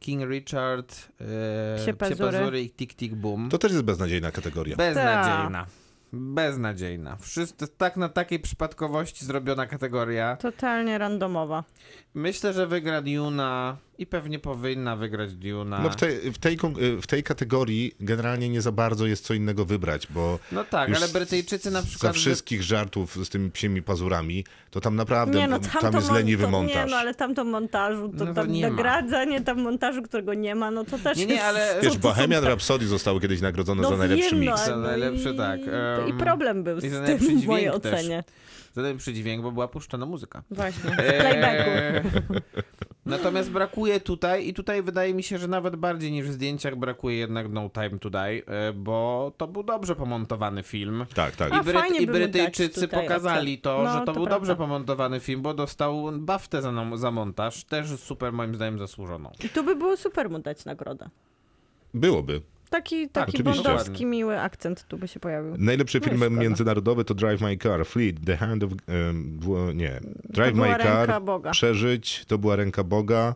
[0.00, 2.38] King Richard, e, Psie Psie pazury.
[2.38, 3.48] pazury i Tik Tik Boom.
[3.50, 4.76] To też jest beznadziejna kategoria.
[4.76, 5.66] Beznadziejna.
[6.12, 7.16] Beznadziejna.
[7.16, 10.36] Wszyscy, tak na takiej przypadkowości zrobiona kategoria.
[10.36, 11.64] Totalnie randomowa.
[12.14, 15.78] Myślę, że wygra Duna i pewnie powinna wygrać Duna.
[15.78, 16.58] No w tej, w, tej,
[17.02, 21.08] w tej kategorii generalnie nie za bardzo jest co innego wybrać, bo No tak, ale
[21.08, 22.12] Brytyjczycy na za przykład...
[22.12, 26.08] wy- wszystkich żartów z tymi psimi pazurami, to tam naprawdę Nie no, tam tamto jest
[26.10, 26.90] mon- leniwy to, Nie montaż.
[26.90, 28.68] no, ale tamto montażu, to No to tam nie ma.
[28.76, 31.44] nagradzanie tam montażu, którego nie ma, no to też Nie, nie, jest...
[31.46, 34.50] ale- Wiesz, to Bohemian tak- Rhapsody zostały kiedyś nagrodzone no za najlepszy wiem, mix.
[34.52, 35.60] No, Za no najlepszy, i, tak,
[36.06, 38.06] I em, problem był i za z tym w mojej dźwięk też.
[38.72, 40.42] Zadałem przydźwięk, bo była puszczona muzyka.
[40.50, 41.70] Właśnie, w playbacku.
[41.70, 42.02] Eee,
[43.06, 47.16] Natomiast brakuje tutaj, i tutaj wydaje mi się, że nawet bardziej niż w zdjęciach brakuje
[47.16, 51.06] jednak No Time to Die, e, bo to był dobrze pomontowany film.
[51.14, 51.52] Tak, tak.
[51.52, 53.82] A, I, Bryty, fajnie i Brytyjczycy tutaj pokazali to.
[53.82, 54.36] No, że to, to był prawda.
[54.36, 59.32] dobrze pomontowany film, bo dostał baftę za, za montaż, też super moim zdaniem zasłużoną.
[59.44, 61.10] I tu by było super mu dać nagrodę.
[61.94, 62.42] Byłoby.
[62.72, 63.62] Taki, Tak, taki oczywiście.
[63.62, 65.54] bondowski, miły akcent tu by się pojawił.
[65.58, 68.70] Najlepszy No film międzynarodowy to Drive My Car, Fleet, The Hand of...
[69.40, 71.50] w- nie, Drive My Car, Boga.
[71.50, 73.34] Przeżyć, to była ręka Boga,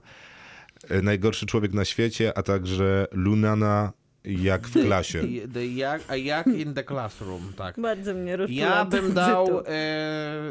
[0.90, 3.92] e, Najgorszy człowiek na świecie, a także Lunana
[4.26, 5.22] jak w klasie.
[5.54, 7.80] The jak, a jak in the classroom, tak.
[7.80, 9.72] Bardzo mnie rozczula Ja bym dał, e,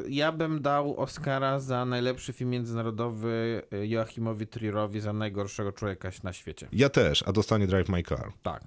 [0.09, 6.33] ja bym dał Oscara za najlepszy film międzynarodowy e, Joachimowi Trierowi za najgorszego człowieka na
[6.33, 6.67] świecie.
[6.71, 8.31] Ja też, a dostanie Drive My Car.
[8.43, 8.61] Tak.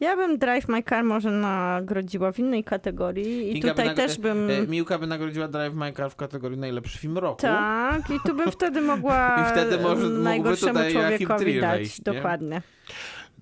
[0.00, 3.94] Ja bym Drive My Car może nagrodziła w innej kategorii i Kinga by tutaj nag-
[3.96, 4.50] też bym...
[4.50, 7.42] e, Miłka by nagrodziła Drive My Car w kategorii najlepszy film roku.
[7.42, 11.76] Tak, i tu bym wtedy mogła I wtedy może- najgorszemu człowiekowi dać.
[11.78, 12.00] wejść,
[12.40, 12.62] nie?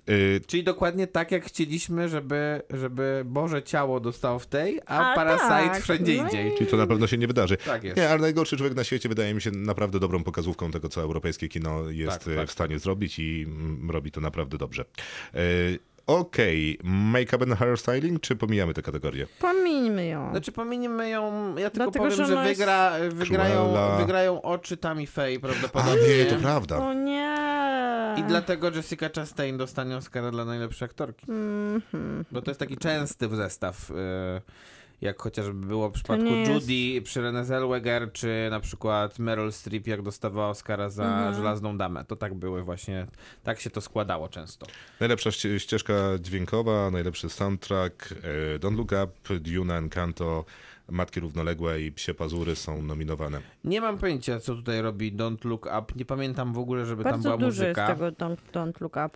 [0.09, 5.15] Y, Czyli dokładnie tak, jak chcieliśmy, żeby, żeby Boże Ciało dostało w tej, a, A
[5.15, 6.51] Parasite tak, wszędzie no indziej.
[6.57, 7.57] Czyli to na pewno się nie wydarzy.
[7.57, 7.97] Tak jest.
[7.97, 11.49] Nie, ale najgorszy człowiek na świecie wydaje mi się naprawdę dobrą pokazówką tego, co europejskie
[11.49, 14.85] kino jest Tak, tak, w stanie zrobić i mm, robi to naprawdę dobrze.
[15.33, 15.39] E,
[16.09, 19.27] Okej, make-up and hairstyling, czy pomijamy tę kategorię?
[19.39, 20.31] Pomińmy ją.
[20.31, 23.97] Znaczy pominiemy ją, ja tylko Dlatego, powiem, że że, wygra, wygrają, Cruella.
[23.97, 26.17] wygrają oczy Tammy Faye A prawdopodobnie.
[26.17, 26.77] nie, to prawda.
[26.77, 27.35] O nie.
[28.17, 31.25] I dlatego Jessica Chastain dostanie Oscara dla najlepszej aktorki.
[31.31, 32.25] Mhm.
[32.31, 33.93] Bo to jest taki częsty zestaw, y,
[35.01, 39.51] jak chociażby było w przypadku nie jest- Judy przy Renée Zellweger, czy na przykład Meryl
[39.51, 41.33] Streep, jak dostawała Oscara za Mhm.
[41.35, 42.05] Żelazną Damę.
[42.05, 43.05] To tak były właśnie,
[43.43, 44.65] tak się to składało często.
[44.99, 48.11] Najlepsza ście- ścieżka dźwiękowa, najlepszy soundtrack,
[48.55, 50.45] e, Don't Look Up, Duna, Encanto,
[50.91, 53.41] Matki Równoległe i Psie Pazury są nominowane.
[53.63, 55.93] Nie mam pojęcia, co tutaj robi Don't Look Up.
[55.95, 57.87] Nie pamiętam w ogóle, żeby tam Bardzo była dużo jest muzyka.
[57.95, 59.09] tego don't, don't Look Up.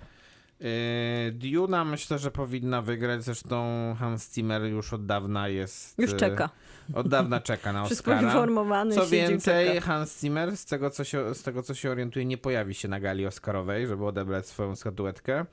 [0.60, 3.24] Yy, Duna myślę, że powinna wygrać.
[3.24, 3.66] Zresztą
[4.00, 6.00] Hans Zimmer już od dawna jest.
[6.00, 6.50] Już yy, czeka.
[6.94, 8.28] Od dawna czeka na Wszystko Oscara.
[8.28, 9.82] informowany Co więcej, czeka.
[9.82, 13.00] Hans Zimmer, z tego, co się, z tego co się orientuje, nie pojawi się na
[13.00, 15.46] gali Oscarowej, żeby odebrać swoją statuetkę,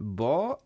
[0.00, 0.62] bo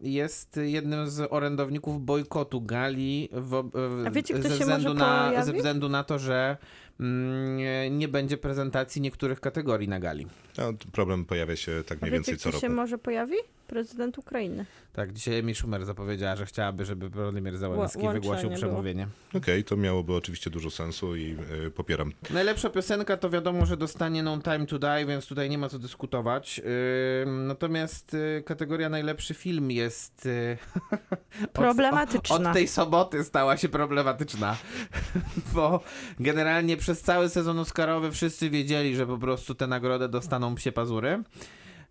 [0.00, 4.98] jest jednym z orędowników bojkotu gali w, w, A wiecie, kto ze, się wzędu może
[4.98, 5.46] na, pojawi?
[5.46, 6.56] ze względu na to, że
[7.56, 10.26] nie- nie będzie prezentacji niektórych kategorii na gali.
[10.58, 12.76] No, problem pojawia się tak mniej wiecie, więcej co kto się roku.
[12.76, 13.36] może pojawi?
[13.66, 14.66] Prezydent Ukrainy.
[14.92, 19.08] Tak, dzisiaj Emi Schumer zapowiedziała, że chciałaby, żeby Władimir Zełenski Ła- wygłosił przemówienie.
[19.34, 21.36] Okej, to miałoby oczywiście dużo sensu i
[21.66, 22.12] e, popieram.
[22.30, 25.78] Najlepsza piosenka to wiadomo, że dostanie No Time to Die, więc tutaj nie ma co
[25.78, 26.58] dyskutować.
[26.58, 26.64] Yy,
[27.46, 30.58] natomiast yy, kategoria najlepszy film jest yy,
[31.44, 32.36] od- Problematyczna.
[32.36, 34.56] Od, od tej soboty stała się problematyczna,
[35.54, 35.80] bo
[36.20, 41.22] generalnie przez cały sezon Oscarowy wszyscy wiedzieli, że po prostu tę nagrodę dostaną psie pazury.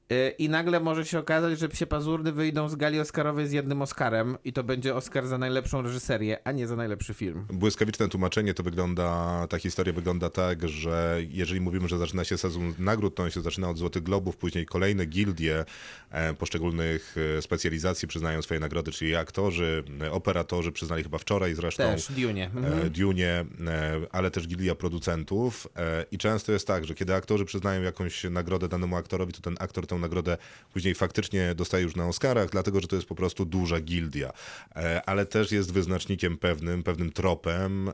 [0.10, 3.82] Yy, I nagle może się okazać, że psie pazury wyjdą z gali Oscarowej z jednym
[3.82, 7.46] Oscarem i to będzie Oscar za najlepszą reżyserię, a nie za najlepszy film.
[7.54, 12.74] Błyskawiczne tłumaczenie to wygląda, ta historia wygląda tak, że jeżeli mówimy, że zaczyna się sezon
[12.80, 15.66] nagród, to on się zaczyna od Złotych Globów, później kolejne gildie
[16.12, 21.84] e, poszczególnych e, specjalizacji przyznają swoje nagrody, czyli aktorzy, e, operatorzy przyznali chyba wczoraj zresztą.
[21.84, 22.46] Też, Dune.
[22.46, 22.90] Mhm.
[22.90, 23.46] Dune,
[24.12, 25.68] ale też gildia producentów
[26.12, 29.88] i często jest tak, że kiedy aktorzy przyznają jakąś nagrodę danemu aktorowi, to ten aktor
[29.88, 30.38] tę nagrodę
[30.74, 34.32] później faktycznie dostaje już na Oscarach, dlatego że to jest po prostu duża gildia.
[34.76, 37.92] E, Ale też jest wyznacznikiem pewnym, pewnym tropem e,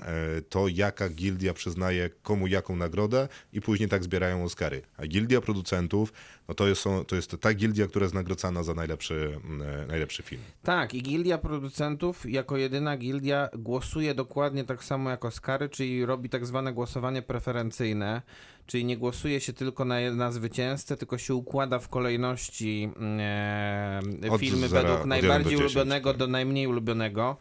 [0.49, 4.81] to, jaka gildia przyznaje komu jaką nagrodę i później tak zbierają Oscary.
[4.97, 6.13] A gildia producentów,
[6.47, 9.39] no to jest, to jest ta gildia, która jest nagrodzana za najlepszy,
[9.83, 10.41] e, najlepszy film.
[10.63, 16.29] Tak, i gildia producentów jako jedyna gildia głosuje dokładnie tak samo jak Oscary, czyli robi
[16.29, 18.21] tak zwane głosowanie preferencyjne,
[18.65, 22.89] czyli nie głosuje się tylko na, na zwycięzcę, tylko się układa w kolejności
[23.19, 26.17] e, Od filmy zera- według najbardziej 1 do 10, ulubionego tak.
[26.17, 27.37] do najmniej ulubionego.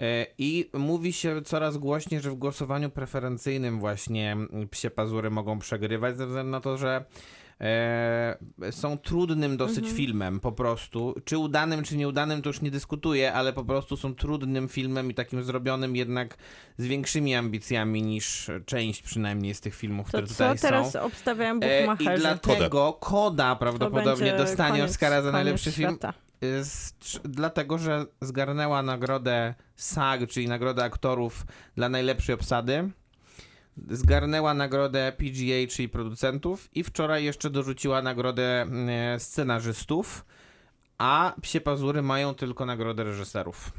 [0.00, 5.58] E, I mówi się coraz głośniej, że w głosowaniu preferencyjnym właśnie mm, psie pazury mogą
[5.58, 7.04] przegrywać, ze względu na to, że
[7.60, 8.36] e,
[8.70, 11.14] są trudnym dosyć filmem po prostu.
[11.24, 15.14] Czy udanym, czy nieudanym, to już nie dyskutuję, ale po prostu są trudnym filmem i
[15.14, 16.36] takim zrobionym jednak
[16.78, 21.00] z większymi ambicjami niż część przynajmniej z tych filmów, To które co tutaj teraz są.
[21.02, 25.90] obstawiają E, I dlatego Koda To prawdopodobnie dostanie koniec- Oscara za najlepszy film.
[25.90, 26.12] świata.
[26.44, 31.46] Y, z- dlatego, że zgarnęła nagrodę SAG, czyli nagrodę aktorów
[31.76, 32.90] dla najlepszej obsady.
[33.90, 40.24] Zgarnęła nagrodę PGA, czyli producentów, i wczoraj jeszcze dorzuciła nagrodę e, scenarzystów,
[40.98, 43.72] a Psie Pazury mają tylko nagrodę reżyserów.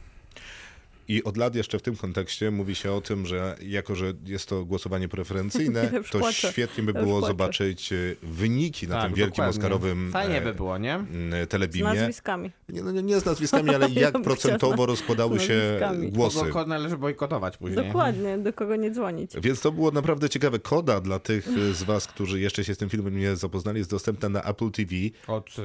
[1.12, 4.50] I od lat jeszcze w tym kontekście mówi się o tym, że jako, że jest
[4.50, 6.52] to głosowanie preferencyjne, to płaczę.
[6.52, 9.50] świetnie by było zobaczyć e, wyniki na Tak, tym wielkim dokładnie.
[9.50, 10.94] oscarowym Fajnie e, by było, nie?
[10.96, 11.08] m,
[11.46, 11.84] Z telebimie.
[11.94, 12.52] nazwiskami.
[12.70, 15.80] Nie, no, nie, z nazwiskami, ale Ja jak bym procentowo chciała rozkładały z się
[16.10, 16.40] głosy.
[16.40, 17.86] Kogo należy bojkotować później.
[17.86, 19.32] Dokładnie, do kogo nie dzwonić.
[19.42, 20.60] Więc to było naprawdę ciekawe.
[20.60, 23.90] Koda dla tych e, z was, którzy jeszcze się z tym filmem nie zapoznali, jest
[23.92, 24.92] dostępna na Apple TV
[25.28, 25.56] Od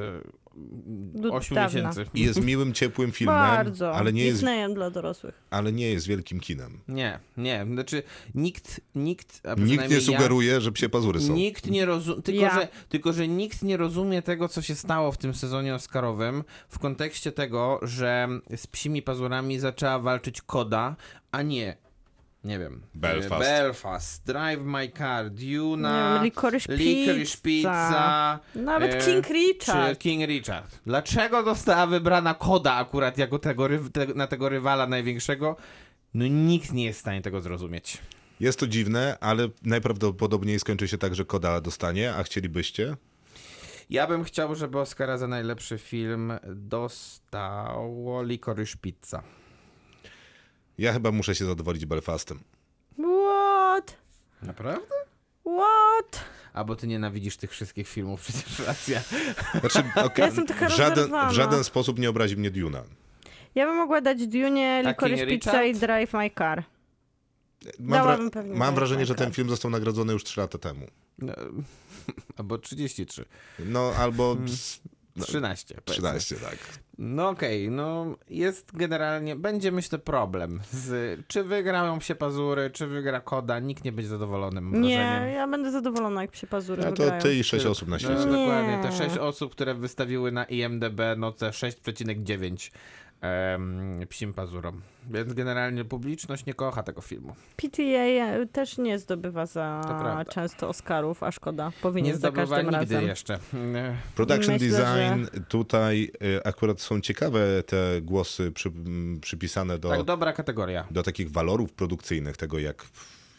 [1.14, 1.66] Do 8 dawna.
[1.81, 2.06] miesięcy.
[2.14, 3.93] i jest miłym, ciepłym filmem, Bardzo.
[3.94, 5.35] ale nie, jest, Disneyem dla dorosłych.
[5.50, 6.80] Ale nie jest wielkim kinem.
[6.88, 7.66] Nie, nie.
[7.72, 8.02] Znaczy
[8.34, 11.32] nikt, nikt, a Nikt nie przynajmniej ja- sugeruje, że psie pazury są.
[11.34, 12.54] Nikt nie rozumie, tylko, Ja.
[12.54, 16.78] że, tylko że nikt nie rozumie tego, co się stało w tym sezonie Oscarowym w
[16.78, 20.96] kontekście tego, że z psimi pazurami zaczęła walczyć Koda,
[21.32, 21.76] a nie,
[22.47, 23.44] nie wiem, Belfast.
[23.44, 27.43] e, Belfast, Drive My Car, Duna, Licorice Licorice Pizza.
[27.43, 29.90] Pizza, Nawet e, King Richard.
[29.90, 30.78] czy King Richard.
[30.86, 35.56] Dlaczego została wybrana Koda akurat jako tego, te, na tego rywala największego?
[36.14, 37.98] No nikt nie jest w stanie tego zrozumieć.
[38.40, 42.97] Jest to dziwne, ale najprawdopodobniej skończy się tak, że Koda dostanie, a chcielibyście?
[43.90, 49.23] Ja bym chciał, żeby Oscara za najlepszy film dostało Licorice Pizza.
[50.78, 52.40] Ja chyba muszę się zadowolić Belfastem.
[52.98, 53.97] What?
[54.43, 54.86] Naprawdę?
[55.43, 56.24] What?
[56.53, 59.03] A bo ty nienawidzisz tych wszystkich filmów, przecież racja.
[59.61, 62.82] Znaczy, okej, Ja jestem taka w, żaden, w żaden sposób nie obrazi mnie Duna.
[63.55, 65.74] Ja bym mogła dać Dune, Licorice Pizza i?
[65.74, 66.65] Drive My Car.
[67.78, 70.86] Mam, pewnie mam wrażenie, że ten film został nagrodzony już 3 lata temu.
[71.19, 71.32] No,
[72.39, 73.24] albo 33.
[73.59, 74.36] No albo
[75.16, 75.22] Hmm.
[75.22, 75.74] s- no, 13.
[75.74, 75.93] powiedzmy.
[75.93, 76.59] 13, tak.
[76.98, 83.20] No okej, no jest generalnie, będzie myślę problem z czy wygrają się pazury, czy wygra
[83.20, 85.32] Koda, nikt nie będzie zadowolony mam Nie, wrażenie.
[85.32, 87.22] ja będę zadowolona, jak psie pazury A to wygrają.
[87.22, 88.14] ty i 6 osób na świecie.
[88.14, 88.47] No, Nie.
[88.47, 92.59] dokładnie, te 6 osób, które wystawiły na IMDB no te 6,9 em,
[94.09, 94.80] psim pazurom.
[95.10, 97.34] Więc generalnie publiczność nie kocha tego filmu.
[97.56, 101.72] PTA też nie zdobywa za często Oscarów, a szkoda.
[101.82, 103.06] Powinien Nie za każdym nigdy razem.
[103.06, 103.34] jeszcze.
[103.74, 108.72] E, Production Myślę, design, tutaj y, akurat są ciekawe te głosy przy,
[109.20, 110.86] przypisane do, Tak, dobra kategoria.
[110.90, 112.84] do takich walorów produkcyjnych, tego jak,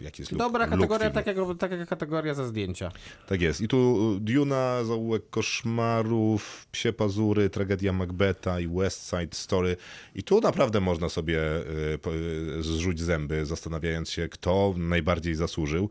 [0.01, 1.13] jest look, Dobra look kategoria, filmu.
[1.13, 2.91] tak jak, tak jak kategoria za zdjęcia.
[3.27, 3.61] Tak jest.
[3.61, 9.77] I tu y, Duna, Zaułek Koszmarów, Psie Pazury, Tragedia Macbeta i West Side Story.
[10.15, 11.99] I tu naprawdę można sobie y,
[12.59, 15.89] y, zrzuć zęby, zastanawiając się, kto najbardziej zasłużył.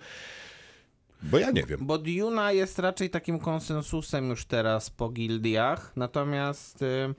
[1.23, 1.81] Bo ja nie wiem.
[1.83, 7.15] Bo Duna jest raczej takim konsensusem już teraz po gildiach, natomiast y,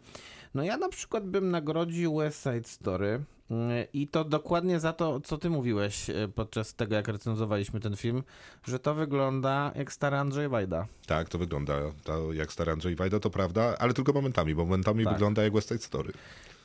[0.57, 3.53] no ja na przykład bym nagrodził West Side Story y,
[3.93, 8.23] i to dokładnie za to, co ty mówiłeś y, podczas tego, jak recenzowaliśmy ten film,
[8.67, 10.87] że to wygląda jak stary Andrzej Wajda.
[11.07, 11.73] Tak, to wygląda
[12.03, 15.13] to jak stary Andrzej Wajda, to prawda, ale tylko momentami, bo momentami Tak.
[15.13, 16.13] wygląda jak West Side Story.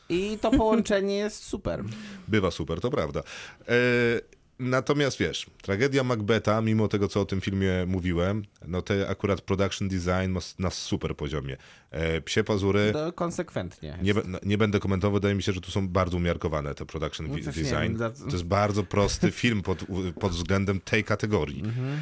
[0.09, 1.85] I to połączenie jest super.
[2.28, 3.20] Bywa super, to prawda.
[3.69, 3.74] E,
[4.63, 9.89] natomiast wiesz, tragedia Macbeta, mimo tego, co o tym filmie mówiłem, no te akurat production
[9.89, 11.57] design ma na super poziomie.
[11.91, 13.99] E, psie pazury, konsekwentnie.
[14.03, 17.27] nie, no, nie będę komentował, wydaje mi się, że tu są bardzo umiarkowane te production
[17.29, 17.99] No design.
[17.99, 19.85] wiem, To jest bardzo prosty film pod,
[20.21, 21.61] pod względem tej kategorii.
[21.61, 22.01] Mhm.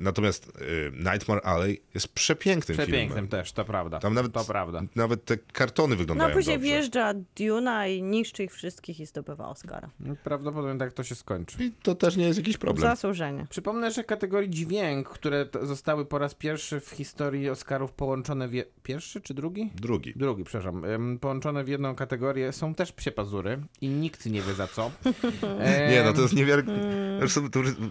[0.00, 3.28] Natomiast e, Nightmare Alley jest przepięknym, Przepięknym filmem.
[3.28, 3.98] też, to prawda.
[3.98, 4.82] Tam nawet, To prawda.
[4.96, 6.70] nawet te kartony No wyglądają a później dobrze.
[6.70, 9.90] wjeżdża Duna i niszczy ich wszystkich i zdobywa Oscara.
[10.24, 11.64] Prawdopodobnie tak to się skończy.
[11.64, 12.90] I to też nie jest jakiś problem.
[12.90, 13.46] Zasłużenie.
[13.50, 18.52] Przypomnę, że kategorii dźwięk, które zostały po raz pierwszy w historii Oscarów połączone w...
[18.54, 18.64] Je...
[18.82, 19.70] Pierwszy czy drugi?
[19.74, 20.12] Drugi.
[20.16, 20.82] Drugi, przepraszam.
[21.20, 24.90] Połączone w jedną kategorię są też psie pazury i nikt nie wie za co.
[25.90, 27.07] Nie, no to jest niewiarygodne.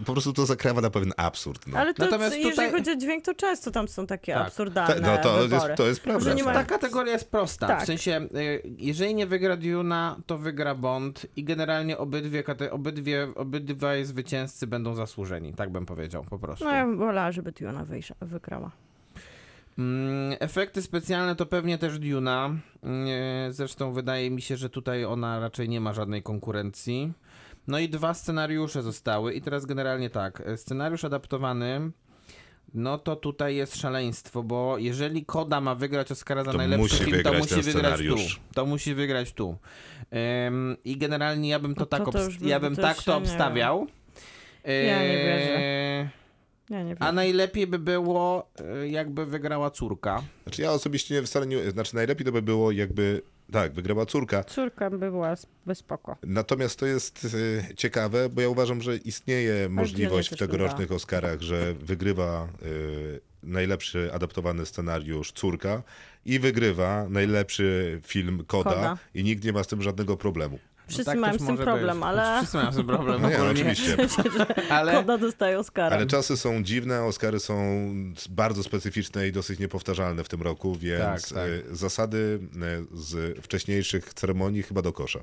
[0.06, 1.66] Po prostu to zakrawa na pewien absurd.
[1.66, 1.78] No.
[1.78, 4.46] Ale to, Natomiast jeżeli tutaj- chodzi o dźwięk, to często tam są takie Tak.
[4.46, 6.34] absurdalne Ta- no to jest- to jest prawda.
[6.44, 6.52] Ma...
[6.52, 7.66] Ta kategoria jest prosta.
[7.66, 7.82] Tak.
[7.82, 13.28] W sensie, y, jeżeli nie wygra Duna, to wygra Bond i generalnie obydwie, kate- obydwie,
[13.34, 15.54] obydwaj zwycięzcy będą zasłużeni.
[15.54, 16.64] Tak bym powiedział, po prostu.
[16.64, 17.84] No ja bym wolała, żeby Duna
[18.20, 18.70] wygrała.
[19.78, 22.50] Mm, efekty specjalne to pewnie też Duna.
[22.82, 23.08] Mm,
[23.52, 27.12] Zresztą wydaje mi się, że tutaj ona raczej nie ma żadnej konkurencji.
[27.68, 29.34] No i dwa scenariusze zostały.
[29.34, 30.42] I teraz generalnie tak.
[30.56, 31.90] Scenariusz adaptowany.
[32.74, 37.04] No to tutaj jest szaleństwo, bo jeżeli Koda ma wygrać Oscara za To najlepszy musi
[37.04, 38.16] film, to musi wygrać tu.
[38.54, 39.56] To musi wygrać tu.
[40.46, 43.16] Ym, I generalnie ja bym to No to tak, to ja bym to tak to
[43.16, 43.86] obstawiał.
[44.64, 45.60] Ja nie wierzę.
[46.70, 46.96] Ja nie wiem.
[47.00, 48.50] A najlepiej by było,
[48.82, 50.22] y, jakby wygrała córka.
[50.42, 51.70] Znaczy ja osobiście nie, wcale nie...
[51.70, 53.22] Znaczy najlepiej to by było jakby...
[53.52, 54.44] Tak, wygrała córka.
[54.44, 55.34] Córka by była
[55.74, 56.16] spoko.
[56.22, 57.26] Natomiast to jest
[57.70, 64.10] e, ciekawe, bo ja uważam, że istnieje możliwość w tegorocznych Oscarach, że wygrywa e, najlepszy
[64.12, 65.82] adaptowany scenariusz Córka
[66.24, 68.98] i wygrywa najlepszy film Koda, Koda.
[69.14, 70.58] i nikt nie ma z tym żadnego problemu.
[70.88, 72.06] Wszyscy tak mają z tym problem, być.
[72.06, 73.22] ale Wszyscy mają z tym problem.
[73.22, 73.52] No nie, ogólnie.
[73.52, 73.96] oczywiście.
[74.70, 75.96] Ale Koda dostaje Oscara.
[75.96, 77.54] Ale czasy są dziwne, Oscary są
[78.30, 81.48] bardzo specyficzne i dosyć niepowtarzalne w tym roku, więc Tak, tak.
[81.70, 82.38] e, zasady
[82.92, 85.20] e, z wcześniejszych ceremonii chyba do kosza.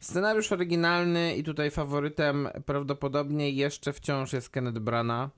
[0.00, 5.30] scenariusz oryginalny i tutaj faworytem prawdopodobnie jeszcze wciąż jest Kenneth Brana.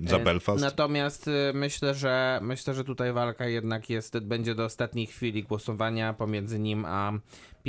[0.00, 0.60] Za E, Belfast.
[0.60, 6.58] Natomiast myślę, że myślę, że tutaj walka jednak jest, będzie do ostatniej chwili głosowania pomiędzy
[6.58, 7.12] nim a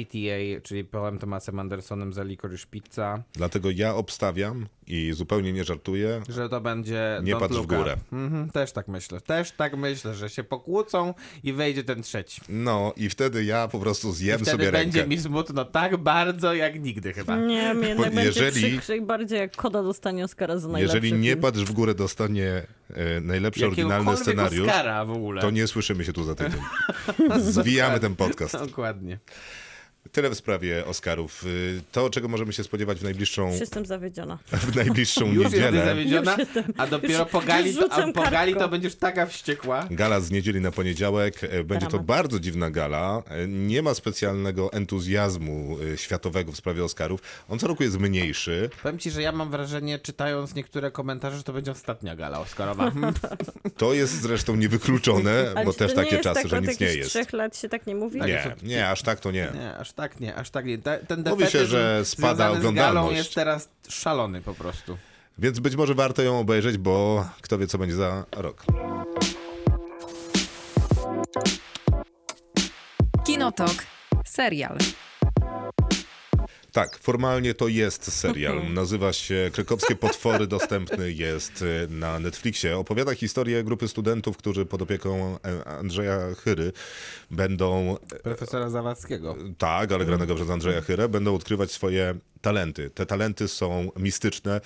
[0.05, 6.21] PTA, czyli Paulem Thomasem Andersonem za Licorice Pizza, Dlatego ja obstawiam i zupełnie nie żartuję,
[6.29, 7.95] że to będzie Nie patrz w górę.
[8.11, 9.21] Mhm, też tak myślę.
[9.21, 11.13] Też tak myślę, że się pokłócą
[11.43, 12.41] i wejdzie ten trzeci.
[12.49, 15.15] no i wtedy ja po prostu zjem Wtedy sobie będzie rękę.
[15.15, 17.35] mi smutno tak bardzo jak nigdy chyba.
[17.37, 21.29] Nie, mnie jednak będzie jeżeli- przykrzej bardziej jak Koda dostanie Oscara za najlepszy Jeżeli nie
[21.29, 21.41] film.
[21.41, 25.41] patrz w górę dostanie e, najlepszy oryginalny scenariusz, Oscara w ogóle.
[25.41, 26.61] to nie słyszymy się tu za tydzień.
[27.39, 28.57] Zwijamy ten podcast.
[28.57, 29.19] Dokładnie.
[30.11, 31.43] Tyle w sprawie Oscarów.
[31.45, 34.37] Y, To, czego możemy się spodziewać w najbliższą, Już jestem zawiedziona.
[34.51, 35.85] w najbliższą Już niedzielę.
[35.85, 38.95] zawiedziona, Już jestem- a dopiero już- po gali, już to, a po gali to będziesz
[38.95, 39.87] taka wściekła.
[39.91, 41.43] Gala z niedzieli na poniedziałek.
[41.43, 42.05] E, Będzie to Dramat.
[42.07, 43.23] bardzo dziwna gala.
[43.29, 47.21] E, Nie ma specjalnego entuzjazmu e, światowego w sprawie Oscarów.
[47.49, 48.69] On co roku jest mniejszy.
[48.83, 52.91] Powiem ci, że ja mam wrażenie, czytając niektóre komentarze, że to będzie ostatnia gala Oscarowa.
[53.77, 57.09] To jest zresztą niewykluczone, bo też to takie czasy, tak że nic nie jest.
[57.09, 58.21] trzech lat się tak nie mówi?
[58.21, 59.47] Nie, nie, aż tak to nie.
[59.53, 60.77] Nie, aż tak nie, aż tak nie.
[60.77, 63.17] Te- Ten Mówi się, że spada związany z oglądalność.
[63.17, 64.97] jest teraz szalony po prostu.
[65.37, 68.63] Więc być może warto ją obejrzeć, bo kto wie, co będzie za rok.
[73.25, 73.71] Kinotok.
[74.25, 74.77] Serial.
[76.77, 78.73] Tak, formalnie to jest serial.
[78.73, 80.47] Nazywa się Krakowskie Potwory.
[80.57, 82.77] Dostępny jest e, na Netflixie.
[82.77, 86.71] Opowiada historię grupy studentów, którzy pod opieką e, Andrzeja Chyry
[87.31, 89.35] będą Profesora Zawadzkiego.
[89.57, 92.89] Tak, ale granego przez Andrzeja Chyrę, będą odkrywać swoje talenty.
[92.89, 94.61] Te talenty są mistyczne,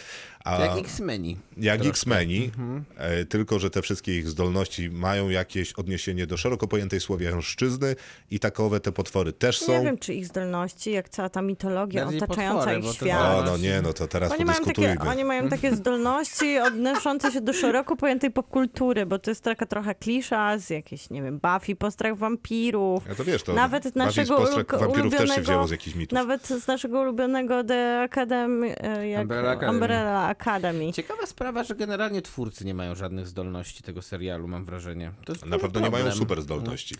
[0.45, 1.37] a Jak X-Meni.
[1.57, 2.51] jak X-Meni,
[2.97, 7.95] e, tylko że te wszystkie ich zdolności mają jakieś odniesienie do szeroko pojętej słowiańszczyzny
[8.31, 9.71] i takowe te potwory też są.
[9.71, 13.39] Nie wiem, czy ich zdolności, jak cała ta mitologia Bardziej otaczająca potwory, ich świat.
[13.39, 17.41] O, no nie, no to teraz Oni mają, takie, oni mają takie zdolności odnoszące się
[17.41, 21.75] do szeroko pojętej popkultury, bo to jest taka trochę klisza z jakiejś, nie wiem, Buffy,
[21.75, 23.03] postrach wampirów.
[23.09, 26.15] Ja to wiesz, to Nawet naszego wampirów też się ulubionego- wzięło z jakichś mitów.
[26.15, 29.73] Nawet z naszego ulubionego The Academy, e, jak Umbrella Academy.
[29.73, 30.93] Umbrella Academy.
[30.93, 35.11] Ciekawa sprawa, że generalnie twórcy nie mają żadnych zdolności tego serialu, mam wrażenie.
[35.25, 36.95] To jest Na pewno nie mają super zdolności.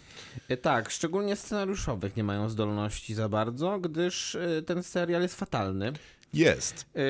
[0.50, 5.94] E, Tak, szczególnie scenariuszowych nie mają zdolności za bardzo, gdyż e, ten serial jest fatalny.
[6.34, 6.86] Jest.
[6.95, 7.02] E,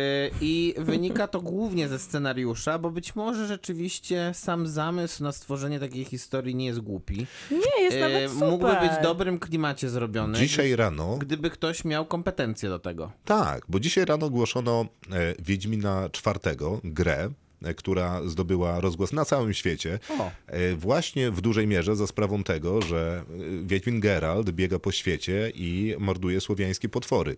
[0.42, 6.06] I wynika to głównie ze scenariusza, bo być może rzeczywiście sam zamysł na stworzenie takiej
[6.06, 7.28] historii nie jest głupi.
[7.52, 8.50] Nie, jest E, nawet super.
[8.50, 13.12] Mógłby być w dobrym klimacie zrobiony, Dzisiaj rano gdyby ktoś miał kompetencje do tego.
[13.26, 17.30] Tak, bo dzisiaj rano ogłoszono e, Wiedźmina czwartego, grę,
[17.78, 20.00] która zdobyła rozgłos na całym świecie.
[20.20, 20.32] O.
[20.48, 25.52] E, Właśnie w dużej mierze za sprawą tego, że e, Wiedźmin Geralt biega po świecie
[25.56, 27.38] i morduje słowiańskie potwory.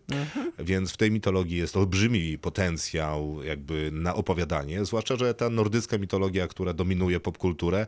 [0.59, 6.47] Więc w tej mitologii jest olbrzymi potencjał jakby na opowiadanie, zwłaszcza, że ta nordycka mitologia,
[6.47, 7.87] która dominuje popkulturę,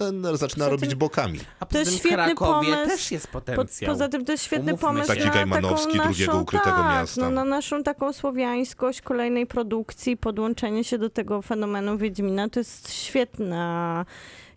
[0.00, 1.40] no, no, zaczyna Poza robić tym- bokami.
[1.60, 2.90] A To jest tym w świetny Krakowie pomysł.
[2.90, 3.92] też jest Po, potencjał.
[3.92, 5.06] poza tym to jest świetny Umówmy pomysł.
[5.08, 7.20] Taki na Gajmanowski taką drugiego ukrytego tak, miasta.
[7.20, 12.92] No, na naszą taką słowiańskość kolejnej produkcji, podłączenie się do tego fenomenu Wiedźmina, to jest
[12.92, 14.04] świetna,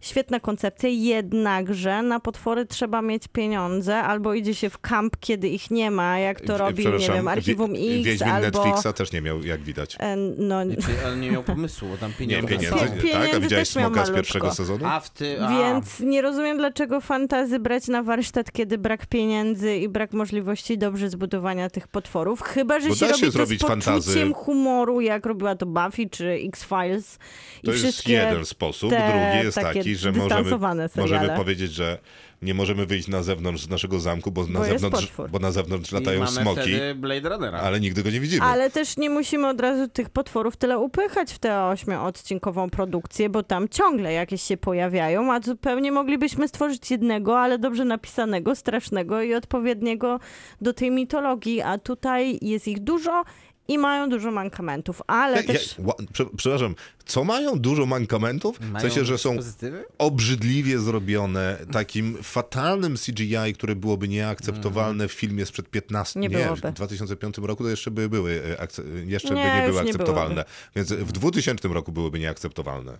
[0.01, 5.71] świetna koncepcja, jednakże na potwory trzeba mieć pieniądze, albo idzie się w kamp, kiedy ich
[5.71, 8.45] nie ma, jak to robi, nie wiem, Archiwum X, Wiedźmin albo...
[8.65, 9.95] Netflixa też nie miał, jak widać.
[9.99, 12.77] e, No, Znaczy, ale nie miał pomysłu, tam Nie pieniądze pieniędzy, są.
[12.77, 13.33] Pieniędzy tak?
[13.35, 14.85] A widziałeś Smoka z pierwszego sezonu?
[14.85, 15.41] A w ty...
[15.41, 15.49] A.
[15.49, 21.09] Więc nie rozumiem, dlaczego fantazy brać na warsztat, kiedy brak pieniędzy i brak możliwości dobrze
[21.09, 22.41] zbudowania tych potworów.
[22.41, 24.31] Chyba, że Bo się da się robi to z zrobić poczuciem fantazy.
[24.33, 27.19] humoru, jak robiła to Buffy czy X-Files.
[27.63, 28.89] i To jest wszystkie jeden sposób.
[28.89, 31.97] Drugi jest takie taki, że możemy, możemy powiedzieć, że
[32.41, 35.29] nie możemy wyjść na zewnątrz z naszego zamku, bo, na, jest zewnątrz, potwór.
[35.29, 37.59] bo na zewnątrz latają mamy smoki, wtedy Blade Runnera.
[37.59, 38.45] ale nigdy go nie widzimy.
[38.45, 43.43] Ale też nie musimy od razu tych potworów tyle upychać w tę ośmioodcinkową produkcję, bo
[43.43, 49.33] tam ciągle jakieś się pojawiają, a zupełnie moglibyśmy stworzyć jednego, ale dobrze napisanego, strasznego i
[49.33, 50.19] odpowiedniego
[50.61, 53.23] do tej mitologii, a tutaj jest ich dużo
[53.69, 55.75] i mają dużo mankamentów, ale Ja- też...
[55.87, 56.75] ja- przepraszam,
[57.05, 58.57] co mają dużo mankamentów?
[58.59, 59.85] W Mają sensie, że są pozytywy?
[59.97, 66.61] obrzydliwie zrobione, takim fatalnym CGI, które byłoby nieakceptowalne w filmie sprzed 15 Nie nie, w
[66.73, 68.67] 2005 roku to jeszcze by były, e,
[69.05, 70.45] jeszcze Nie, by nie już były nie akceptowalne.
[70.75, 72.97] Więc w 2000 roku byłyby nieakceptowalne.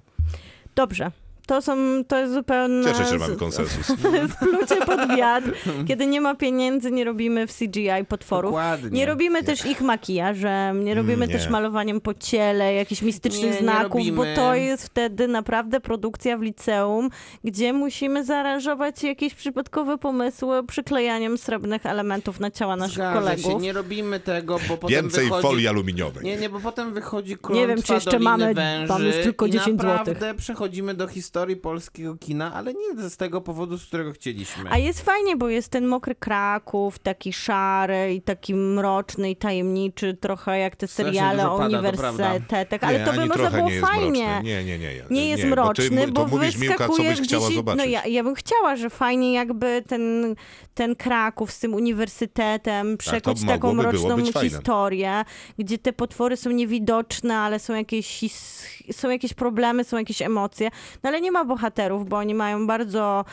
[0.76, 1.12] Dobrze.
[1.50, 1.78] To są,
[2.08, 2.84] to jest zupełnie...
[2.84, 3.88] Cieszę się, że mamy konsensus.
[4.40, 5.52] Plucie pod wiatr.
[5.88, 8.52] Kiedy nie ma pieniędzy, nie robimy w CGI potworów.
[8.52, 8.90] Dokładnie.
[9.00, 11.34] Nie robimy też ich makijażem, nie robimy nie.
[11.34, 14.36] też malowaniem po ciele, jakichś mistycznych Nie, nie znaków, bo robimy.
[14.36, 17.10] to jest wtedy naprawdę produkcja w liceum,
[17.44, 23.52] gdzie musimy zaaranżować jakieś przypadkowe pomysły przyklejaniem srebrnych elementów na ciała naszych Zgadza kolegów.
[23.52, 23.58] Się.
[23.60, 25.48] Nie robimy tego, bo potem Więcej wychodzi...
[25.48, 26.24] folii aluminiowej.
[26.26, 29.46] Nie, nie, bo potem wychodzi klątwa Nie wiem, czy jeszcze mamy- węży tam jest tylko
[29.46, 30.36] i 10 naprawdę złotych.
[30.36, 34.70] przechodzimy do historii polskiego kina, ale nie z tego powodu, z którego chcieliśmy.
[34.72, 40.14] A jest fajnie, bo jest ten mokry Kraków, taki szary i taki mroczny i tajemniczy,
[40.14, 44.42] trochę jak te seriale o uniwersytetach, ale nie, to by trochę było nie fajnie.
[44.44, 45.04] Nie, nie, nie.
[45.10, 47.56] Nie jest bo mroczny, ty, bo mówisz, Miłka, co wyskakuje byś chciała gdzieś...
[47.56, 47.78] zobaczyć.
[47.86, 50.36] No ja, ja bym chciała, że fajnie jakby ten,
[50.74, 54.50] ten Kraków z tym uniwersytetem przekuć taką mroczną być fajne.
[54.50, 55.24] historię,
[55.58, 60.70] gdzie te potwory są niewidoczne, ale są jakieś, his, są jakieś problemy, są jakieś emocje.
[61.04, 63.26] No ale nie ma bohaterów, bo oni mają bardzo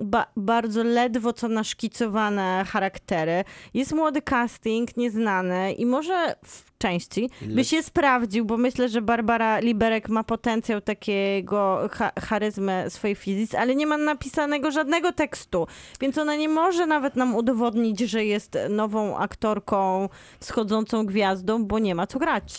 [0.00, 3.44] ba- bardzo ledwo co naszkicowane charaktery.
[3.74, 9.58] Jest młody casting, nieznany i może w części by się sprawdził, bo myślę, że Barbara
[9.60, 15.66] Liberek ma potencjał takiego cha- charyzmy swojej fizyki, ale nie ma napisanego żadnego tekstu,
[16.00, 20.08] więc ona nie może nawet nam udowodnić, że jest nową aktorką
[20.40, 22.54] wschodzącą gwiazdą, bo nie ma co grać.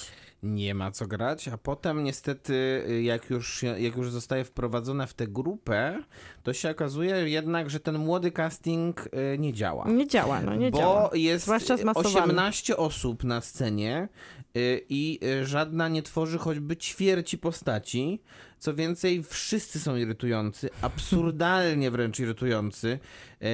[0.47, 5.13] Nie ma co grać, a potem niestety, y, jak już, jak już zostaje wprowadzona w
[5.13, 6.03] tę grupę,
[6.43, 9.87] to się okazuje jednak, że ten młody casting y, nie działa.
[9.89, 11.09] Nie działa, no nie bo działa.
[11.13, 12.25] jest Zwłaszcza zmasowany.
[12.25, 14.09] 18 osób na scenie
[14.57, 18.21] y, i żadna nie tworzy choćby ćwierci postaci.
[18.59, 22.99] Co więcej, wszyscy są irytujący, absurdalnie wręcz irytujący.
[23.41, 23.47] E,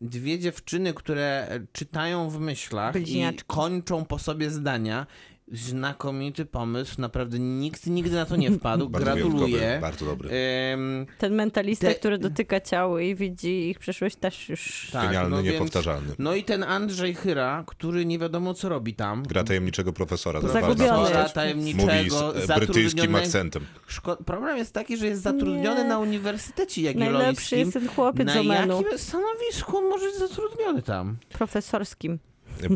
[0.00, 3.44] Dwie dziewczyny, które czytają w myślach i Bliźniaczki.
[3.46, 5.06] kończą po sobie zdania.
[5.52, 8.88] Znakomity pomysł, naprawdę nikt nigdy na to nie wpadł.
[8.90, 9.78] Bardzo Gratuluję.
[9.80, 10.30] bardzo dobry.
[10.72, 14.88] Em, Ten mentalista, Te- który dotyka ciała i widzi ich przyszłość też już...
[14.92, 16.14] tak, Genialny, no więc- niepowtarzalny.
[16.18, 19.22] No i ten Andrzej Chyra, który nie wiadomo co robi tam.
[19.22, 20.40] Gra tajemniczego profesora.
[20.40, 21.12] Zagubiony zabawna jest.
[21.12, 21.32] postać.
[21.32, 23.64] tajemniczego, z e, brytyjskim akcentem.
[23.88, 25.88] Szko- Problem jest taki, że jest zatrudniony Nie.
[25.88, 27.58] na Uniwersytecie Najlepszy Jagiellońskim.
[27.58, 31.16] jest ten chłopiec Na z Omenu, jakim stanowisku on może być zatrudniony tam?
[31.32, 32.18] profesorskim.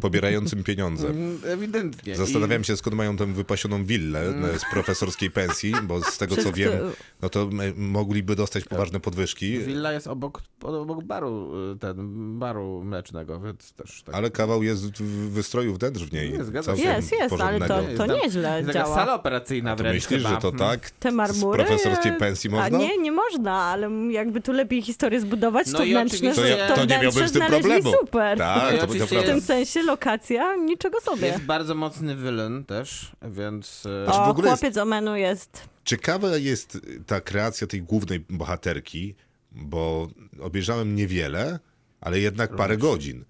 [0.00, 1.08] Pobierającym pieniądze.
[1.08, 2.16] Mm, Ewidentnie.
[2.16, 4.20] Zastanawiałem się, skąd mają tę wypasioną willę
[4.54, 6.90] e, z profesorskiej pensji, bo z tego co Przez wiem, to-
[7.22, 11.94] no to m- mogliby dostać poważne podwyżki, I Willa jest obok, obok baru, y, ten,
[12.38, 14.14] baru mlecznego, więc też tak.
[14.14, 16.32] ale kawał jest w wystroju wnętrz w niej.
[16.32, 16.96] Nie, zgadza całkiem się.
[16.96, 18.94] Jest, jest, ale to, to nieźle jest działa.
[18.94, 20.34] sala operacyjna To wręcz myślisz, chyba.
[20.34, 20.58] że to Mm.
[20.58, 21.62] tak Te marmury...
[21.62, 22.78] z profesorskiej pensji A można?
[22.78, 26.68] nie, nie można, ale jakby tu lepiej historię zbudować, No to i wnętrzne, To, ja,
[26.68, 27.96] to nie wnętrze miałbym z tym znaleźli problemu.
[28.00, 28.38] super.
[28.38, 29.40] Tak, No i to oczywiście W tym naprawdę.
[29.72, 31.26] Sensie lokacja, niczego sobie.
[31.28, 33.80] Jest bardzo mocny villain też, więc...
[33.80, 35.68] Znaczy, O, w ogóle jest- chłopiec Omenu jest...
[35.84, 39.14] Ciekawa jest ta kreacja tej głównej bohaterki,
[39.52, 40.08] bo
[40.40, 41.58] obejrzałem niewiele,
[42.00, 43.24] ale jednak parę godzin.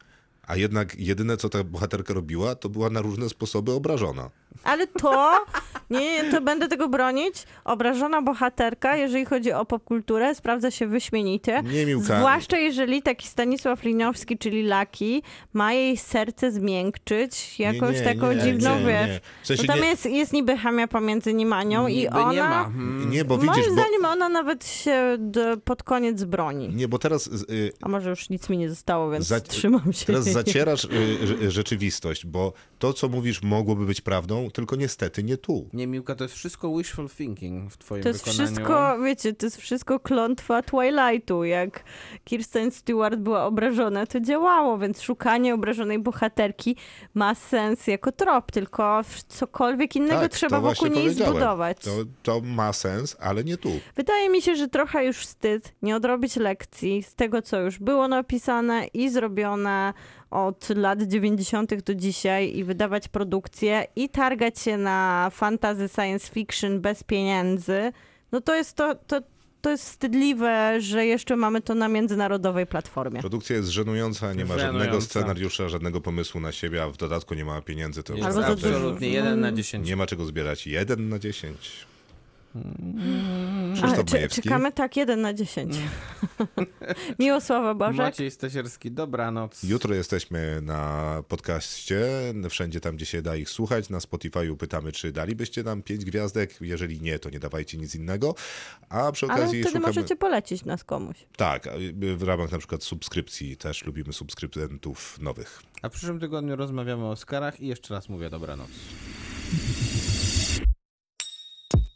[0.47, 4.31] A jednak jedyne, co ta bohaterka robiła, to była na różne sposoby obrażona.
[4.65, 5.45] Ale to,
[5.91, 7.35] Nie, nie, to będę tego bronić.
[7.65, 11.63] Obrażona bohaterka, jeżeli chodzi o popkulturę, sprawdza się wyśmienicie.
[11.73, 12.17] Nie, Miłka.
[12.19, 15.23] Zwłaszcza jeżeli taki Stanisław Liniowski, czyli Laki,
[15.53, 19.09] ma jej serce zmiękczyć jakąś nie, taką nie, dziwną, nie, wiesz.
[19.09, 19.21] nie.
[19.43, 22.33] W sensie tam nie- jest, jest niby chemia pomiędzy nim a nią i ona...
[22.33, 22.65] nie ma.
[22.65, 23.11] Hmm.
[23.11, 26.69] Nie, bo widzisz, Moim bo, zdaniem ona nawet się d- pod koniec broni.
[26.69, 30.07] nie, bo teraz y, A może już nic mi nie zostało, więc Za- trzymam się.
[30.07, 30.89] Teraz zacierasz y,
[31.27, 35.69] rze- rzeczywistość, bo to, co mówisz, mogłoby być prawdą, tylko niestety nie tu.
[35.73, 38.47] Nie, Miłka, to jest wszystko wishful thinking w twoim To jest wykonaniu.
[38.55, 41.45] wszystko, wiecie, to jest wszystko klątwa Twilightu.
[41.45, 41.85] Jak
[42.25, 46.77] Kirsten Stewart była obrażona, to działało, więc szukanie obrażonej bohaterki
[47.15, 51.79] ma sens jako trop, tylko w- cokolwiek innego tak, trzeba wokół niej zbudować.
[51.79, 51.91] To,
[52.23, 53.71] to ma sens, ale nie tu.
[53.97, 58.09] Wydaje mi się, że trochę już wstyd nie odrobić lekcji z tego, co już było
[58.09, 59.93] napisane i zrobione
[60.33, 61.75] od lat 90.
[61.85, 67.93] do dzisiaj i wydawać produkcje i targać się na fantasy science fiction bez pieniędzy.
[68.33, 69.21] No to jest to, to,
[69.61, 73.21] to jest wstydliwe, że jeszcze mamy to na międzynarodowej platformie.
[73.21, 75.07] Produkcja jest żenująca, nie ma żadnego Żenująca.
[75.07, 78.03] scenariusza, żadnego pomysłu na siebie, a w dodatku nie ma pieniędzy.
[78.03, 78.77] To Jest Albo za naprawdę dużo.
[78.79, 79.89] absolutnie jeden na dziesięć.
[79.89, 80.67] nie ma czego zbierać.
[80.67, 81.87] Jeden na dziesięć.
[82.55, 85.77] A, Krzysztof czy, czekamy tak, jeden na dziesięć.
[87.19, 87.97] Miłosława Bożek.
[87.97, 89.63] Maciej Stasierski, dobranoc.
[89.63, 92.07] Jutro jesteśmy na podcaście,
[92.51, 93.89] wszędzie tam, gdzie się da ich słuchać.
[93.91, 96.61] Na Spotify'u pytamy, czy dalibyście nam pięć gwiazdek.
[96.61, 98.35] Jeżeli nie, to nie dawajcie nic innego.
[98.89, 99.95] A przy Ale okazji wtedy szukamy...
[99.95, 101.17] możecie polecić nas komuś.
[101.37, 101.69] Tak,
[102.17, 105.63] w ramach na przykład subskrypcji też lubimy subskrybentów nowych.
[105.83, 108.71] A w przyszłym tygodniu rozmawiamy o Oscarach i jeszcze raz mówię dobranoc.